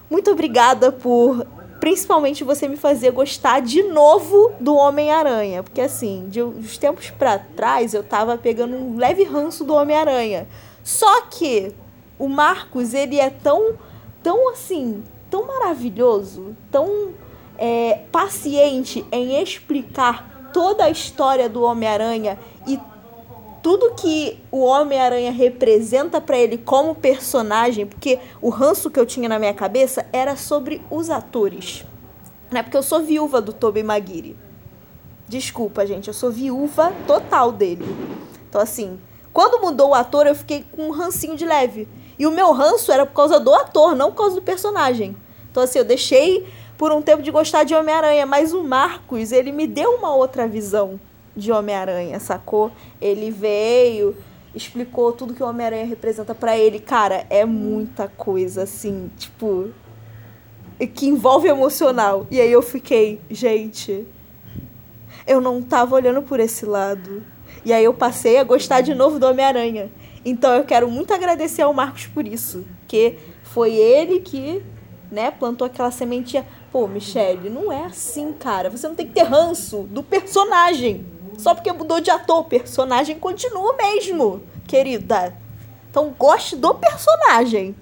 muito 0.09 0.29
obrigada 0.29 0.91
por 0.91 1.47
principalmente 1.79 2.43
você 2.43 2.67
me 2.67 2.75
fazer 2.75 3.09
gostar 3.11 3.61
de 3.61 3.81
novo 3.83 4.51
do 4.59 4.75
Homem-Aranha. 4.75 5.63
Porque, 5.63 5.81
assim, 5.81 6.27
de 6.29 6.43
uns 6.43 6.77
tempos 6.77 7.09
para 7.09 7.39
trás 7.39 7.93
eu 7.93 8.03
tava 8.03 8.37
pegando 8.37 8.75
um 8.75 8.97
leve 8.97 9.23
ranço 9.23 9.63
do 9.63 9.73
Homem-Aranha. 9.73 10.47
Só 10.83 11.21
que 11.21 11.71
o 12.19 12.27
Marcos, 12.27 12.93
ele 12.93 13.17
é 13.17 13.29
tão 13.29 13.79
tão 14.21 14.49
assim, 14.49 15.03
tão 15.29 15.47
maravilhoso, 15.47 16.55
tão 16.69 17.13
é, 17.57 18.01
paciente 18.11 19.05
em 19.11 19.41
explicar 19.41 20.49
toda 20.53 20.85
a 20.85 20.89
história 20.89 21.47
do 21.47 21.63
Homem-Aranha 21.63 22.37
e 22.67 22.79
tudo 23.62 23.93
que 23.93 24.39
o 24.52 24.62
Homem-Aranha 24.62 25.32
representa 25.32 26.19
para 26.19 26.38
ele 26.38 26.58
como 26.58 26.95
personagem, 26.95 27.86
porque 27.86 28.19
o 28.41 28.50
ranço 28.50 28.89
que 28.89 29.00
eu 29.00 29.06
tinha 29.06 29.30
na 29.30 29.38
minha 29.38 29.54
cabeça 29.54 30.06
era 30.12 30.36
sobre 30.36 30.82
os 30.89 31.10
atores. 31.10 31.86
Né? 32.50 32.63
Porque 32.63 32.76
eu 32.76 32.84
sou 32.84 33.02
viúva 33.02 33.39
do 33.39 33.54
Tobey 33.54 33.84
Maguire. 33.84 34.36
Desculpa, 35.28 35.86
gente, 35.86 36.08
eu 36.08 36.13
sou 36.13 36.32
viúva 36.32 36.91
total 37.06 37.52
dele. 37.52 37.86
Então, 38.50 38.60
assim, 38.60 39.00
quando 39.32 39.62
mudou 39.62 39.89
o 39.89 39.93
ator, 39.93 40.26
eu 40.26 40.36
fiquei 40.36 40.65
com 40.71 40.88
um 40.88 40.91
rancinho 40.91 41.38
de 41.38 41.45
leve. 41.45 41.88
E 42.17 42.26
o 42.26 42.32
meu 42.32 42.52
ranço 42.52 42.91
era 42.91 43.06
por 43.06 43.13
causa 43.13 43.39
do 43.39 43.54
ator, 43.54 43.95
não 43.95 44.12
por 44.12 44.17
causa 44.17 44.36
do 44.36 44.41
personagem. 44.41 45.15
Então, 45.50 45.63
assim, 45.63 45.80
eu 45.80 45.86
deixei 45.86 46.45
por 46.78 46.91
um 46.91 47.02
tempo 47.02 47.21
de 47.21 47.30
gostar 47.30 47.63
de 47.63 47.76
Homem-Aranha, 47.76 48.26
mas 48.26 48.54
o 48.54 48.63
Marcos, 48.63 49.32
ele 49.32 49.52
me 49.52 49.67
deu 49.67 49.91
uma 49.91 50.13
outra 50.13 50.47
visão 50.47 51.00
de 51.41 51.51
Homem-Aranha, 51.51 52.19
sacou? 52.19 52.71
Ele 53.01 53.32
veio, 53.32 54.15
explicou 54.54 55.12
tudo 55.12 55.34
que 55.34 55.43
o 55.43 55.47
Homem-Aranha 55.47 55.86
representa 55.86 56.36
para 56.36 56.58
ele. 56.58 56.80
Cara, 56.80 57.25
é 57.30 57.43
muita 57.45 58.08
coisa, 58.08 58.63
assim, 58.63 59.10
tipo. 59.17 59.69
que 60.93 61.08
envolve 61.08 61.47
emocional. 61.47 62.27
E 62.30 62.39
aí 62.39 62.51
eu 62.51 62.62
fiquei, 62.62 63.19
gente. 63.30 64.06
Eu 65.27 65.41
não 65.41 65.62
tava 65.62 65.95
olhando 65.95 66.21
por 66.21 66.39
esse 66.39 66.65
lado. 66.65 67.23
E 67.63 67.73
aí 67.73 67.84
eu 67.84 67.93
passei 67.93 68.38
a 68.38 68.43
gostar 68.43 68.82
de 68.82 68.95
novo 68.95 69.19
do 69.19 69.27
Homem-Aranha. 69.27 69.91
Então 70.23 70.54
eu 70.54 70.63
quero 70.63 70.89
muito 70.89 71.13
agradecer 71.13 71.63
ao 71.63 71.73
Marcos 71.73 72.08
por 72.08 72.27
isso, 72.27 72.63
que 72.88 73.17
foi 73.43 73.73
ele 73.73 74.19
que, 74.19 74.63
né, 75.12 75.32
plantou 75.32 75.65
aquela 75.65 75.91
sementinha. 75.91 76.45
Pô, 76.71 76.88
Michelle, 76.88 77.49
não 77.49 77.71
é 77.71 77.86
assim, 77.86 78.32
cara. 78.34 78.69
Você 78.69 78.88
não 78.88 78.95
tem 78.95 79.08
que 79.08 79.13
ter 79.13 79.23
ranço 79.23 79.84
do 79.84 80.01
personagem. 80.01 81.06
Só 81.41 81.56
porque 81.56 81.71
mudou 81.71 81.99
de 81.99 82.12
ator, 82.12 82.41
o 82.41 82.43
personagem 82.43 83.17
continua 83.17 83.75
mesmo, 83.75 84.43
querida. 84.67 85.36
Então 85.89 86.13
goste 86.15 86.56
do 86.56 86.71
personagem. 86.75 87.75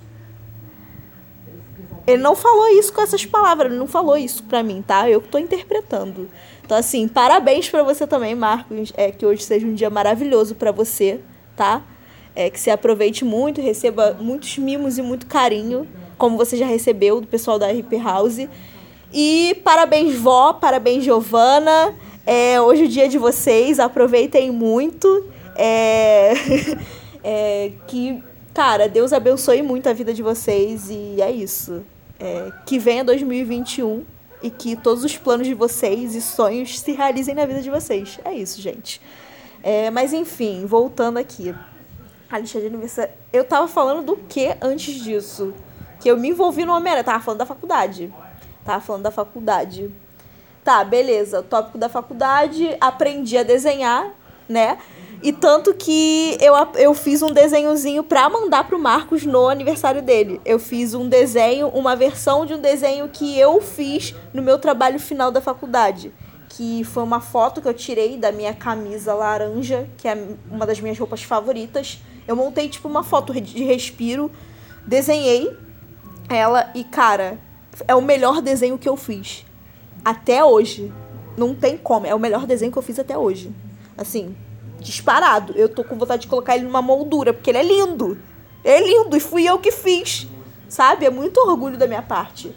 Ele 2.08 2.24
não 2.24 2.38
falou 2.38 2.70
isso 2.70 2.94
com 2.94 3.02
essas 3.02 3.26
palavras, 3.26 3.70
ele 3.70 3.78
não 3.78 3.86
falou 3.86 4.18
isso 4.18 4.44
pra 4.44 4.64
mim, 4.64 4.82
tá? 4.82 5.10
Eu 5.10 5.20
que 5.20 5.28
tô 5.28 5.38
interpretando. 5.38 6.30
Então, 6.64 6.78
assim, 6.78 7.06
parabéns 7.06 7.70
para 7.70 7.84
você 7.84 8.08
também, 8.08 8.34
Marcos. 8.34 8.94
É, 8.96 9.12
que 9.12 9.26
hoje 9.26 9.44
seja 9.44 9.68
um 9.68 9.74
dia 9.74 9.90
maravilhoso 9.90 10.56
para 10.56 10.72
você, 10.72 11.20
tá? 11.54 11.84
É, 12.34 12.50
que 12.50 12.58
você 12.58 12.72
aproveite 12.72 13.26
muito, 13.26 13.60
receba 13.60 14.16
muitos 14.22 14.58
mimos 14.58 14.98
e 14.98 15.02
muito 15.02 15.28
carinho, 15.28 15.86
como 16.18 16.38
você 16.38 16.56
já 16.56 16.66
recebeu 16.66 17.20
do 17.20 17.28
pessoal 17.28 17.60
da 17.60 17.74
Hip 17.74 17.94
House. 17.98 18.48
E 19.12 19.60
parabéns, 19.66 20.16
vó, 20.16 20.54
parabéns, 20.54 21.04
Giovana. 21.04 21.94
É, 22.32 22.62
hoje 22.62 22.84
o 22.84 22.88
dia 22.88 23.10
de 23.10 23.18
vocês, 23.18 23.80
aproveitem 23.80 24.52
muito. 24.52 25.26
É, 25.56 26.34
é, 27.24 27.72
que 27.88 28.24
cara, 28.54 28.88
Deus 28.88 29.12
abençoe 29.12 29.64
muito 29.64 29.90
a 29.90 29.94
vida 29.94 30.14
de 30.14 30.22
vocês 30.22 30.92
e 30.92 31.20
é 31.20 31.32
isso. 31.32 31.84
É, 32.20 32.52
que 32.68 32.78
venha 32.78 33.04
2021 33.04 34.06
e 34.44 34.52
que 34.52 34.76
todos 34.76 35.04
os 35.04 35.18
planos 35.18 35.48
de 35.48 35.56
vocês 35.56 36.14
e 36.14 36.22
sonhos 36.22 36.80
se 36.80 36.92
realizem 36.92 37.34
na 37.34 37.48
vida 37.48 37.64
de 37.64 37.72
vocês. 37.72 38.20
É 38.24 38.32
isso, 38.32 38.62
gente. 38.62 39.02
É, 39.64 39.90
mas 39.90 40.14
enfim, 40.14 40.68
voltando 40.68 41.18
aqui. 41.18 41.56
A 42.30 42.38
lista 42.38 42.60
de 42.60 42.68
aniversário. 42.68 43.12
Eu 43.34 43.44
tava 43.44 43.68
falando 43.68 44.06
do 44.06 44.16
que 44.16 44.56
antes 44.62 45.04
disso? 45.04 45.52
Que 46.00 46.12
eu 46.12 46.16
me 46.16 46.30
envolvi 46.30 46.64
no 46.64 46.74
Homem-Aranha. 46.74 47.04
Tava 47.04 47.24
falando 47.24 47.40
da 47.40 47.46
faculdade. 47.48 48.14
Tava 48.64 48.82
falando 48.82 49.02
da 49.02 49.10
faculdade. 49.10 49.90
Tá, 50.70 50.84
beleza. 50.84 51.42
Tópico 51.42 51.80
da 51.80 51.90
faculdade. 51.90 52.78
Aprendi 52.80 53.36
a 53.36 53.42
desenhar, 53.42 54.14
né? 54.48 54.78
E 55.24 55.34
tanto 55.34 55.74
que 55.74 56.38
eu, 56.40 56.54
eu 56.76 56.94
fiz 56.94 57.24
um 57.24 57.34
desenhozinho 57.34 58.04
pra 58.04 58.30
mandar 58.30 58.68
pro 58.68 58.78
Marcos 58.78 59.26
no 59.26 59.48
aniversário 59.48 60.04
dele. 60.04 60.40
Eu 60.46 60.60
fiz 60.60 60.94
um 60.94 61.10
desenho, 61.10 61.70
uma 61.70 61.96
versão 61.96 62.46
de 62.46 62.54
um 62.54 62.62
desenho 62.62 63.10
que 63.10 63.36
eu 63.40 63.60
fiz 63.62 64.14
no 64.32 64.44
meu 64.44 64.60
trabalho 64.60 65.00
final 65.00 65.32
da 65.32 65.42
faculdade. 65.42 66.14
Que 66.50 66.84
foi 66.84 67.02
uma 67.02 67.20
foto 67.20 67.64
que 67.64 67.68
eu 67.68 67.74
tirei 67.74 68.16
da 68.16 68.32
minha 68.32 68.54
camisa 68.54 69.16
laranja, 69.16 69.90
que 69.98 70.08
é 70.08 70.16
uma 70.52 70.68
das 70.68 70.80
minhas 70.80 71.00
roupas 71.00 71.24
favoritas. 71.24 71.98
Eu 72.28 72.36
montei 72.36 72.70
tipo 72.70 72.88
uma 72.88 73.02
foto 73.02 73.34
de 73.34 73.64
respiro, 73.64 74.32
desenhei 74.86 75.52
ela 76.30 76.70
e, 76.76 76.84
cara, 76.84 77.40
é 77.88 77.96
o 77.96 78.02
melhor 78.04 78.40
desenho 78.40 78.78
que 78.78 78.88
eu 78.88 78.96
fiz. 78.96 79.49
Até 80.04 80.44
hoje. 80.44 80.92
Não 81.38 81.56
tem 81.56 81.78
como. 81.78 82.06
É 82.06 82.14
o 82.14 82.20
melhor 82.20 82.46
desenho 82.46 82.72
que 82.72 82.78
eu 82.78 82.84
fiz 82.84 83.00
até 83.00 83.18
hoje. 83.18 83.52
Assim, 83.98 84.36
disparado. 84.80 85.54
Eu 85.56 85.70
tô 85.70 85.84
com 85.84 85.98
vontade 85.98 86.24
de 86.24 86.28
colocar 86.28 86.56
ele 86.56 86.66
numa 86.66 86.82
moldura, 86.82 87.34
porque 87.34 87.50
ele 87.50 87.60
é 87.60 87.64
lindo. 87.64 88.18
É 88.64 88.82
lindo 88.82 89.16
e 89.16 89.20
fui 89.20 89.44
eu 89.48 89.58
que 89.60 89.72
fiz. 89.72 90.28
Sabe? 90.68 91.06
É 91.06 91.10
muito 91.10 91.40
orgulho 91.40 91.78
da 91.78 91.88
minha 91.88 92.02
parte. 92.02 92.54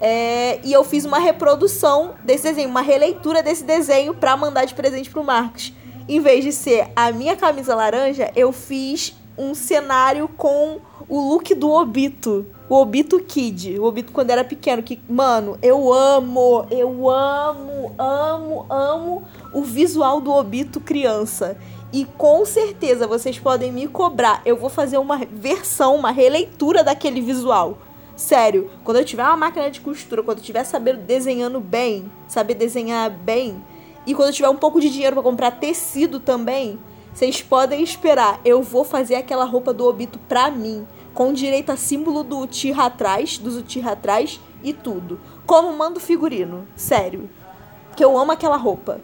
É, 0.00 0.58
e 0.64 0.72
eu 0.72 0.82
fiz 0.82 1.04
uma 1.04 1.18
reprodução 1.18 2.14
desse 2.24 2.42
desenho, 2.44 2.68
uma 2.68 2.80
releitura 2.80 3.42
desse 3.42 3.62
desenho 3.62 4.12
para 4.12 4.36
mandar 4.36 4.64
de 4.64 4.74
presente 4.74 5.08
pro 5.08 5.22
Marcos. 5.22 5.72
Em 6.08 6.18
vez 6.18 6.42
de 6.42 6.50
ser 6.50 6.90
a 6.96 7.12
minha 7.12 7.36
camisa 7.36 7.74
laranja, 7.74 8.30
eu 8.34 8.52
fiz 8.52 9.14
um 9.42 9.54
cenário 9.54 10.28
com 10.28 10.78
o 11.08 11.20
look 11.20 11.54
do 11.54 11.70
Obito. 11.70 12.46
O 12.68 12.76
Obito 12.76 13.18
Kid. 13.20 13.78
O 13.78 13.84
Obito 13.84 14.12
quando 14.12 14.30
era 14.30 14.44
pequeno. 14.44 14.82
Que, 14.82 15.00
mano, 15.08 15.58
eu 15.62 15.92
amo, 15.92 16.66
eu 16.70 17.10
amo, 17.10 17.94
amo, 17.98 18.66
amo 18.70 19.22
o 19.52 19.62
visual 19.62 20.20
do 20.20 20.32
Obito 20.32 20.80
criança. 20.80 21.56
E 21.92 22.04
com 22.04 22.44
certeza 22.46 23.06
vocês 23.06 23.38
podem 23.38 23.70
me 23.70 23.86
cobrar. 23.86 24.40
Eu 24.46 24.56
vou 24.56 24.70
fazer 24.70 24.96
uma 24.98 25.18
versão, 25.18 25.96
uma 25.96 26.10
releitura 26.10 26.82
daquele 26.82 27.20
visual. 27.20 27.78
Sério, 28.16 28.70
quando 28.84 28.98
eu 28.98 29.04
tiver 29.04 29.24
uma 29.24 29.36
máquina 29.36 29.70
de 29.70 29.80
costura, 29.80 30.22
quando 30.22 30.38
eu 30.38 30.44
tiver 30.44 30.64
saber 30.64 30.96
desenhando 30.96 31.60
bem, 31.60 32.10
saber 32.28 32.54
desenhar 32.54 33.10
bem, 33.10 33.62
e 34.06 34.14
quando 34.14 34.28
eu 34.28 34.34
tiver 34.34 34.48
um 34.48 34.56
pouco 34.56 34.80
de 34.80 34.90
dinheiro 34.90 35.16
para 35.16 35.22
comprar 35.22 35.50
tecido 35.52 36.20
também, 36.20 36.78
vocês 37.12 37.42
podem 37.42 37.82
esperar. 37.82 38.40
Eu 38.44 38.62
vou 38.62 38.84
fazer 38.84 39.16
aquela 39.16 39.44
roupa 39.44 39.72
do 39.72 39.86
Obito 39.86 40.18
pra 40.28 40.50
mim, 40.50 40.86
com 41.12 41.32
direito 41.32 41.70
a 41.70 41.76
símbolo 41.76 42.22
do 42.22 42.38
Uchiha 42.40 42.84
atrás, 42.84 43.38
dos 43.38 43.56
Uchiha 43.56 43.92
atrás 43.92 44.40
e 44.62 44.72
tudo. 44.72 45.20
Como 45.44 45.76
mando 45.76 46.00
figurino, 46.00 46.66
sério. 46.74 47.28
Que 47.96 48.04
eu 48.04 48.16
amo 48.16 48.32
aquela 48.32 48.56
roupa. 48.56 49.00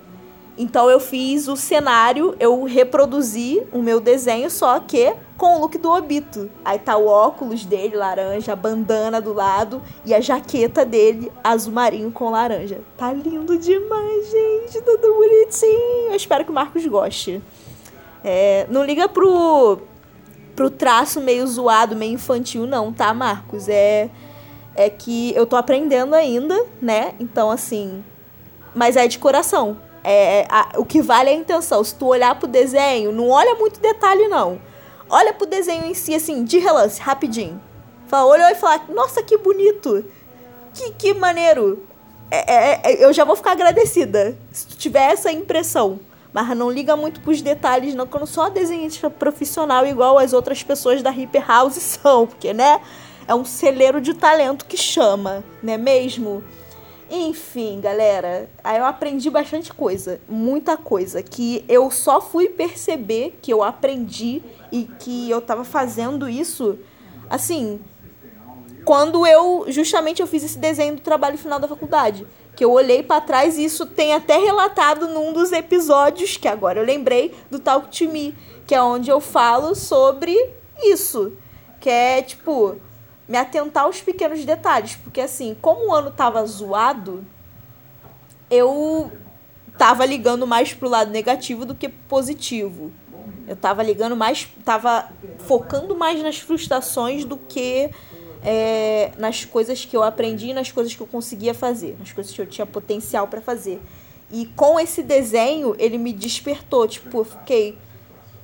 Então 0.56 0.90
eu 0.90 0.98
fiz 0.98 1.46
o 1.46 1.56
cenário, 1.56 2.34
eu 2.40 2.64
reproduzi 2.64 3.62
o 3.70 3.80
meu 3.80 4.00
desenho, 4.00 4.50
só 4.50 4.80
que 4.80 5.14
com 5.36 5.56
o 5.56 5.60
look 5.60 5.78
do 5.78 5.88
Obito. 5.88 6.50
Aí 6.64 6.80
tá 6.80 6.96
o 6.96 7.06
óculos 7.06 7.64
dele, 7.64 7.94
laranja, 7.94 8.54
a 8.54 8.56
bandana 8.56 9.20
do 9.20 9.32
lado 9.32 9.80
e 10.04 10.12
a 10.12 10.20
jaqueta 10.20 10.84
dele, 10.84 11.30
azul 11.44 11.72
marinho 11.72 12.10
com 12.10 12.30
laranja. 12.30 12.80
Tá 12.96 13.12
lindo 13.12 13.56
demais, 13.56 14.30
gente. 14.32 14.82
Tudo 14.82 15.14
bonitinho. 15.14 16.08
Eu 16.10 16.16
espero 16.16 16.44
que 16.44 16.50
o 16.50 16.54
Marcos 16.54 16.84
goste. 16.86 17.40
É, 18.24 18.66
não 18.68 18.84
liga 18.84 19.08
pro, 19.08 19.80
pro 20.56 20.70
traço 20.70 21.20
meio 21.20 21.46
zoado, 21.46 21.96
meio 21.96 22.14
infantil, 22.14 22.66
não, 22.66 22.92
tá, 22.92 23.14
Marcos? 23.14 23.68
É, 23.68 24.10
é 24.74 24.90
que 24.90 25.34
eu 25.34 25.46
tô 25.46 25.56
aprendendo 25.56 26.14
ainda, 26.14 26.66
né? 26.80 27.14
Então, 27.18 27.50
assim. 27.50 28.04
Mas 28.74 28.96
é 28.96 29.08
de 29.08 29.18
coração 29.18 29.76
é, 30.10 30.46
a, 30.48 30.70
o 30.78 30.86
que 30.86 31.02
vale 31.02 31.28
é 31.28 31.34
a 31.34 31.36
intenção. 31.36 31.82
Se 31.84 31.94
tu 31.94 32.06
olhar 32.06 32.34
pro 32.38 32.48
desenho, 32.48 33.12
não 33.12 33.28
olha 33.28 33.54
muito 33.56 33.78
detalhe, 33.78 34.26
não. 34.28 34.58
Olha 35.10 35.34
pro 35.34 35.46
desenho 35.46 35.84
em 35.84 35.92
si, 35.92 36.14
assim, 36.14 36.44
de 36.44 36.58
relance, 36.58 37.00
rapidinho. 37.00 37.60
Fala, 38.06 38.26
olhou 38.26 38.48
e 38.48 38.54
fala, 38.54 38.80
nossa, 38.88 39.22
que 39.22 39.36
bonito. 39.36 40.04
Que, 40.72 40.92
que 40.92 41.14
maneiro. 41.14 41.84
É, 42.30 42.54
é, 42.54 42.80
é, 42.84 43.04
eu 43.04 43.12
já 43.12 43.24
vou 43.24 43.36
ficar 43.36 43.52
agradecida 43.52 44.36
se 44.50 44.66
tu 44.66 44.76
tiver 44.76 45.12
essa 45.12 45.30
impressão. 45.30 46.00
Mas 46.32 46.56
não 46.56 46.70
liga 46.70 46.96
muito 46.96 47.20
pros 47.20 47.40
detalhes, 47.40 47.94
não, 47.94 48.06
sou 48.26 48.44
uma 48.44 48.50
desenhista 48.50 49.08
profissional 49.08 49.86
igual 49.86 50.18
as 50.18 50.32
outras 50.32 50.62
pessoas 50.62 51.02
da 51.02 51.10
Hyper 51.10 51.46
House 51.46 51.74
são, 51.80 52.26
porque, 52.26 52.52
né? 52.52 52.80
É 53.26 53.34
um 53.34 53.44
celeiro 53.44 54.00
de 54.00 54.14
talento 54.14 54.64
que 54.64 54.76
chama, 54.76 55.44
não 55.62 55.72
é 55.72 55.76
mesmo? 55.76 56.42
Enfim, 57.10 57.80
galera, 57.80 58.50
aí 58.62 58.78
eu 58.78 58.84
aprendi 58.84 59.30
bastante 59.30 59.72
coisa, 59.72 60.20
muita 60.28 60.76
coisa, 60.76 61.22
que 61.22 61.64
eu 61.66 61.90
só 61.90 62.20
fui 62.20 62.48
perceber 62.48 63.38
que 63.40 63.50
eu 63.50 63.62
aprendi 63.62 64.42
e 64.70 64.84
que 64.98 65.30
eu 65.30 65.40
tava 65.40 65.64
fazendo 65.64 66.28
isso, 66.28 66.78
assim, 67.30 67.80
quando 68.88 69.26
eu, 69.26 69.66
justamente 69.68 70.22
eu 70.22 70.26
fiz 70.26 70.42
esse 70.42 70.56
desenho 70.56 70.94
do 70.94 71.02
trabalho 71.02 71.36
final 71.36 71.60
da 71.60 71.68
faculdade, 71.68 72.26
que 72.56 72.64
eu 72.64 72.72
olhei 72.72 73.02
para 73.02 73.20
trás 73.20 73.58
e 73.58 73.64
isso 73.66 73.84
tem 73.84 74.14
até 74.14 74.38
relatado 74.38 75.06
num 75.08 75.30
dos 75.30 75.52
episódios, 75.52 76.38
que 76.38 76.48
agora 76.48 76.80
eu 76.80 76.86
lembrei, 76.86 77.34
do 77.50 77.58
Talk 77.58 77.88
to 77.90 78.10
Me, 78.10 78.34
que 78.66 78.74
é 78.74 78.80
onde 78.80 79.10
eu 79.10 79.20
falo 79.20 79.74
sobre 79.74 80.34
isso, 80.82 81.34
que 81.78 81.90
é, 81.90 82.22
tipo, 82.22 82.76
me 83.28 83.36
atentar 83.36 83.84
aos 83.84 84.00
pequenos 84.00 84.42
detalhes. 84.46 84.96
Porque 84.96 85.20
assim, 85.20 85.54
como 85.60 85.88
o 85.88 85.94
ano 85.94 86.10
tava 86.10 86.42
zoado, 86.46 87.26
eu 88.50 89.12
tava 89.76 90.06
ligando 90.06 90.46
mais 90.46 90.72
pro 90.72 90.88
lado 90.88 91.10
negativo 91.10 91.66
do 91.66 91.74
que 91.74 91.90
positivo. 91.90 92.90
Eu 93.46 93.54
tava 93.54 93.82
ligando 93.82 94.16
mais. 94.16 94.48
tava 94.64 95.10
focando 95.40 95.94
mais 95.94 96.22
nas 96.22 96.38
frustrações 96.38 97.26
do 97.26 97.36
que 97.36 97.90
é, 98.42 99.12
nas 99.18 99.44
coisas 99.44 99.84
que 99.84 99.96
eu 99.96 100.02
aprendi, 100.02 100.52
nas 100.52 100.70
coisas 100.70 100.94
que 100.94 101.00
eu 101.00 101.06
conseguia 101.06 101.54
fazer, 101.54 101.96
nas 101.98 102.12
coisas 102.12 102.32
que 102.32 102.40
eu 102.40 102.46
tinha 102.46 102.66
potencial 102.66 103.26
para 103.28 103.40
fazer. 103.40 103.80
E 104.30 104.46
com 104.46 104.78
esse 104.78 105.02
desenho, 105.02 105.74
ele 105.78 105.98
me 105.98 106.12
despertou. 106.12 106.86
Tipo, 106.86 107.18
eu 107.18 107.24
fiquei. 107.24 107.78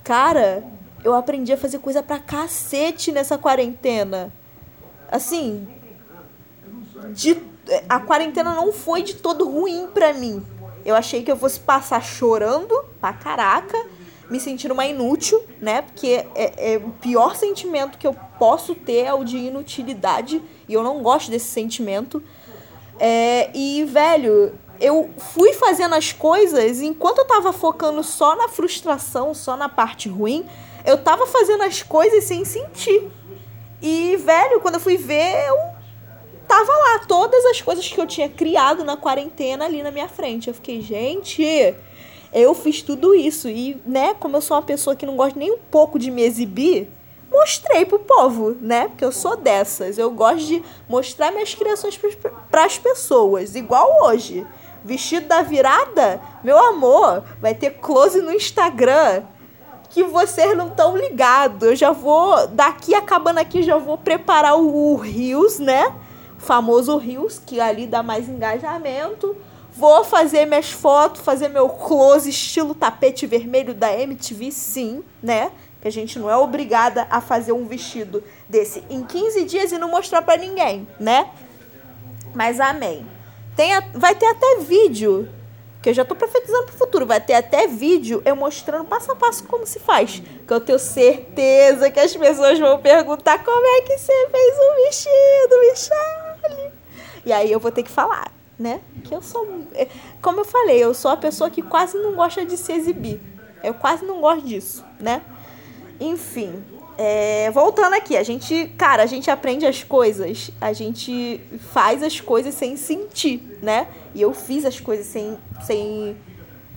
Cara, 0.03 0.65
eu 1.03 1.15
aprendi 1.15 1.53
a 1.53 1.57
fazer 1.57 1.79
coisa 1.79 2.03
pra 2.03 2.19
cacete 2.19 3.13
nessa 3.13 3.37
quarentena 3.37 4.33
assim, 5.15 5.67
de, 7.13 7.41
a 7.89 8.01
quarentena 8.01 8.55
não 8.55 8.73
foi 8.73 9.03
de 9.03 9.15
todo 9.15 9.49
ruim 9.49 9.87
pra 9.93 10.13
mim. 10.13 10.45
Eu 10.85 10.95
achei 10.95 11.23
que 11.23 11.31
eu 11.31 11.37
fosse 11.37 11.61
passar 11.61 12.03
chorando 12.03 12.75
pra 13.01 13.13
caraca, 13.13 13.79
me 14.29 14.41
sentindo 14.41 14.75
uma 14.75 14.87
inútil, 14.87 15.41
né? 15.61 15.83
Porque 15.83 16.27
é, 16.35 16.75
é, 16.75 16.77
o 16.79 16.91
pior 16.91 17.37
sentimento 17.37 17.97
que 17.97 18.07
eu 18.07 18.17
posso 18.39 18.75
ter 18.75 19.05
é 19.05 19.15
o 19.15 19.25
de 19.25 19.37
inutilidade. 19.37 20.43
E 20.69 20.73
eu 20.75 20.83
não 20.83 21.03
gosto 21.03 21.31
desse 21.31 21.47
sentimento. 21.47 22.23
É, 22.99 23.51
e, 23.55 23.85
velho, 23.85 24.55
eu 24.81 25.11
fui 25.17 25.53
fazendo 25.53 25.95
as 25.95 26.13
coisas 26.13 26.81
enquanto 26.81 27.19
eu 27.19 27.25
tava 27.25 27.53
focando 27.53 28.03
só 28.03 28.37
na 28.37 28.49
frustração, 28.49 29.35
só 29.35 29.57
na 29.57 29.69
parte 29.69 30.09
ruim, 30.09 30.47
eu 30.85 30.99
tava 30.99 31.27
fazendo 31.27 31.63
as 31.63 31.83
coisas 31.83 32.25
sem 32.25 32.45
sentir. 32.45 33.11
E, 33.81 34.17
velho, 34.17 34.61
quando 34.61 34.75
eu 34.75 34.81
fui 34.81 34.97
ver, 34.97 35.47
eu 35.49 35.57
tava 36.47 36.73
lá, 36.73 37.01
todas 37.07 37.45
as 37.47 37.61
coisas 37.61 37.87
que 37.89 38.01
eu 38.01 38.07
tinha 38.07 38.29
criado 38.29 38.85
na 38.85 38.97
quarentena 38.97 39.65
ali 39.65 39.83
na 39.83 39.91
minha 39.91 40.09
frente. 40.09 40.49
Eu 40.49 40.55
fiquei, 40.55 40.81
gente, 40.81 41.75
eu 42.33 42.55
fiz 42.55 42.83
tudo 42.83 43.15
isso. 43.15 43.49
E, 43.49 43.81
né, 43.87 44.15
como 44.15 44.37
eu 44.37 44.41
sou 44.41 44.57
uma 44.57 44.63
pessoa 44.63 44.97
que 44.97 45.07
não 45.07 45.17
gosta 45.17 45.39
nem 45.39 45.53
um 45.53 45.59
pouco 45.71 45.99
de 45.99 46.11
me 46.11 46.23
exibir, 46.23 46.89
mostrei 47.31 47.85
pro 47.85 47.99
povo, 47.99 48.57
né? 48.61 48.89
Porque 48.89 49.05
eu 49.05 49.13
sou 49.13 49.37
dessas. 49.37 49.99
Eu 49.99 50.11
gosto 50.11 50.47
de 50.47 50.63
mostrar 50.89 51.31
minhas 51.33 51.55
criações 51.55 51.99
para 52.51 52.65
as 52.65 52.79
pessoas, 52.79 53.55
igual 53.55 54.05
hoje. 54.05 54.47
Vestido 54.85 55.29
da 55.29 55.41
virada, 55.41 56.21
meu 56.43 56.59
amor, 56.59 57.25
vai 57.41 57.55
ter 57.55 57.71
close 57.71 58.21
no 58.21 58.33
Instagram 58.33 59.23
que 59.95 60.03
vocês 60.03 60.57
não 60.57 60.67
estão 60.67 60.97
ligados. 60.97 61.63
Eu 61.63 61.77
já 61.77 61.93
vou, 61.93 62.49
daqui 62.49 62.97
acabando 62.97 63.39
aqui, 63.39 63.63
já 63.63 63.79
vou 63.79 63.97
preparar 63.97 64.59
o, 64.59 64.97
Rios, 64.97 65.61
né? 65.61 65.95
O 66.37 66.41
famoso 66.41 66.97
Rios, 66.97 67.41
que 67.47 67.61
ali 67.61 67.87
dá 67.87 68.03
mais 68.03 68.29
engajamento. 68.29 69.37
Vou 69.73 70.03
fazer 70.05 70.47
minhas 70.47 70.71
fotos, 70.71 71.21
fazer 71.23 71.49
meu 71.49 71.69
close 71.69 72.29
estilo 72.29 72.75
tapete 72.75 73.25
vermelho 73.25 73.73
da 73.73 73.97
MTV, 73.97 74.51
sim, 74.51 75.05
né? 75.23 75.53
Que 75.85 75.89
a 75.89 75.93
gente 75.93 76.19
não 76.19 76.31
é 76.31 76.37
obrigada 76.39 77.07
a 77.11 77.21
fazer 77.21 77.53
um 77.53 77.67
vestido 77.67 78.25
desse 78.49 78.83
em 78.89 79.05
15 79.05 79.45
dias 79.45 79.71
e 79.71 79.77
não 79.77 79.91
mostrar 79.91 80.23
para 80.23 80.39
ninguém, 80.39 80.89
né? 80.99 81.29
Mas 82.35 82.59
amém. 82.59 83.07
Tem 83.55 83.75
a, 83.75 83.81
vai 83.93 84.15
ter 84.15 84.25
até 84.25 84.61
vídeo, 84.61 85.29
que 85.83 85.91
eu 85.91 85.93
já 85.93 86.03
tô 86.03 86.15
profetizando 86.15 86.65
pro 86.65 86.75
futuro, 86.75 87.05
vai 87.05 87.21
ter 87.21 87.35
até 87.35 87.67
vídeo 87.67 88.23
eu 88.25 88.35
mostrando 88.35 88.87
passo 88.87 89.13
a 89.13 89.15
passo 89.15 89.45
como 89.45 89.67
se 89.67 89.79
faz. 89.79 90.23
Que 90.47 90.55
eu 90.55 90.59
tenho 90.59 90.79
certeza 90.79 91.91
que 91.91 92.01
as 92.01 92.17
pessoas 92.17 92.59
vão 92.59 92.81
perguntar 92.81 93.45
como 93.45 93.67
é 93.67 93.83
que 93.83 93.99
você 93.99 94.29
fez 94.31 94.57
o 94.57 94.85
vestido, 94.87 95.61
Michelle. 95.61 96.73
E 97.27 97.31
aí 97.31 97.53
eu 97.53 97.61
vou 97.61 97.71
ter 97.71 97.83
que 97.83 97.91
falar, 97.91 98.33
né? 98.59 98.81
Que 99.05 99.15
eu 99.15 99.21
sou. 99.21 99.47
É, 99.75 99.87
como 100.23 100.41
eu 100.41 100.47
falei, 100.47 100.83
eu 100.83 100.95
sou 100.95 101.11
a 101.11 101.17
pessoa 101.19 101.51
que 101.51 101.61
quase 101.61 101.99
não 101.99 102.15
gosta 102.15 102.43
de 102.47 102.57
se 102.57 102.73
exibir. 102.73 103.21
Eu 103.63 103.75
quase 103.75 104.03
não 104.07 104.23
gosto 104.23 104.47
disso, 104.47 104.83
né? 104.99 105.21
Enfim, 106.01 106.63
é, 106.97 107.51
voltando 107.51 107.95
aqui, 107.95 108.17
a 108.17 108.23
gente, 108.23 108.73
cara, 108.79 109.03
a 109.03 109.07
gente 109.07 109.31
aprende 109.31 109.67
as 109.67 109.83
coisas, 109.83 110.51
a 110.61 110.73
gente 110.73 111.41
faz 111.73 112.03
as 112.03 112.21
coisas 112.21 112.55
sem 112.55 112.77
sentir, 112.77 113.59
né? 113.61 113.89
E 114.15 114.23
eu 114.23 114.33
fiz 114.33 114.65
as 114.65 114.79
coisas 114.79 115.07
sem, 115.07 115.37
sem 115.63 116.17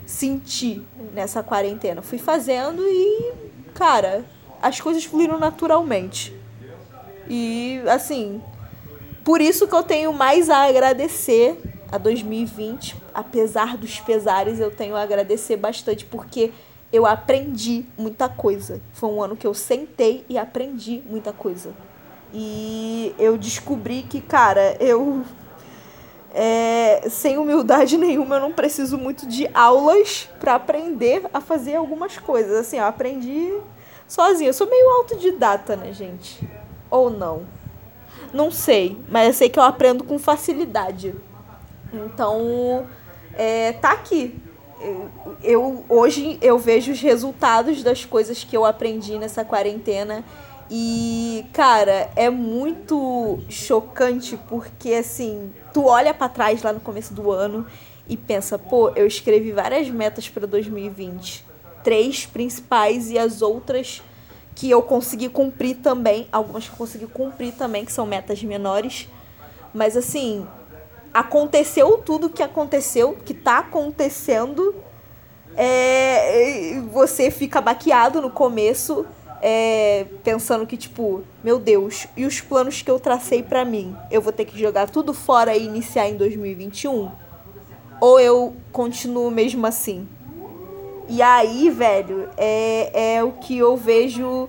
sentir 0.06 0.84
nessa 1.14 1.44
quarentena. 1.44 2.02
Fui 2.02 2.18
fazendo 2.18 2.82
e, 2.84 3.32
cara, 3.74 4.26
as 4.62 4.82
coisas 4.82 5.06
fluíram 5.06 5.38
naturalmente. 5.38 6.34
E, 7.30 7.82
assim, 7.88 8.42
por 9.24 9.40
isso 9.40 9.68
que 9.68 9.76
eu 9.76 9.84
tenho 9.84 10.12
mais 10.14 10.50
a 10.50 10.68
agradecer 10.68 11.60
a 11.92 11.98
2020, 11.98 12.96
apesar 13.14 13.78
dos 13.78 14.00
pesares, 14.00 14.60
eu 14.60 14.72
tenho 14.72 14.96
a 14.96 15.02
agradecer 15.02 15.58
bastante, 15.58 16.06
porque 16.06 16.52
eu 16.92 17.06
aprendi 17.06 17.86
muita 17.98 18.30
coisa. 18.30 18.82
Foi 18.94 19.10
um 19.10 19.22
ano 19.22 19.36
que 19.36 19.46
eu 19.46 19.54
sentei 19.54 20.26
e 20.30 20.38
aprendi 20.38 21.04
muita 21.06 21.34
coisa. 21.34 21.74
E 22.34 23.14
eu 23.18 23.38
descobri 23.38 24.04
que, 24.04 24.22
cara, 24.22 24.76
eu. 24.80 25.24
É, 26.34 27.08
sem 27.10 27.38
humildade 27.38 27.98
nenhuma, 27.98 28.36
eu 28.36 28.42
não 28.42 28.52
preciso 28.52 28.98
muito 28.98 29.26
de 29.26 29.50
aulas 29.54 30.30
para 30.40 30.56
aprender 30.56 31.24
a 31.34 31.42
fazer 31.42 31.76
algumas 31.76 32.18
coisas. 32.18 32.54
Assim, 32.58 32.78
eu 32.78 32.86
aprendi 32.86 33.54
sozinha. 34.08 34.50
Eu 34.50 34.54
sou 34.54 34.70
meio 34.70 34.90
autodidata, 34.90 35.76
né, 35.76 35.92
gente? 35.94 36.48
Ou 36.90 37.10
não? 37.10 37.46
Não 38.34 38.52
sei, 38.52 38.98
mas 39.10 39.28
eu 39.28 39.34
sei 39.34 39.50
que 39.50 39.58
eu 39.58 39.64
aprendo 39.64 40.04
com 40.04 40.20
facilidade. 40.20 41.16
Então, 41.94 42.86
é, 43.34 43.72
tá 43.74 43.92
aqui 43.92 44.36
eu, 45.44 45.84
hoje 45.90 46.38
eu 46.42 46.58
vejo 46.58 46.92
os 46.92 47.02
resultados 47.02 47.84
das 47.84 48.06
coisas 48.06 48.44
que 48.44 48.56
eu 48.56 48.66
aprendi 48.66 49.18
nessa 49.18 49.44
quarentena 49.44 50.24
e, 50.70 51.46
cara, 51.54 52.10
é 52.16 52.30
muito 52.30 53.40
chocante 53.50 54.38
porque, 54.50 54.94
assim, 54.94 55.52
tu 55.74 55.86
olha 55.86 56.14
para 56.14 56.28
trás 56.28 56.62
lá 56.62 56.74
no 56.74 56.80
começo 56.80 57.14
do 57.14 57.32
ano 57.32 57.66
e 58.08 58.18
pensa, 58.18 58.60
pô, 58.60 58.90
eu 58.90 59.08
escrevi 59.08 59.52
várias 59.52 59.90
metas 59.90 60.28
para 60.28 60.46
2020. 60.46 61.46
Três 61.84 62.26
principais 62.26 63.10
e 63.10 63.18
as 63.18 63.42
outras 63.42 64.02
que 64.56 64.70
eu 64.70 64.82
consegui 64.82 65.30
cumprir 65.30 65.78
também. 65.78 66.28
Algumas 66.32 66.66
que 66.66 66.74
eu 66.74 66.78
consegui 66.78 67.08
cumprir 67.08 67.54
também, 67.54 67.86
que 67.86 67.92
são 67.92 68.06
metas 68.06 68.44
menores. 68.44 69.08
Mas, 69.74 69.96
assim, 69.96 70.46
aconteceu 71.18 71.98
tudo 71.98 72.30
que 72.30 72.44
aconteceu, 72.44 73.18
que 73.26 73.34
tá 73.34 73.58
acontecendo, 73.58 74.76
é, 75.56 76.80
você 76.92 77.32
fica 77.32 77.60
baqueado 77.60 78.22
no 78.22 78.30
começo, 78.30 79.04
é, 79.42 80.06
pensando 80.24 80.68
que, 80.68 80.78
tipo, 80.78 81.24
meu 81.44 81.58
Deus, 81.58 82.08
e 82.16 82.24
os 82.24 82.40
planos 82.40 82.84
que 82.84 82.92
eu 82.92 83.00
tracei 83.00 83.42
para 83.42 83.66
mim? 83.66 83.96
Eu 84.12 84.22
vou 84.22 84.32
ter 84.32 84.46
que 84.46 84.60
jogar 84.60 84.92
tudo 84.92 85.12
fora 85.12 85.58
e 85.58 85.66
iniciar 85.66 86.08
em 86.08 86.16
2021? 86.16 87.10
Ou 88.00 88.20
eu 88.20 88.56
continuo 88.72 89.32
mesmo 89.32 89.66
assim? 89.66 90.08
E 91.10 91.20
aí, 91.20 91.72
velho, 91.72 92.30
é, 92.38 93.16
é 93.16 93.24
o 93.24 93.32
que 93.32 93.58
eu 93.58 93.76
vejo. 93.76 94.48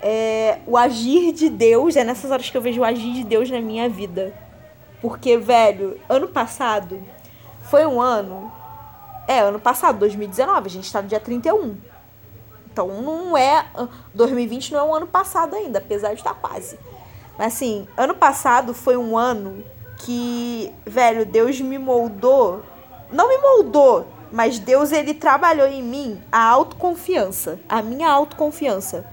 É, 0.00 0.60
o 0.68 0.76
agir 0.76 1.32
de 1.32 1.48
Deus, 1.48 1.96
é 1.96 2.04
nessas 2.04 2.30
horas 2.30 2.48
que 2.48 2.56
eu 2.56 2.62
vejo 2.62 2.82
o 2.82 2.84
agir 2.84 3.12
de 3.12 3.24
Deus 3.24 3.50
na 3.50 3.60
minha 3.60 3.88
vida 3.88 4.45
porque, 5.00 5.36
velho, 5.36 6.00
ano 6.08 6.28
passado 6.28 7.02
foi 7.62 7.86
um 7.86 8.00
ano. 8.00 8.52
É, 9.28 9.40
ano 9.40 9.58
passado, 9.58 9.98
2019, 9.98 10.66
a 10.66 10.70
gente 10.70 10.92
tá 10.92 11.02
no 11.02 11.08
dia 11.08 11.20
31. 11.20 11.76
Então 12.70 12.88
não 13.02 13.36
é. 13.36 13.66
2020 14.14 14.72
não 14.72 14.80
é 14.80 14.82
um 14.82 14.94
ano 14.94 15.06
passado 15.06 15.54
ainda, 15.54 15.78
apesar 15.78 16.08
de 16.08 16.20
estar 16.20 16.34
tá 16.34 16.40
quase. 16.40 16.78
Mas 17.38 17.54
assim, 17.54 17.88
ano 17.96 18.14
passado 18.14 18.72
foi 18.72 18.96
um 18.96 19.16
ano 19.16 19.64
que, 19.98 20.72
velho, 20.84 21.24
Deus 21.24 21.60
me 21.60 21.78
moldou. 21.78 22.62
Não 23.10 23.28
me 23.28 23.38
moldou, 23.38 24.06
mas 24.32 24.58
Deus 24.58 24.92
ele 24.92 25.14
trabalhou 25.14 25.66
em 25.66 25.82
mim 25.82 26.20
a 26.30 26.42
autoconfiança, 26.42 27.60
a 27.68 27.80
minha 27.80 28.10
autoconfiança. 28.10 29.06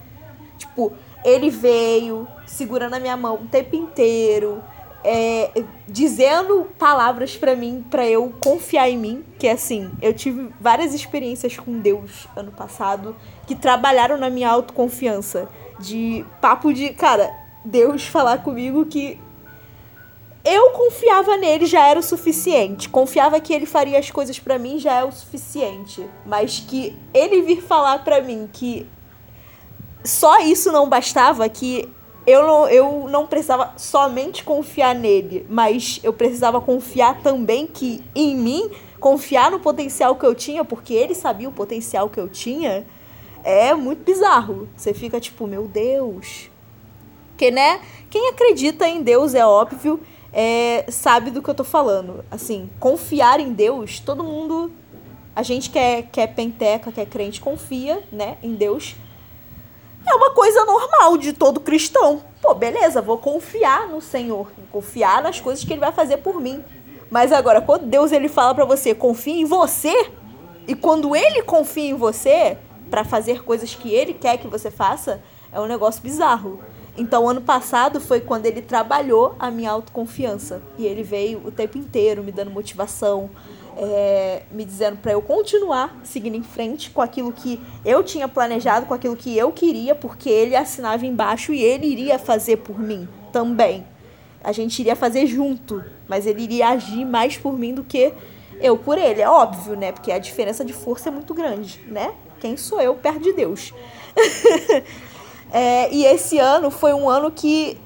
Tipo, 0.57 0.93
ele 1.23 1.49
veio 1.49 2.27
segurando 2.45 2.95
a 2.95 2.99
minha 2.99 3.15
mão 3.15 3.35
o 3.35 3.47
tempo 3.47 3.75
inteiro, 3.75 4.63
é, 5.03 5.51
dizendo 5.87 6.67
palavras 6.77 7.35
para 7.35 7.55
mim, 7.55 7.85
para 7.89 8.07
eu 8.07 8.33
confiar 8.39 8.89
em 8.89 8.97
mim, 8.97 9.23
que 9.37 9.47
assim, 9.47 9.91
eu 10.01 10.13
tive 10.13 10.49
várias 10.59 10.93
experiências 10.93 11.57
com 11.57 11.79
Deus 11.79 12.27
ano 12.35 12.51
passado 12.51 13.15
que 13.45 13.55
trabalharam 13.55 14.17
na 14.17 14.29
minha 14.29 14.49
autoconfiança, 14.49 15.49
de 15.79 16.25
papo 16.39 16.73
de, 16.73 16.89
cara, 16.91 17.29
Deus 17.65 18.07
falar 18.07 18.43
comigo 18.43 18.85
que 18.85 19.19
eu 20.45 20.71
confiava 20.71 21.37
nele 21.37 21.65
já 21.65 21.87
era 21.87 21.99
o 21.99 22.03
suficiente. 22.03 22.89
Confiava 22.89 23.39
que 23.39 23.53
ele 23.53 23.65
faria 23.65 23.97
as 23.97 24.11
coisas 24.11 24.39
para 24.39 24.59
mim 24.59 24.77
já 24.77 24.93
é 24.93 25.03
o 25.03 25.11
suficiente, 25.11 26.05
mas 26.25 26.59
que 26.59 26.97
ele 27.13 27.41
vir 27.41 27.61
falar 27.61 28.03
para 28.03 28.21
mim 28.21 28.49
que 28.51 28.85
só 30.03 30.39
isso 30.39 30.71
não 30.71 30.89
bastava, 30.89 31.47
que 31.47 31.89
eu 32.25 32.41
não, 32.43 32.67
eu 32.69 33.07
não 33.09 33.27
precisava 33.27 33.73
somente 33.77 34.43
confiar 34.43 34.95
nele, 34.95 35.45
mas 35.49 35.99
eu 36.03 36.13
precisava 36.13 36.61
confiar 36.61 37.21
também 37.21 37.67
que 37.67 38.01
em 38.15 38.35
mim, 38.35 38.71
confiar 38.99 39.51
no 39.51 39.59
potencial 39.59 40.15
que 40.15 40.25
eu 40.25 40.33
tinha, 40.33 40.63
porque 40.63 40.93
ele 40.93 41.13
sabia 41.13 41.49
o 41.49 41.51
potencial 41.51 42.09
que 42.09 42.19
eu 42.19 42.29
tinha, 42.29 42.85
é 43.43 43.73
muito 43.73 44.03
bizarro. 44.05 44.69
Você 44.75 44.93
fica 44.93 45.19
tipo, 45.19 45.45
meu 45.45 45.67
Deus. 45.67 46.49
Que, 47.35 47.51
né? 47.51 47.81
Quem 48.09 48.29
acredita 48.29 48.87
em 48.87 49.01
Deus, 49.01 49.35
é 49.35 49.45
óbvio, 49.45 49.99
é, 50.31 50.85
sabe 50.89 51.29
do 51.29 51.41
que 51.41 51.49
eu 51.49 51.55
tô 51.55 51.65
falando. 51.65 52.23
Assim, 52.31 52.69
confiar 52.79 53.41
em 53.41 53.51
Deus, 53.51 53.99
todo 53.99 54.23
mundo. 54.23 54.71
A 55.35 55.43
gente 55.43 55.69
que 55.69 55.79
é, 55.79 56.03
que 56.03 56.21
é 56.21 56.27
penteca, 56.27 56.91
que 56.91 57.01
é 57.01 57.05
crente, 57.05 57.41
confia, 57.41 58.01
né, 58.11 58.37
em 58.41 58.53
Deus 58.53 58.95
é 60.05 60.13
uma 60.13 60.31
coisa 60.31 60.65
normal 60.65 61.17
de 61.17 61.33
todo 61.33 61.59
cristão. 61.59 62.21
Pô, 62.41 62.53
beleza, 62.53 63.01
vou 63.01 63.17
confiar 63.17 63.87
no 63.87 64.01
Senhor, 64.01 64.51
confiar 64.71 65.21
nas 65.21 65.39
coisas 65.39 65.63
que 65.63 65.73
ele 65.73 65.79
vai 65.79 65.91
fazer 65.91 66.17
por 66.17 66.41
mim. 66.41 66.63
Mas 67.09 67.31
agora, 67.31 67.61
quando 67.61 67.85
Deus 67.85 68.11
ele 68.11 68.27
fala 68.27 68.55
para 68.55 68.65
você, 68.65 68.93
confia 68.93 69.39
em 69.39 69.45
você, 69.45 70.09
e 70.67 70.75
quando 70.75 71.15
ele 71.15 71.43
confia 71.43 71.89
em 71.89 71.93
você 71.93 72.57
para 72.89 73.03
fazer 73.03 73.43
coisas 73.43 73.75
que 73.75 73.93
ele 73.93 74.13
quer 74.13 74.37
que 74.37 74.47
você 74.47 74.71
faça, 74.71 75.21
é 75.51 75.59
um 75.59 75.65
negócio 75.65 76.01
bizarro. 76.01 76.59
Então, 76.97 77.27
ano 77.27 77.41
passado 77.41 77.99
foi 77.99 78.21
quando 78.21 78.45
ele 78.45 78.61
trabalhou 78.61 79.35
a 79.39 79.49
minha 79.49 79.71
autoconfiança. 79.71 80.61
E 80.77 80.85
ele 80.85 81.03
veio 81.03 81.41
o 81.45 81.51
tempo 81.51 81.77
inteiro 81.77 82.23
me 82.23 82.31
dando 82.31 82.51
motivação, 82.51 83.29
é, 83.77 84.43
me 84.51 84.65
dizendo 84.65 84.97
para 84.97 85.11
eu 85.11 85.21
continuar 85.21 85.99
seguindo 86.03 86.35
em 86.35 86.43
frente 86.43 86.89
com 86.89 87.01
aquilo 87.01 87.31
que 87.31 87.59
eu 87.83 88.03
tinha 88.03 88.27
planejado, 88.27 88.85
com 88.85 88.93
aquilo 88.93 89.15
que 89.15 89.37
eu 89.37 89.51
queria, 89.51 89.95
porque 89.95 90.29
ele 90.29 90.55
assinava 90.55 91.05
embaixo 91.05 91.53
e 91.53 91.61
ele 91.61 91.87
iria 91.87 92.19
fazer 92.19 92.57
por 92.57 92.79
mim 92.79 93.07
também. 93.31 93.85
A 94.43 94.51
gente 94.51 94.79
iria 94.79 94.95
fazer 94.95 95.25
junto, 95.25 95.83
mas 96.07 96.25
ele 96.25 96.43
iria 96.43 96.69
agir 96.69 97.05
mais 97.05 97.37
por 97.37 97.57
mim 97.57 97.73
do 97.73 97.83
que 97.83 98.13
eu 98.59 98.77
por 98.77 98.97
ele. 98.97 99.21
É 99.21 99.29
óbvio, 99.29 99.75
né? 99.75 99.91
Porque 99.91 100.11
a 100.11 100.19
diferença 100.19 100.63
de 100.65 100.73
força 100.73 101.09
é 101.09 101.11
muito 101.11 101.33
grande, 101.33 101.79
né? 101.87 102.13
Quem 102.39 102.57
sou 102.57 102.81
eu 102.81 102.93
perto 102.95 103.21
de 103.21 103.33
Deus? 103.33 103.73
é, 105.51 105.93
e 105.93 106.05
esse 106.05 106.37
ano 106.39 106.69
foi 106.69 106.93
um 106.93 107.09
ano 107.09 107.31
que, 107.31 107.77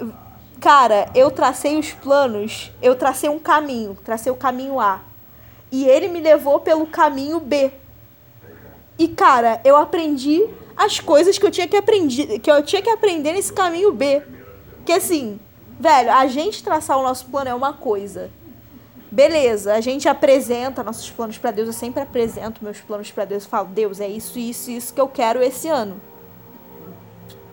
cara, 0.60 1.10
eu 1.14 1.30
tracei 1.30 1.78
os 1.78 1.92
planos, 1.92 2.72
eu 2.82 2.96
tracei 2.96 3.30
um 3.30 3.38
caminho, 3.38 3.96
tracei 4.04 4.32
o 4.32 4.36
caminho 4.36 4.80
A 4.80 5.07
e 5.72 5.86
ele 5.86 6.08
me 6.08 6.20
levou 6.20 6.60
pelo 6.60 6.86
caminho 6.88 7.40
B. 7.40 7.72
E 8.98 9.08
cara, 9.08 9.62
eu 9.64 9.76
aprendi 9.76 10.44
as 10.76 11.00
coisas 11.00 11.38
que 11.38 11.46
eu 11.46 11.52
tinha 11.52 11.68
que 11.68 11.76
aprender, 11.76 12.40
que 12.40 12.50
eu 12.50 12.64
tinha 12.64 12.82
que 12.82 12.90
aprender 12.90 13.34
nesse 13.34 13.54
caminho 13.54 13.92
B. 13.92 14.22
Que 14.86 14.94
assim, 14.94 15.40
velho, 15.80 16.12
a 16.12 16.28
gente 16.28 16.64
traçar 16.64 16.98
o 16.98 17.04
nosso 17.04 17.26
plano 17.28 17.50
é 17.50 17.54
uma 17.54 17.74
coisa. 17.74 18.30
Beleza, 19.12 19.74
a 19.74 19.82
gente 19.82 20.08
apresenta 20.10 20.84
nossos 20.84 21.10
planos 21.10 21.38
para 21.38 21.52
Deus, 21.52 21.68
eu 21.68 21.74
sempre 21.74 22.02
apresento 22.02 22.64
meus 22.64 22.82
planos 22.82 23.10
para 23.12 23.26
Deus, 23.26 23.46
e 23.46 23.48
falo: 23.48 23.70
"Deus, 23.70 24.02
é 24.02 24.08
isso, 24.08 24.38
isso, 24.38 24.70
isso 24.70 24.94
que 24.94 25.00
eu 25.00 25.08
quero 25.08 25.42
esse 25.42 25.68
ano". 25.68 26.02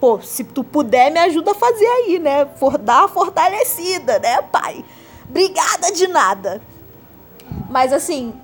pô, 0.05 0.21
se 0.21 0.45
tu 0.45 0.63
puder, 0.63 1.11
me 1.11 1.19
ajuda 1.19 1.53
a 1.53 1.55
fazer 1.55 1.87
aí, 1.87 2.19
né? 2.19 2.45
For 2.57 2.77
dar 2.77 3.09
fortalecida, 3.09 4.19
né, 4.19 4.43
pai? 4.43 4.85
Obrigada 5.27 5.91
de 5.93 6.07
nada. 6.07 6.61
Mas 7.71 7.93
assim, 7.93 8.35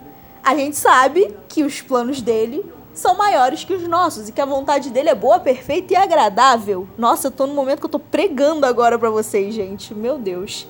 a 0.42 0.54
gente 0.54 0.76
sabe 0.76 1.36
que 1.48 1.62
os 1.62 1.80
planos 1.80 2.20
dele 2.20 2.64
são 2.92 3.16
maiores 3.16 3.64
que 3.64 3.72
os 3.72 3.86
nossos 3.86 4.28
e 4.28 4.32
que 4.32 4.40
a 4.40 4.46
vontade 4.46 4.90
dele 4.90 5.08
é 5.08 5.14
boa, 5.14 5.38
perfeita 5.38 5.94
e 5.94 5.96
agradável. 5.96 6.88
Nossa, 6.98 7.28
eu 7.28 7.30
tô 7.30 7.46
no 7.46 7.54
momento 7.54 7.80
que 7.80 7.86
eu 7.86 7.90
tô 7.90 7.98
pregando 7.98 8.66
agora 8.66 8.98
para 8.98 9.10
vocês, 9.10 9.54
gente. 9.54 9.94
Meu 9.94 10.18
Deus. 10.18 10.66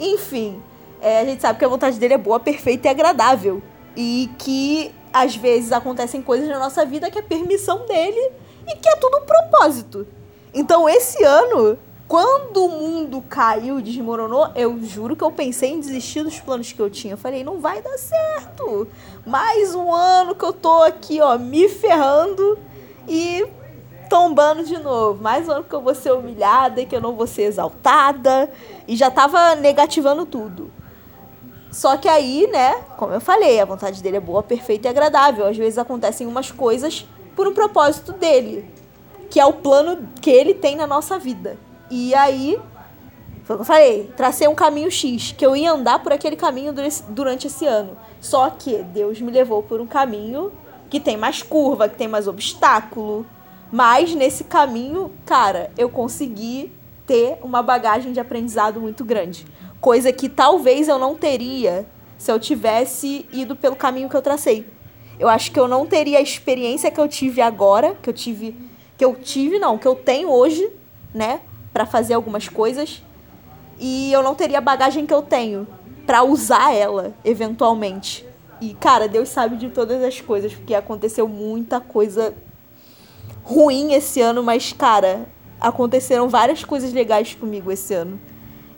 Enfim, 0.00 0.62
é, 1.00 1.20
a 1.20 1.24
gente 1.24 1.42
sabe 1.42 1.58
que 1.58 1.64
a 1.64 1.68
vontade 1.68 1.98
dele 1.98 2.14
é 2.14 2.18
boa, 2.18 2.40
perfeita 2.40 2.88
e 2.88 2.90
agradável. 2.90 3.62
E 3.96 4.30
que 4.38 4.92
às 5.12 5.36
vezes 5.36 5.72
acontecem 5.72 6.22
coisas 6.22 6.48
na 6.48 6.58
nossa 6.58 6.84
vida 6.84 7.10
que 7.10 7.18
é 7.18 7.22
permissão 7.22 7.86
dele 7.86 8.32
e 8.66 8.76
que 8.76 8.88
é 8.88 8.96
tudo 8.96 9.18
um 9.18 9.26
propósito. 9.26 10.06
Então 10.54 10.88
esse 10.88 11.22
ano 11.24 11.78
quando 12.08 12.64
o 12.64 12.70
mundo 12.70 13.22
caiu, 13.28 13.82
desmoronou, 13.82 14.48
eu 14.54 14.82
juro 14.82 15.14
que 15.14 15.22
eu 15.22 15.30
pensei 15.30 15.72
em 15.72 15.78
desistir 15.78 16.22
dos 16.22 16.40
planos 16.40 16.72
que 16.72 16.80
eu 16.80 16.88
tinha. 16.88 17.12
Eu 17.12 17.18
falei, 17.18 17.44
não 17.44 17.60
vai 17.60 17.82
dar 17.82 17.98
certo. 17.98 18.88
Mais 19.26 19.74
um 19.74 19.92
ano 19.92 20.34
que 20.34 20.42
eu 20.42 20.54
tô 20.54 20.82
aqui, 20.84 21.20
ó, 21.20 21.36
me 21.36 21.68
ferrando 21.68 22.58
e 23.06 23.46
tombando 24.08 24.64
de 24.64 24.78
novo. 24.78 25.22
Mais 25.22 25.46
um 25.46 25.52
ano 25.52 25.64
que 25.64 25.74
eu 25.74 25.82
vou 25.82 25.94
ser 25.94 26.12
humilhada 26.12 26.80
e 26.80 26.86
que 26.86 26.96
eu 26.96 27.00
não 27.00 27.14
vou 27.14 27.26
ser 27.26 27.42
exaltada. 27.42 28.50
E 28.88 28.96
já 28.96 29.10
tava 29.10 29.54
negativando 29.56 30.24
tudo. 30.24 30.72
Só 31.70 31.98
que 31.98 32.08
aí, 32.08 32.48
né, 32.50 32.84
como 32.96 33.12
eu 33.12 33.20
falei, 33.20 33.60
a 33.60 33.66
vontade 33.66 34.02
dele 34.02 34.16
é 34.16 34.20
boa, 34.20 34.42
perfeita 34.42 34.88
e 34.88 34.90
agradável. 34.90 35.46
Às 35.46 35.58
vezes 35.58 35.76
acontecem 35.76 36.26
umas 36.26 36.50
coisas 36.50 37.06
por 37.36 37.46
um 37.46 37.52
propósito 37.52 38.14
dele, 38.14 38.64
que 39.28 39.38
é 39.38 39.44
o 39.44 39.52
plano 39.52 40.08
que 40.22 40.30
ele 40.30 40.54
tem 40.54 40.74
na 40.74 40.86
nossa 40.86 41.18
vida. 41.18 41.67
E 41.90 42.14
aí, 42.14 42.58
eu 43.48 43.64
falei, 43.64 44.10
tracei 44.16 44.46
um 44.46 44.54
caminho 44.54 44.90
X, 44.90 45.32
que 45.36 45.44
eu 45.44 45.56
ia 45.56 45.72
andar 45.72 46.02
por 46.02 46.12
aquele 46.12 46.36
caminho 46.36 46.74
durante 47.08 47.46
esse 47.46 47.66
ano. 47.66 47.96
Só 48.20 48.50
que 48.50 48.82
Deus 48.82 49.20
me 49.20 49.30
levou 49.30 49.62
por 49.62 49.80
um 49.80 49.86
caminho 49.86 50.52
que 50.90 51.00
tem 51.00 51.16
mais 51.16 51.42
curva, 51.42 51.88
que 51.88 51.96
tem 51.96 52.08
mais 52.08 52.28
obstáculo. 52.28 53.26
Mas 53.72 54.14
nesse 54.14 54.44
caminho, 54.44 55.12
cara, 55.24 55.70
eu 55.78 55.88
consegui 55.88 56.72
ter 57.06 57.38
uma 57.42 57.62
bagagem 57.62 58.12
de 58.12 58.20
aprendizado 58.20 58.80
muito 58.80 59.04
grande. 59.04 59.46
Coisa 59.80 60.12
que 60.12 60.28
talvez 60.28 60.88
eu 60.88 60.98
não 60.98 61.14
teria 61.14 61.86
se 62.18 62.30
eu 62.30 62.38
tivesse 62.38 63.26
ido 63.32 63.56
pelo 63.56 63.76
caminho 63.76 64.08
que 64.08 64.16
eu 64.16 64.22
tracei. 64.22 64.66
Eu 65.18 65.28
acho 65.28 65.50
que 65.50 65.58
eu 65.58 65.66
não 65.66 65.86
teria 65.86 66.18
a 66.18 66.22
experiência 66.22 66.90
que 66.90 67.00
eu 67.00 67.08
tive 67.08 67.40
agora, 67.40 67.96
que 68.02 68.10
eu 68.10 68.12
tive, 68.14 68.54
que 68.96 69.04
eu 69.04 69.14
tive 69.14 69.58
não, 69.58 69.78
que 69.78 69.86
eu 69.86 69.94
tenho 69.94 70.30
hoje, 70.30 70.68
né? 71.14 71.40
Para 71.78 71.86
fazer 71.86 72.14
algumas 72.14 72.48
coisas 72.48 73.00
e 73.78 74.12
eu 74.12 74.20
não 74.20 74.34
teria 74.34 74.58
a 74.58 74.60
bagagem 74.60 75.06
que 75.06 75.14
eu 75.14 75.22
tenho 75.22 75.64
para 76.04 76.24
usar 76.24 76.74
ela 76.74 77.14
eventualmente. 77.24 78.26
E 78.60 78.74
cara, 78.74 79.06
Deus 79.06 79.28
sabe 79.28 79.56
de 79.56 79.68
todas 79.68 80.02
as 80.02 80.20
coisas, 80.20 80.52
porque 80.52 80.74
aconteceu 80.74 81.28
muita 81.28 81.78
coisa 81.78 82.34
ruim 83.44 83.92
esse 83.92 84.20
ano, 84.20 84.42
mas 84.42 84.72
cara, 84.72 85.28
aconteceram 85.60 86.28
várias 86.28 86.64
coisas 86.64 86.92
legais 86.92 87.32
comigo 87.36 87.70
esse 87.70 87.94
ano. 87.94 88.18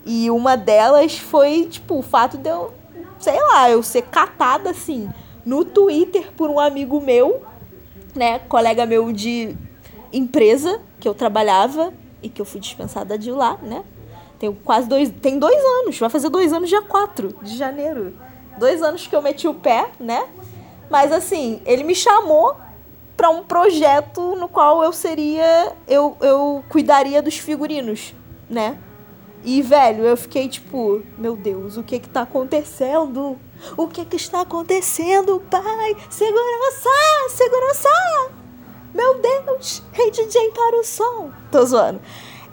E 0.05 0.29
uma 0.29 0.55
delas 0.55 1.17
foi, 1.17 1.65
tipo, 1.65 1.97
o 1.97 2.03
fato 2.03 2.37
de 2.37 2.51
eu, 2.51 2.71
sei 3.17 3.41
lá, 3.41 3.67
eu 3.67 3.81
ser 3.81 4.03
catada 4.03 4.69
assim 4.69 5.09
no 5.43 5.65
Twitter 5.65 6.31
por 6.37 6.51
um 6.51 6.59
amigo 6.59 7.01
meu, 7.01 7.41
né, 8.13 8.37
colega 8.47 8.85
meu 8.85 9.11
de 9.11 9.55
empresa 10.13 10.79
que 10.99 11.07
eu 11.07 11.15
trabalhava, 11.15 11.91
e 12.21 12.29
que 12.29 12.41
eu 12.41 12.45
fui 12.45 12.59
dispensada 12.59 13.17
de 13.17 13.31
lá, 13.31 13.57
né? 13.61 13.83
Tenho 14.39 14.53
quase 14.53 14.87
dois. 14.87 15.11
Tem 15.21 15.37
dois 15.37 15.63
anos, 15.81 15.99
vai 15.99 16.09
fazer 16.09 16.29
dois 16.29 16.51
anos 16.51 16.69
dia 16.69 16.81
4 16.81 17.35
de 17.41 17.55
janeiro. 17.57 18.13
Dois 18.57 18.81
anos 18.81 19.07
que 19.07 19.15
eu 19.15 19.21
meti 19.21 19.47
o 19.47 19.53
pé, 19.53 19.89
né? 19.99 20.27
Mas 20.89 21.11
assim, 21.11 21.61
ele 21.65 21.83
me 21.83 21.95
chamou 21.95 22.55
para 23.15 23.29
um 23.29 23.43
projeto 23.43 24.35
no 24.35 24.49
qual 24.49 24.83
eu 24.83 24.91
seria. 24.91 25.73
Eu, 25.87 26.17
eu 26.21 26.63
cuidaria 26.69 27.21
dos 27.21 27.37
figurinos, 27.37 28.15
né? 28.49 28.77
E, 29.43 29.61
velho, 29.61 30.03
eu 30.03 30.15
fiquei 30.15 30.47
tipo, 30.47 31.01
meu 31.17 31.35
Deus, 31.35 31.77
o 31.77 31.83
que 31.83 31.99
que 31.99 32.09
tá 32.09 32.21
acontecendo? 32.21 33.37
O 33.75 33.87
que 33.87 34.05
que 34.05 34.15
está 34.15 34.41
acontecendo, 34.41 35.41
pai? 35.49 35.95
Segurança! 36.09 36.89
Segurança! 37.29 38.40
Meu 38.93 39.19
Deus! 39.19 39.81
Hey 39.93 40.11
DJ 40.11 40.51
para 40.51 40.79
o 40.79 40.83
som! 40.83 41.31
Tô 41.49 41.65
zoando. 41.65 42.01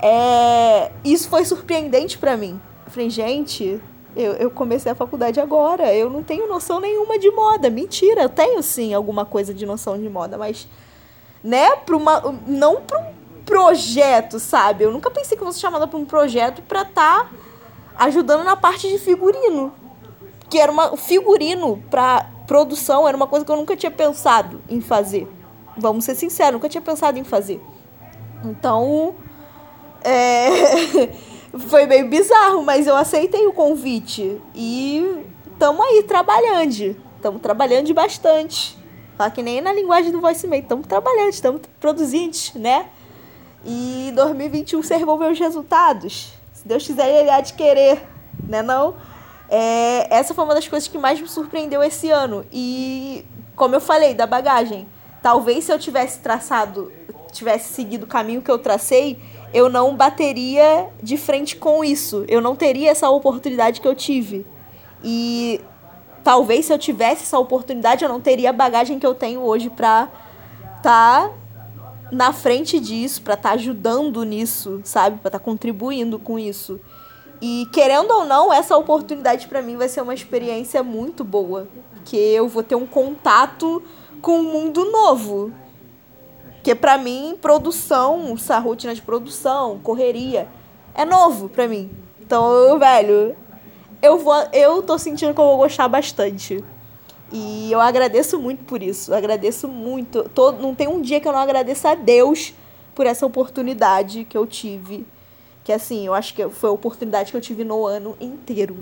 É, 0.01 0.93
isso 1.05 1.29
foi 1.29 1.45
surpreendente 1.45 2.17
para 2.17 2.37
mim. 2.37 2.61
Falei, 2.87 3.11
gente, 3.11 3.81
eu, 4.15 4.35
eu 4.35 4.51
comecei 4.51 4.91
a 4.91 4.95
faculdade 4.95 5.41
agora. 5.41 5.93
Eu 5.93 6.09
não 6.09 6.23
tenho 6.23 6.49
noção 6.49 6.79
nenhuma 6.79 7.19
de 7.19 7.31
moda. 7.31 7.69
Mentira, 7.69 8.23
eu 8.23 8.29
tenho 8.29 8.63
sim 8.63 8.95
alguma 8.95 9.25
coisa 9.25 9.53
de 9.53 9.67
noção 9.67 9.99
de 9.99 10.09
moda, 10.09 10.39
mas. 10.39 10.69
Né? 11.43 11.75
Pra 11.77 11.97
uma, 11.97 12.21
não 12.47 12.83
para 12.83 13.01
um 13.01 13.13
projeto, 13.45 14.39
sabe? 14.39 14.85
Eu 14.85 14.93
nunca 14.93 15.11
pensei 15.11 15.37
que 15.37 15.45
fosse 15.45 15.59
chamada 15.59 15.89
para 15.89 15.99
um 15.99 16.05
projeto 16.05 16.63
pra 16.63 16.83
estar 16.83 17.25
tá 17.25 17.31
ajudando 17.97 18.45
na 18.45 18.57
parte 18.57 18.89
de 18.89 18.99
figurino. 18.99 19.73
Que 20.49 20.59
era 20.61 20.71
uma. 20.71 20.97
Figurino 20.97 21.83
pra 21.91 22.31
produção 22.47 23.07
era 23.07 23.17
uma 23.17 23.27
coisa 23.27 23.45
que 23.45 23.51
eu 23.51 23.57
nunca 23.57 23.77
tinha 23.77 23.91
pensado 23.91 24.63
em 24.69 24.81
fazer. 24.81 25.29
Vamos 25.79 26.05
ser 26.05 26.15
sinceros, 26.15 26.55
nunca 26.55 26.69
tinha 26.69 26.83
pensado 26.83 27.19
em 27.19 27.25
fazer. 27.25 27.63
Então, 28.45 29.15
é, 30.03 30.49
foi 31.69 31.87
meio 31.87 32.09
bizarro, 32.09 32.63
mas 32.63 32.87
eu 32.87 32.97
aceitei 32.97 33.47
o 33.47 33.53
convite. 33.53 34.41
E 34.55 35.25
estamos 35.53 35.87
aí 35.87 36.03
trabalhando. 36.03 36.97
Estamos 37.17 37.41
trabalhando 37.41 37.93
bastante. 37.95 38.77
Fala 39.17 39.31
que 39.31 39.43
nem 39.43 39.61
na 39.61 39.73
linguagem 39.73 40.11
do 40.11 40.21
voice 40.21 40.47
mail. 40.47 40.63
Estamos 40.63 40.87
trabalhando, 40.87 41.31
estamos 41.31 41.63
produzindo, 41.81 42.37
né? 42.57 42.87
E 43.65 44.13
2021 44.15 44.83
você 44.83 44.97
revolveu 44.97 45.31
os 45.31 45.39
resultados. 45.39 46.33
Se 46.53 46.67
Deus 46.67 46.87
quiser, 46.87 47.09
ele 47.09 47.31
há 47.31 47.41
de 47.41 47.55
querer, 47.55 48.03
né 48.49 48.63
não? 48.63 48.97
É, 49.49 50.15
essa 50.15 50.35
foi 50.35 50.45
uma 50.45 50.55
das 50.55 50.69
coisas 50.69 50.89
que 50.89 50.99
mais 50.99 51.21
me 51.21 51.29
surpreendeu 51.29 51.83
esse 51.83 52.11
ano. 52.11 52.45
E, 52.53 53.25
como 53.57 53.75
eu 53.75 53.81
falei, 53.81 54.15
da 54.15 54.27
bagagem 54.27 54.87
talvez 55.23 55.65
se 55.65 55.73
eu 55.73 55.79
tivesse 55.79 56.21
traçado, 56.21 56.93
tivesse 57.33 57.73
seguido 57.73 58.05
o 58.05 58.09
caminho 58.09 58.43
que 58.43 58.51
eu 58.51 58.59
tracei, 58.59 59.19
eu 59.53 59.69
não 59.69 59.97
bateria 59.97 60.89
de 61.03 61.17
frente 61.17 61.57
com 61.57 61.85
isso. 61.85 62.25
Eu 62.29 62.41
não 62.41 62.55
teria 62.55 62.91
essa 62.91 63.09
oportunidade 63.09 63.81
que 63.81 63.89
eu 63.89 63.95
tive. 63.95 64.47
E 65.03 65.61
talvez 66.23 66.67
se 66.67 66.73
eu 66.73 66.79
tivesse 66.79 67.23
essa 67.23 67.39
oportunidade, 67.39 68.05
eu 68.05 68.09
não 68.09 68.21
teria 68.21 68.51
a 68.51 68.53
bagagem 68.53 68.99
que 68.99 69.07
eu 69.07 69.15
tenho 69.15 69.41
hoje 69.41 69.71
pra 69.71 70.09
tá 70.83 71.31
na 72.11 72.33
frente 72.33 72.81
disso, 72.81 73.23
pra 73.23 73.35
estar 73.35 73.51
tá 73.51 73.55
ajudando 73.55 74.23
nisso, 74.25 74.81
sabe? 74.85 75.19
Pra 75.19 75.29
estar 75.29 75.39
tá 75.39 75.45
contribuindo 75.45 76.19
com 76.19 76.39
isso. 76.39 76.81
E 77.41 77.69
querendo 77.73 78.11
ou 78.11 78.25
não, 78.25 78.53
essa 78.53 78.77
oportunidade 78.77 79.47
para 79.47 79.63
mim 79.63 79.77
vai 79.77 79.89
ser 79.89 80.01
uma 80.01 80.15
experiência 80.15 80.83
muito 80.83 81.23
boa, 81.23 81.69
porque 81.95 82.17
eu 82.17 82.49
vou 82.49 82.63
ter 82.63 82.75
um 82.75 82.87
contato 82.87 83.83
com 84.21 84.39
um 84.39 84.43
mundo 84.43 84.85
novo. 84.91 85.53
Que 86.63 86.75
para 86.75 86.99
mim, 86.99 87.37
produção, 87.41 88.35
essa 88.35 88.59
rotina 88.59 88.95
de 88.95 89.01
produção, 89.01 89.79
correria, 89.79 90.49
é 90.95 91.05
novo 91.05 91.49
para 91.49 91.67
mim. 91.69 91.91
Então, 92.21 92.51
eu, 92.53 92.79
velho, 92.79 93.37
eu 94.03 94.19
vou, 94.19 94.35
eu 94.53 94.83
tô 94.83 94.99
sentindo 94.99 95.33
que 95.33 95.41
eu 95.41 95.45
vou 95.45 95.57
gostar 95.57 95.89
bastante. 95.89 96.63
E 97.33 97.71
eu 97.71 97.81
agradeço 97.81 98.39
muito 98.39 98.65
por 98.65 98.83
isso. 98.83 99.15
Agradeço 99.15 99.69
muito. 99.69 100.29
Todo, 100.35 100.61
não 100.61 100.75
tem 100.75 100.89
um 100.89 101.01
dia 101.01 101.21
que 101.21 101.29
eu 101.29 101.33
não 101.33 101.39
agradeça 101.39 101.91
a 101.91 101.95
Deus 101.95 102.55
por 102.95 103.07
essa 103.07 103.25
oportunidade 103.27 104.25
que 104.25 104.37
eu 104.37 104.47
tive. 104.47 105.07
Que 105.63 105.73
assim, 105.73 106.07
eu 106.07 106.15
acho 106.15 106.35
que 106.35 106.49
foi 106.49 106.71
a 106.71 106.73
oportunidade 106.73 107.31
que 107.31 107.37
eu 107.37 107.41
tive 107.41 107.65
no 107.65 107.87
ano 107.87 108.17
inteiro. 108.21 108.77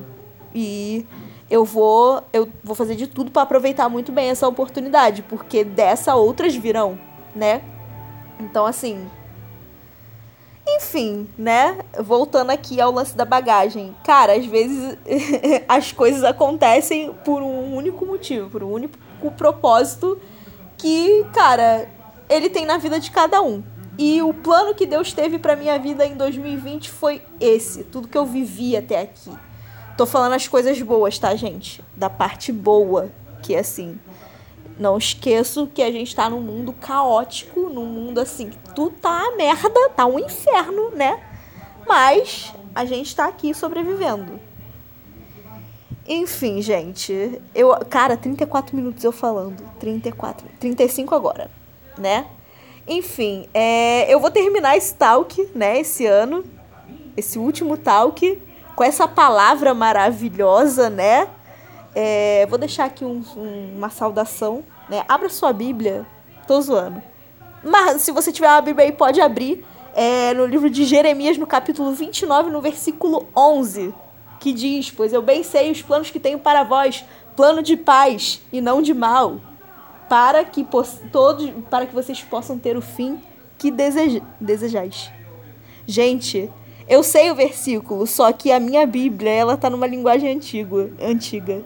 E 0.54 1.04
eu 1.50 1.64
vou 1.64 2.22
eu 2.32 2.48
vou 2.62 2.74
fazer 2.74 2.96
de 2.96 3.06
tudo 3.06 3.30
para 3.30 3.42
aproveitar 3.42 3.88
muito 3.88 4.12
bem 4.12 4.28
essa 4.28 4.46
oportunidade, 4.48 5.22
porque 5.22 5.64
dessa 5.64 6.14
outras 6.14 6.54
virão, 6.54 6.98
né? 7.34 7.62
Então 8.40 8.66
assim, 8.66 9.08
enfim, 10.66 11.28
né? 11.38 11.78
Voltando 12.00 12.50
aqui 12.50 12.80
ao 12.80 12.90
lance 12.90 13.16
da 13.16 13.24
bagagem. 13.24 13.94
Cara, 14.04 14.34
às 14.34 14.44
vezes 14.44 14.98
as 15.68 15.92
coisas 15.92 16.24
acontecem 16.24 17.12
por 17.24 17.42
um 17.42 17.74
único 17.74 18.04
motivo, 18.04 18.50
por 18.50 18.62
um 18.62 18.72
único 18.72 18.98
propósito 19.36 20.20
que, 20.76 21.24
cara, 21.32 21.88
ele 22.28 22.50
tem 22.50 22.66
na 22.66 22.78
vida 22.78 22.98
de 22.98 23.10
cada 23.10 23.40
um. 23.40 23.62
E 23.98 24.20
o 24.20 24.34
plano 24.34 24.74
que 24.74 24.84
Deus 24.84 25.12
teve 25.12 25.38
para 25.38 25.56
minha 25.56 25.78
vida 25.78 26.04
em 26.04 26.16
2020 26.16 26.90
foi 26.90 27.22
esse, 27.40 27.84
tudo 27.84 28.08
que 28.08 28.18
eu 28.18 28.26
vivi 28.26 28.76
até 28.76 29.00
aqui. 29.00 29.30
Tô 29.96 30.04
falando 30.04 30.34
as 30.34 30.46
coisas 30.46 30.80
boas, 30.82 31.18
tá, 31.18 31.34
gente? 31.34 31.82
Da 31.96 32.10
parte 32.10 32.52
boa, 32.52 33.10
que 33.42 33.54
é 33.54 33.60
assim. 33.60 33.98
Não 34.78 34.98
esqueço 34.98 35.66
que 35.68 35.82
a 35.82 35.90
gente 35.90 36.14
tá 36.14 36.28
num 36.28 36.40
mundo 36.40 36.72
caótico, 36.74 37.70
num 37.70 37.86
mundo 37.86 38.18
assim, 38.18 38.50
mundo 38.76 38.92
tá 39.00 39.32
merda, 39.36 39.88
tá 39.96 40.04
um 40.04 40.18
inferno, 40.18 40.90
né? 40.90 41.18
Mas 41.88 42.52
a 42.74 42.84
gente 42.84 43.16
tá 43.16 43.26
aqui 43.26 43.54
sobrevivendo. 43.54 44.38
Enfim, 46.06 46.60
gente. 46.60 47.40
Eu, 47.54 47.74
cara, 47.88 48.18
34 48.18 48.76
minutos 48.76 49.02
eu 49.02 49.12
falando. 49.12 49.62
34. 49.80 50.46
35 50.60 51.14
agora, 51.14 51.50
né? 51.96 52.26
Enfim, 52.86 53.48
é, 53.52 54.12
eu 54.12 54.20
vou 54.20 54.30
terminar 54.30 54.76
esse 54.76 54.94
talk, 54.94 55.48
né, 55.54 55.80
esse 55.80 56.06
ano. 56.06 56.44
Esse 57.16 57.38
último 57.38 57.78
talk. 57.78 58.40
Com 58.76 58.84
essa 58.84 59.08
palavra 59.08 59.74
maravilhosa, 59.74 60.88
né? 60.88 61.26
É, 61.94 62.46
vou 62.48 62.58
deixar 62.58 62.84
aqui 62.84 63.04
um, 63.04 63.24
um, 63.36 63.74
uma 63.76 63.90
saudação, 63.90 64.62
né? 64.88 65.02
Abra 65.08 65.28
sua 65.28 65.52
Bíblia. 65.52 66.06
Tô 66.46 66.60
zoando. 66.60 67.02
Mas 67.64 68.02
se 68.02 68.12
você 68.12 68.30
tiver 68.30 68.48
uma 68.48 68.60
Bíblia 68.60 68.86
aí, 68.86 68.92
pode 68.92 69.20
abrir. 69.20 69.64
É, 69.94 70.34
no 70.34 70.44
livro 70.44 70.68
de 70.68 70.84
Jeremias, 70.84 71.38
no 71.38 71.46
capítulo 71.46 71.90
29, 71.92 72.50
no 72.50 72.60
versículo 72.60 73.26
11 73.34 73.94
que 74.38 74.52
diz: 74.52 74.90
Pois 74.90 75.12
eu 75.12 75.22
bem 75.22 75.42
sei 75.42 75.70
os 75.70 75.82
planos 75.82 76.10
que 76.10 76.20
tenho 76.20 76.38
para 76.38 76.62
vós, 76.62 77.04
plano 77.34 77.62
de 77.62 77.76
paz 77.76 78.40
e 78.52 78.60
não 78.60 78.80
de 78.80 78.94
mal, 78.94 79.40
para 80.08 80.44
que 80.44 80.66
todos, 81.10 81.50
para 81.70 81.86
que 81.86 81.94
vocês 81.94 82.22
possam 82.22 82.58
ter 82.58 82.76
o 82.76 82.82
fim 82.82 83.20
que 83.58 83.70
deseja, 83.70 84.20
desejais. 84.40 85.10
Gente, 85.86 86.50
eu 86.88 87.02
sei 87.02 87.30
o 87.30 87.34
versículo, 87.34 88.06
só 88.06 88.32
que 88.32 88.52
a 88.52 88.60
minha 88.60 88.86
Bíblia, 88.86 89.30
ela 89.30 89.56
tá 89.56 89.68
numa 89.68 89.86
linguagem 89.86 90.30
antiga, 90.30 90.90
antiga. 91.00 91.62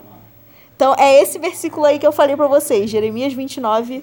Então, 0.75 0.95
é 0.99 1.21
esse 1.21 1.39
versículo 1.39 1.85
aí 1.85 1.99
que 1.99 2.07
eu 2.07 2.13
falei 2.13 2.35
para 2.35 2.47
vocês, 2.47 2.89
Jeremias 2.89 3.35
29, 3.35 4.03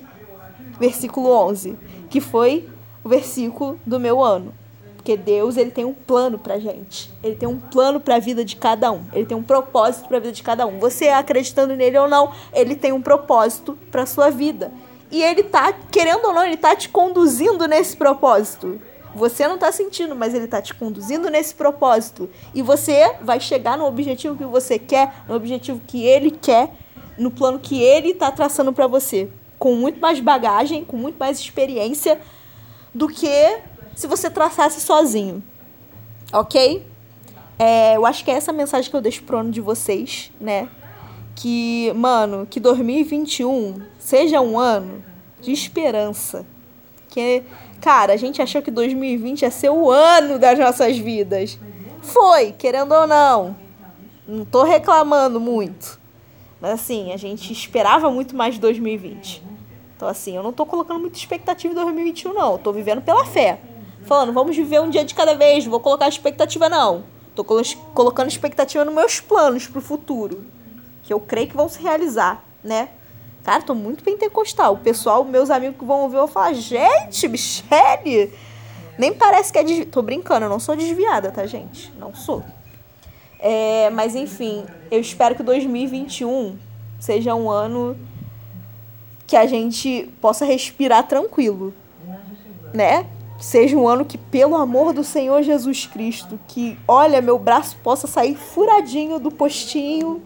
versículo 0.80 1.32
11, 1.32 1.76
que 2.10 2.22
foi 2.22 2.70
o 3.04 3.10
versículo 3.10 3.80
do 3.84 4.00
meu 4.00 4.24
ano. 4.24 4.54
Porque 4.96 5.18
Deus, 5.18 5.58
ele 5.58 5.72
tem 5.72 5.86
um 5.86 5.94
plano 5.94 6.38
pra 6.38 6.60
gente. 6.60 7.10
Ele 7.24 7.36
tem 7.36 7.48
um 7.48 7.58
plano 7.58 8.00
para 8.00 8.18
a 8.18 8.20
vida 8.20 8.44
de 8.44 8.58
cada 8.58 8.92
um. 8.92 9.06
Ele 9.14 9.26
tem 9.26 9.38
um 9.38 9.42
propósito 9.42 10.08
para 10.08 10.18
a 10.18 10.20
vida 10.20 10.34
de 10.34 10.44
cada 10.44 10.68
um. 10.68 10.80
Você 10.80 11.08
acreditando 11.08 11.76
nele 11.76 11.98
ou 11.98 12.08
não, 12.08 12.32
ele 12.54 12.76
tem 12.76 12.92
um 12.92 13.02
propósito 13.02 13.78
para 13.90 14.06
sua 14.06 14.30
vida. 14.30 14.72
E 15.10 15.24
ele 15.24 15.44
tá, 15.44 15.74
querendo 15.90 16.26
ou 16.26 16.34
não, 16.34 16.44
ele 16.44 16.58
tá 16.58 16.76
te 16.76 16.90
conduzindo 16.90 17.66
nesse 17.68 17.96
propósito. 17.96 18.82
Você 19.18 19.48
não 19.48 19.58
tá 19.58 19.72
sentindo, 19.72 20.16
mas 20.16 20.36
ele 20.36 20.48
tá 20.48 20.62
te 20.62 20.76
conduzindo 20.76 21.28
nesse 21.32 21.56
propósito. 21.56 22.30
E 22.54 22.62
você 22.62 23.16
vai 23.20 23.40
chegar 23.40 23.76
no 23.76 23.86
objetivo 23.86 24.38
que 24.38 24.46
você 24.46 24.78
quer, 24.78 25.24
no 25.28 25.34
objetivo 25.36 25.82
que 25.88 26.06
ele 26.06 26.30
quer, 26.30 26.72
no 27.18 27.32
plano 27.32 27.58
que 27.58 27.82
ele 27.82 28.14
tá 28.14 28.32
traçando 28.32 28.72
para 28.72 28.86
você. 28.86 29.28
Com 29.58 29.76
muito 29.76 30.00
mais 30.00 30.20
bagagem, 30.20 30.86
com 30.86 30.96
muito 30.96 31.18
mais 31.18 31.40
experiência 31.40 32.20
do 32.94 33.08
que 33.08 33.60
se 33.96 34.06
você 34.06 34.30
traçasse 34.30 34.80
sozinho. 34.82 35.44
Ok? 36.32 36.86
É, 37.58 37.96
eu 37.96 38.06
acho 38.06 38.24
que 38.24 38.30
é 38.30 38.36
essa 38.36 38.54
mensagem 38.54 38.88
que 38.88 38.96
eu 38.96 39.02
deixo 39.02 39.24
pro 39.24 39.40
ano 39.40 39.50
de 39.50 39.60
vocês, 39.60 40.32
né? 40.40 40.70
Que, 41.34 41.92
mano, 41.96 42.46
que 42.48 42.60
2021 42.60 43.82
seja 43.98 44.42
um 44.42 44.60
ano 44.60 45.04
de 45.42 45.52
esperança. 45.52 46.46
Que, 47.10 47.44
cara, 47.82 48.14
a 48.14 48.18
gente 48.18 48.42
achou 48.42 48.62
que 48.62 48.72
2020 48.72 49.42
ia 49.42 49.52
ser 49.52 49.70
o 49.70 49.90
ano 49.90 50.38
das 50.38 50.58
nossas 50.58 50.98
vidas. 50.98 51.60
Foi, 52.02 52.52
querendo 52.52 52.94
ou 52.94 53.08
não. 53.08 53.56
Não 54.28 54.46
tô 54.46 54.64
reclamando 54.64 55.40
muito. 55.40 56.00
Mas 56.60 56.72
assim, 56.72 57.12
a 57.12 57.18
gente 57.18 57.52
esperava 57.54 58.10
muito 58.10 58.36
mais 58.36 58.56
de 58.56 58.62
2020. 58.62 59.44
Então, 59.96 60.08
assim, 60.08 60.36
eu 60.36 60.44
não 60.44 60.54
tô 60.54 60.66
colocando 60.66 61.00
muita 61.00 61.18
expectativa 61.18 61.72
em 61.72 61.76
2021, 61.76 62.34
não. 62.34 62.54
Eu 62.54 62.58
tô 62.58 62.72
vivendo 62.72 63.02
pela 63.02 63.26
fé 63.26 63.60
falando, 64.04 64.32
vamos 64.32 64.56
viver 64.56 64.80
um 64.80 64.90
dia 64.90 65.04
de 65.04 65.14
cada 65.14 65.36
vez, 65.36 65.66
não 65.66 65.72
vou 65.72 65.80
colocar 65.80 66.08
expectativa 66.08 66.70
não. 66.70 67.04
Tô 67.36 67.44
colocando 67.44 68.30
expectativa 68.30 68.86
nos 68.86 68.94
meus 68.94 69.20
planos 69.20 69.68
pro 69.68 69.82
futuro, 69.82 70.46
que 71.04 71.14
eu 71.14 71.20
creio 71.20 71.48
que 71.48 71.56
vão 71.56 71.68
se 71.68 71.82
realizar, 71.82 72.44
né? 72.64 72.90
Cara, 73.48 73.62
tô 73.62 73.74
muito 73.74 74.04
pentecostal. 74.04 74.74
O 74.74 74.78
pessoal, 74.78 75.24
meus 75.24 75.50
amigos 75.50 75.78
que 75.78 75.86
vão 75.86 76.02
ouvir, 76.02 76.18
vão 76.18 76.28
falar, 76.28 76.52
gente, 76.52 77.30
Michele, 77.30 78.34
nem 79.00 79.14
parece 79.14 79.54
que 79.54 79.58
é 79.58 79.64
desvi... 79.64 79.86
Tô 79.86 80.02
brincando, 80.02 80.48
eu 80.48 80.50
não 80.50 80.60
sou 80.60 80.76
desviada, 80.76 81.32
tá, 81.32 81.46
gente? 81.46 81.90
Não 81.98 82.14
sou. 82.14 82.44
É, 83.40 83.90
mas 83.92 84.16
enfim, 84.16 84.66
eu 84.92 85.00
espero 85.00 85.34
que 85.34 85.44
2021 85.44 86.58
seja 87.00 87.34
um 87.36 87.50
ano 87.50 87.98
que 89.26 89.38
a 89.38 89.46
gente 89.46 90.12
possa 90.20 90.44
respirar 90.44 91.08
tranquilo, 91.08 91.74
né? 92.74 93.08
seja 93.40 93.78
um 93.78 93.88
ano 93.88 94.04
que, 94.04 94.18
pelo 94.18 94.56
amor 94.56 94.92
do 94.92 95.06
Senhor 95.06 95.42
Jesus 95.42 95.86
Cristo, 95.86 96.38
que, 96.50 96.78
olha, 96.86 97.22
meu 97.22 97.40
braço 97.40 97.78
possa 97.78 98.08
sair 98.08 98.36
furadinho 98.36 99.20
do 99.20 99.32
postinho, 99.32 100.22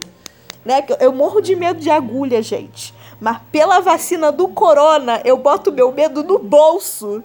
né? 0.66 0.84
Eu 1.00 1.14
morro 1.14 1.40
de 1.40 1.56
medo 1.56 1.80
de 1.80 1.92
agulha, 1.92 2.42
gente. 2.42 3.00
Mas 3.22 3.38
pela 3.52 3.80
vacina 3.80 4.32
do 4.32 4.48
corona, 4.48 5.22
eu 5.24 5.38
boto 5.38 5.72
meu 5.72 5.92
medo 5.92 6.24
no 6.24 6.40
bolso 6.40 7.24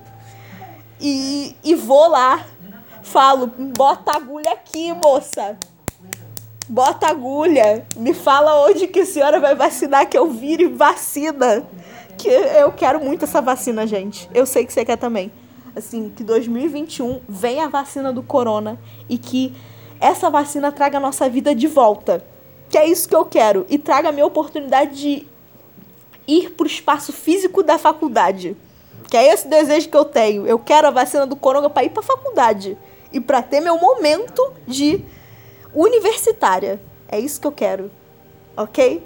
e, 1.00 1.56
e 1.64 1.74
vou 1.74 2.08
lá. 2.08 2.44
Falo, 3.02 3.46
bota 3.46 4.14
agulha 4.14 4.52
aqui, 4.52 4.92
moça. 4.92 5.58
Bota 6.68 7.08
agulha. 7.08 7.86
Me 7.96 8.12
fala 8.12 8.66
onde 8.66 8.86
que 8.86 9.00
a 9.00 9.06
senhora 9.06 9.40
vai 9.40 9.54
vacinar, 9.54 10.06
que 10.06 10.18
eu 10.18 10.30
vire 10.30 10.66
vacina. 10.66 11.66
Que 12.18 12.28
eu 12.28 12.70
quero 12.72 13.02
muito 13.02 13.24
essa 13.24 13.40
vacina, 13.40 13.86
gente. 13.86 14.28
Eu 14.34 14.44
sei 14.44 14.66
que 14.66 14.72
você 14.74 14.84
quer 14.84 14.98
também 14.98 15.32
assim, 15.76 16.08
que 16.08 16.24
2021 16.24 17.20
venha 17.28 17.66
a 17.66 17.68
vacina 17.68 18.10
do 18.12 18.22
corona 18.22 18.80
e 19.08 19.18
que 19.18 19.54
essa 20.00 20.30
vacina 20.30 20.72
traga 20.72 20.96
a 20.96 21.00
nossa 21.00 21.28
vida 21.28 21.54
de 21.54 21.66
volta. 21.66 22.24
Que 22.68 22.78
é 22.78 22.86
isso 22.86 23.08
que 23.08 23.14
eu 23.14 23.24
quero. 23.24 23.66
E 23.68 23.78
traga 23.78 24.08
a 24.08 24.12
minha 24.12 24.26
oportunidade 24.26 24.96
de 24.96 25.26
ir 26.26 26.50
para 26.50 26.64
o 26.64 26.66
espaço 26.66 27.12
físico 27.12 27.62
da 27.62 27.78
faculdade. 27.78 28.56
Que 29.10 29.16
é 29.16 29.32
esse 29.32 29.46
desejo 29.48 29.88
que 29.88 29.96
eu 29.96 30.04
tenho. 30.04 30.46
Eu 30.46 30.58
quero 30.58 30.88
a 30.88 30.90
vacina 30.90 31.26
do 31.26 31.36
corona 31.36 31.70
para 31.70 31.84
ir 31.84 31.90
para 31.90 32.00
a 32.00 32.06
faculdade. 32.06 32.76
E 33.12 33.20
para 33.20 33.42
ter 33.42 33.60
meu 33.60 33.78
momento 33.78 34.52
de 34.66 35.00
universitária. 35.74 36.80
É 37.08 37.18
isso 37.18 37.40
que 37.40 37.46
eu 37.46 37.52
quero. 37.52 37.90
Ok? 38.56 39.02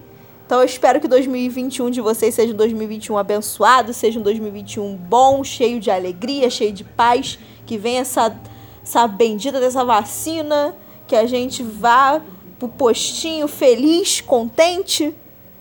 Então 0.51 0.59
eu 0.59 0.65
espero 0.65 1.01
que 1.01 1.07
2021 1.07 1.91
de 1.91 2.01
vocês 2.01 2.35
seja 2.35 2.53
um 2.53 2.57
2021 2.57 3.17
abençoado, 3.17 3.93
seja 3.93 4.19
um 4.19 4.23
2021 4.23 4.97
bom, 4.97 5.45
cheio 5.45 5.79
de 5.79 5.93
alegria, 5.93 6.51
cheio 6.51 6.73
de 6.73 6.83
paz, 6.83 7.39
que 7.65 7.79
venha 7.79 8.01
essa, 8.01 8.37
essa 8.83 9.07
bendita 9.07 9.61
dessa 9.61 9.85
vacina, 9.85 10.75
que 11.07 11.15
a 11.15 11.25
gente 11.25 11.63
vá 11.63 12.21
pro 12.59 12.69
postinho 12.69 13.47
feliz, 13.47 14.21
contente, 14.21 15.15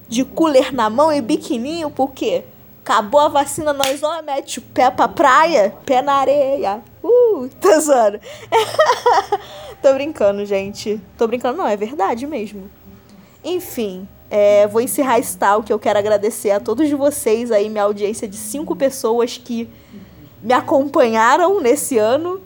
de 0.10 0.26
cooler 0.26 0.74
na 0.74 0.90
mão 0.90 1.14
e 1.14 1.22
biquininho, 1.22 1.92
porque 1.92 2.44
acabou 2.84 3.22
a 3.22 3.28
vacina, 3.28 3.72
nós 3.72 4.02
ó, 4.02 4.22
mete 4.24 4.58
o 4.58 4.62
pé 4.62 4.90
pra 4.90 5.08
praia, 5.08 5.74
pé 5.86 6.02
na 6.02 6.16
areia. 6.16 6.82
Uh, 7.04 7.48
zoando. 7.80 8.20
Tô 9.82 9.94
brincando, 9.94 10.44
gente. 10.46 11.00
Tô 11.16 11.28
brincando, 11.28 11.60
não, 11.60 11.68
é 11.68 11.78
verdade 11.78 12.26
mesmo. 12.26 12.70
Enfim, 13.44 14.08
é, 14.30 14.68
vou 14.68 14.82
encerrar 14.82 15.20
esse 15.20 15.38
tal 15.38 15.62
que 15.62 15.72
eu 15.72 15.80
quero 15.80 16.00
agradecer 16.00 16.52
a 16.52 16.60
todos 16.60 16.90
vocês 16.90 17.52
aí, 17.52 17.70
minha 17.70 17.84
audiência 17.84 18.28
de 18.28 18.36
cinco 18.36 18.76
pessoas 18.76 19.38
que 19.38 19.70
me 20.42 20.54
acompanharam 20.54 21.62
nesse 21.62 21.98
ano. 21.98 22.42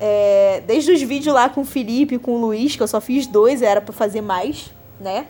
É, 0.00 0.60
desde 0.66 0.90
os 0.90 1.00
vídeos 1.00 1.32
lá 1.32 1.48
com 1.48 1.60
o 1.60 1.64
Felipe, 1.64 2.18
com 2.18 2.32
o 2.32 2.38
Luiz, 2.38 2.74
que 2.74 2.82
eu 2.82 2.88
só 2.88 3.00
fiz 3.00 3.28
dois, 3.28 3.62
era 3.62 3.80
para 3.80 3.92
fazer 3.92 4.20
mais, 4.20 4.70
né? 5.00 5.28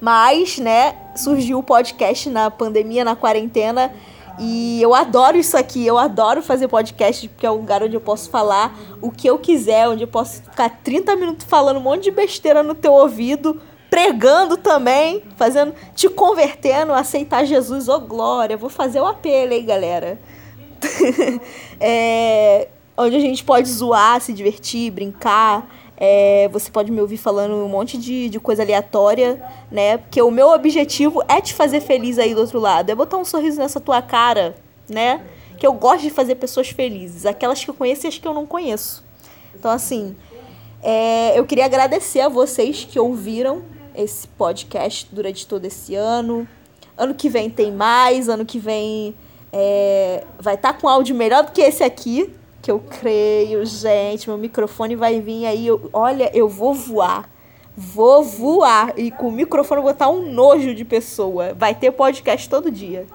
Mas, 0.00 0.58
né, 0.58 0.96
surgiu 1.14 1.58
o 1.58 1.62
podcast 1.62 2.28
na 2.30 2.50
pandemia, 2.50 3.04
na 3.04 3.14
quarentena, 3.14 3.92
e 4.38 4.80
eu 4.80 4.94
adoro 4.94 5.36
isso 5.36 5.54
aqui, 5.54 5.86
eu 5.86 5.98
adoro 5.98 6.42
fazer 6.42 6.66
podcast, 6.66 7.28
porque 7.28 7.44
é 7.44 7.50
um 7.50 7.56
lugar 7.56 7.82
onde 7.82 7.94
eu 7.94 8.00
posso 8.00 8.30
falar 8.30 8.74
o 9.02 9.10
que 9.10 9.28
eu 9.28 9.38
quiser, 9.38 9.86
onde 9.86 10.04
eu 10.04 10.08
posso 10.08 10.42
ficar 10.42 10.80
30 10.82 11.14
minutos 11.16 11.46
falando 11.46 11.76
um 11.76 11.82
monte 11.82 12.04
de 12.04 12.10
besteira 12.10 12.62
no 12.62 12.74
teu 12.74 12.92
ouvido, 12.92 13.60
pregando 13.90 14.56
também, 14.56 15.22
fazendo, 15.36 15.74
te 15.94 16.08
convertendo 16.08 16.94
aceitar 16.94 17.44
Jesus. 17.44 17.86
Ô, 17.86 17.96
oh, 17.96 18.00
glória, 18.00 18.56
vou 18.56 18.70
fazer 18.70 19.00
o 19.00 19.06
apelo 19.06 19.52
aí, 19.52 19.60
galera. 19.60 20.18
é, 21.78 22.68
onde 22.96 23.16
a 23.16 23.20
gente 23.20 23.44
pode 23.44 23.68
zoar, 23.68 24.22
se 24.22 24.32
divertir, 24.32 24.90
brincar. 24.90 25.68
É, 26.02 26.48
você 26.50 26.70
pode 26.70 26.90
me 26.90 26.98
ouvir 26.98 27.18
falando 27.18 27.54
um 27.54 27.68
monte 27.68 27.98
de, 27.98 28.30
de 28.30 28.40
coisa 28.40 28.62
aleatória, 28.62 29.44
né? 29.70 29.98
Porque 29.98 30.22
o 30.22 30.30
meu 30.30 30.48
objetivo 30.48 31.22
é 31.28 31.42
te 31.42 31.52
fazer 31.52 31.82
feliz 31.82 32.18
aí 32.18 32.34
do 32.34 32.40
outro 32.40 32.58
lado. 32.58 32.88
É 32.88 32.94
botar 32.94 33.18
um 33.18 33.24
sorriso 33.24 33.58
nessa 33.58 33.78
tua 33.78 34.00
cara, 34.00 34.56
né? 34.88 35.20
Que 35.58 35.66
eu 35.66 35.74
gosto 35.74 36.00
de 36.00 36.10
fazer 36.10 36.36
pessoas 36.36 36.70
felizes. 36.70 37.26
Aquelas 37.26 37.62
que 37.62 37.68
eu 37.68 37.74
conheço 37.74 38.06
e 38.06 38.08
as 38.08 38.16
que 38.16 38.26
eu 38.26 38.32
não 38.32 38.46
conheço. 38.46 39.04
Então, 39.54 39.70
assim, 39.70 40.16
é, 40.82 41.38
eu 41.38 41.44
queria 41.44 41.66
agradecer 41.66 42.20
a 42.20 42.30
vocês 42.30 42.82
que 42.82 42.98
ouviram 42.98 43.62
esse 43.94 44.26
podcast 44.26 45.06
durante 45.12 45.46
todo 45.46 45.66
esse 45.66 45.94
ano. 45.94 46.48
Ano 46.96 47.14
que 47.14 47.28
vem 47.28 47.50
tem 47.50 47.70
mais, 47.70 48.28
ano 48.28 48.46
que 48.46 48.58
vem 48.58 49.14
É, 49.52 50.24
vai 50.38 50.54
estar 50.54 50.72
tá 50.72 50.80
com 50.80 50.88
áudio 50.88 51.14
melhor 51.14 51.44
do 51.44 51.50
que 51.50 51.60
esse 51.60 51.82
aqui, 51.82 52.32
que 52.62 52.70
eu 52.70 52.78
creio, 52.78 53.64
gente. 53.64 54.28
Meu 54.28 54.38
microfone 54.38 54.96
vai 54.96 55.20
vir 55.20 55.46
aí. 55.46 55.66
Eu, 55.66 55.88
olha, 55.92 56.30
eu 56.34 56.48
vou 56.48 56.74
voar. 56.74 57.28
Vou 57.76 58.22
voar. 58.22 58.92
E 58.96 59.10
com 59.10 59.28
o 59.28 59.32
microfone 59.32 59.78
eu 59.78 59.82
vou 59.82 59.92
estar 59.92 60.08
um 60.08 60.30
nojo 60.30 60.74
de 60.74 60.84
pessoa. 60.84 61.54
Vai 61.54 61.74
ter 61.74 61.90
podcast 61.92 62.48
todo 62.48 62.70
dia. 62.70 63.06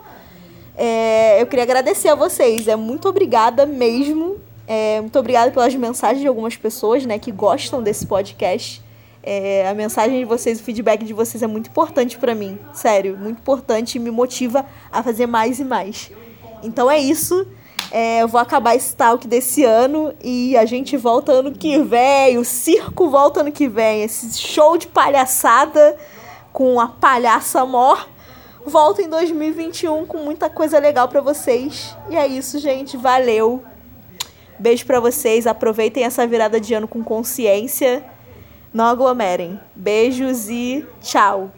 É, 0.77 1.41
eu 1.41 1.47
queria 1.47 1.63
agradecer 1.63 2.09
a 2.09 2.15
vocês. 2.15 2.67
É 2.67 2.75
muito 2.75 3.07
obrigada 3.07 3.65
mesmo. 3.65 4.37
É, 4.67 4.99
muito 4.99 5.17
obrigada 5.19 5.51
pelas 5.51 5.75
mensagens 5.75 6.21
de 6.21 6.27
algumas 6.27 6.55
pessoas 6.55 7.05
né, 7.05 7.19
que 7.19 7.31
gostam 7.31 7.83
desse 7.83 8.05
podcast. 8.07 8.83
É, 9.21 9.67
a 9.67 9.73
mensagem 9.73 10.19
de 10.19 10.25
vocês, 10.25 10.59
o 10.59 10.63
feedback 10.63 11.03
de 11.03 11.13
vocês 11.13 11.41
é 11.41 11.47
muito 11.47 11.69
importante 11.69 12.17
para 12.17 12.35
mim. 12.35 12.59
Sério, 12.73 13.17
muito 13.17 13.39
importante 13.39 13.95
e 13.95 13.99
me 13.99 14.11
motiva 14.11 14.65
a 14.91 15.01
fazer 15.01 15.25
mais 15.25 15.59
e 15.59 15.63
mais. 15.63 16.11
Então 16.63 16.89
é 16.89 16.99
isso. 16.99 17.47
É, 17.97 18.21
eu 18.21 18.27
vou 18.27 18.41
acabar 18.41 18.75
esse 18.75 18.93
talk 18.93 19.25
desse 19.25 19.63
ano 19.63 20.13
e 20.21 20.57
a 20.57 20.65
gente 20.65 20.97
volta 20.97 21.31
ano 21.31 21.53
que 21.53 21.79
vem. 21.79 22.37
O 22.37 22.43
circo 22.43 23.09
volta 23.09 23.39
ano 23.39 23.53
que 23.53 23.69
vem. 23.69 24.03
Esse 24.03 24.37
show 24.37 24.75
de 24.75 24.85
palhaçada 24.85 25.95
com 26.51 26.77
a 26.77 26.89
palhaça 26.89 27.65
mor 27.65 28.05
volta 28.65 29.01
em 29.01 29.07
2021 29.07 30.05
com 30.07 30.17
muita 30.17 30.49
coisa 30.49 30.77
legal 30.77 31.07
para 31.07 31.21
vocês. 31.21 31.95
E 32.09 32.17
é 32.17 32.27
isso, 32.27 32.59
gente. 32.59 32.97
Valeu. 32.97 33.63
Beijo 34.59 34.85
para 34.85 34.99
vocês. 34.99 35.47
Aproveitem 35.47 36.03
essa 36.03 36.27
virada 36.27 36.59
de 36.59 36.73
ano 36.73 36.89
com 36.89 37.01
consciência. 37.01 38.03
Não 38.73 38.83
aglomerem. 38.83 39.57
Beijos 39.73 40.49
e 40.49 40.85
tchau. 41.01 41.49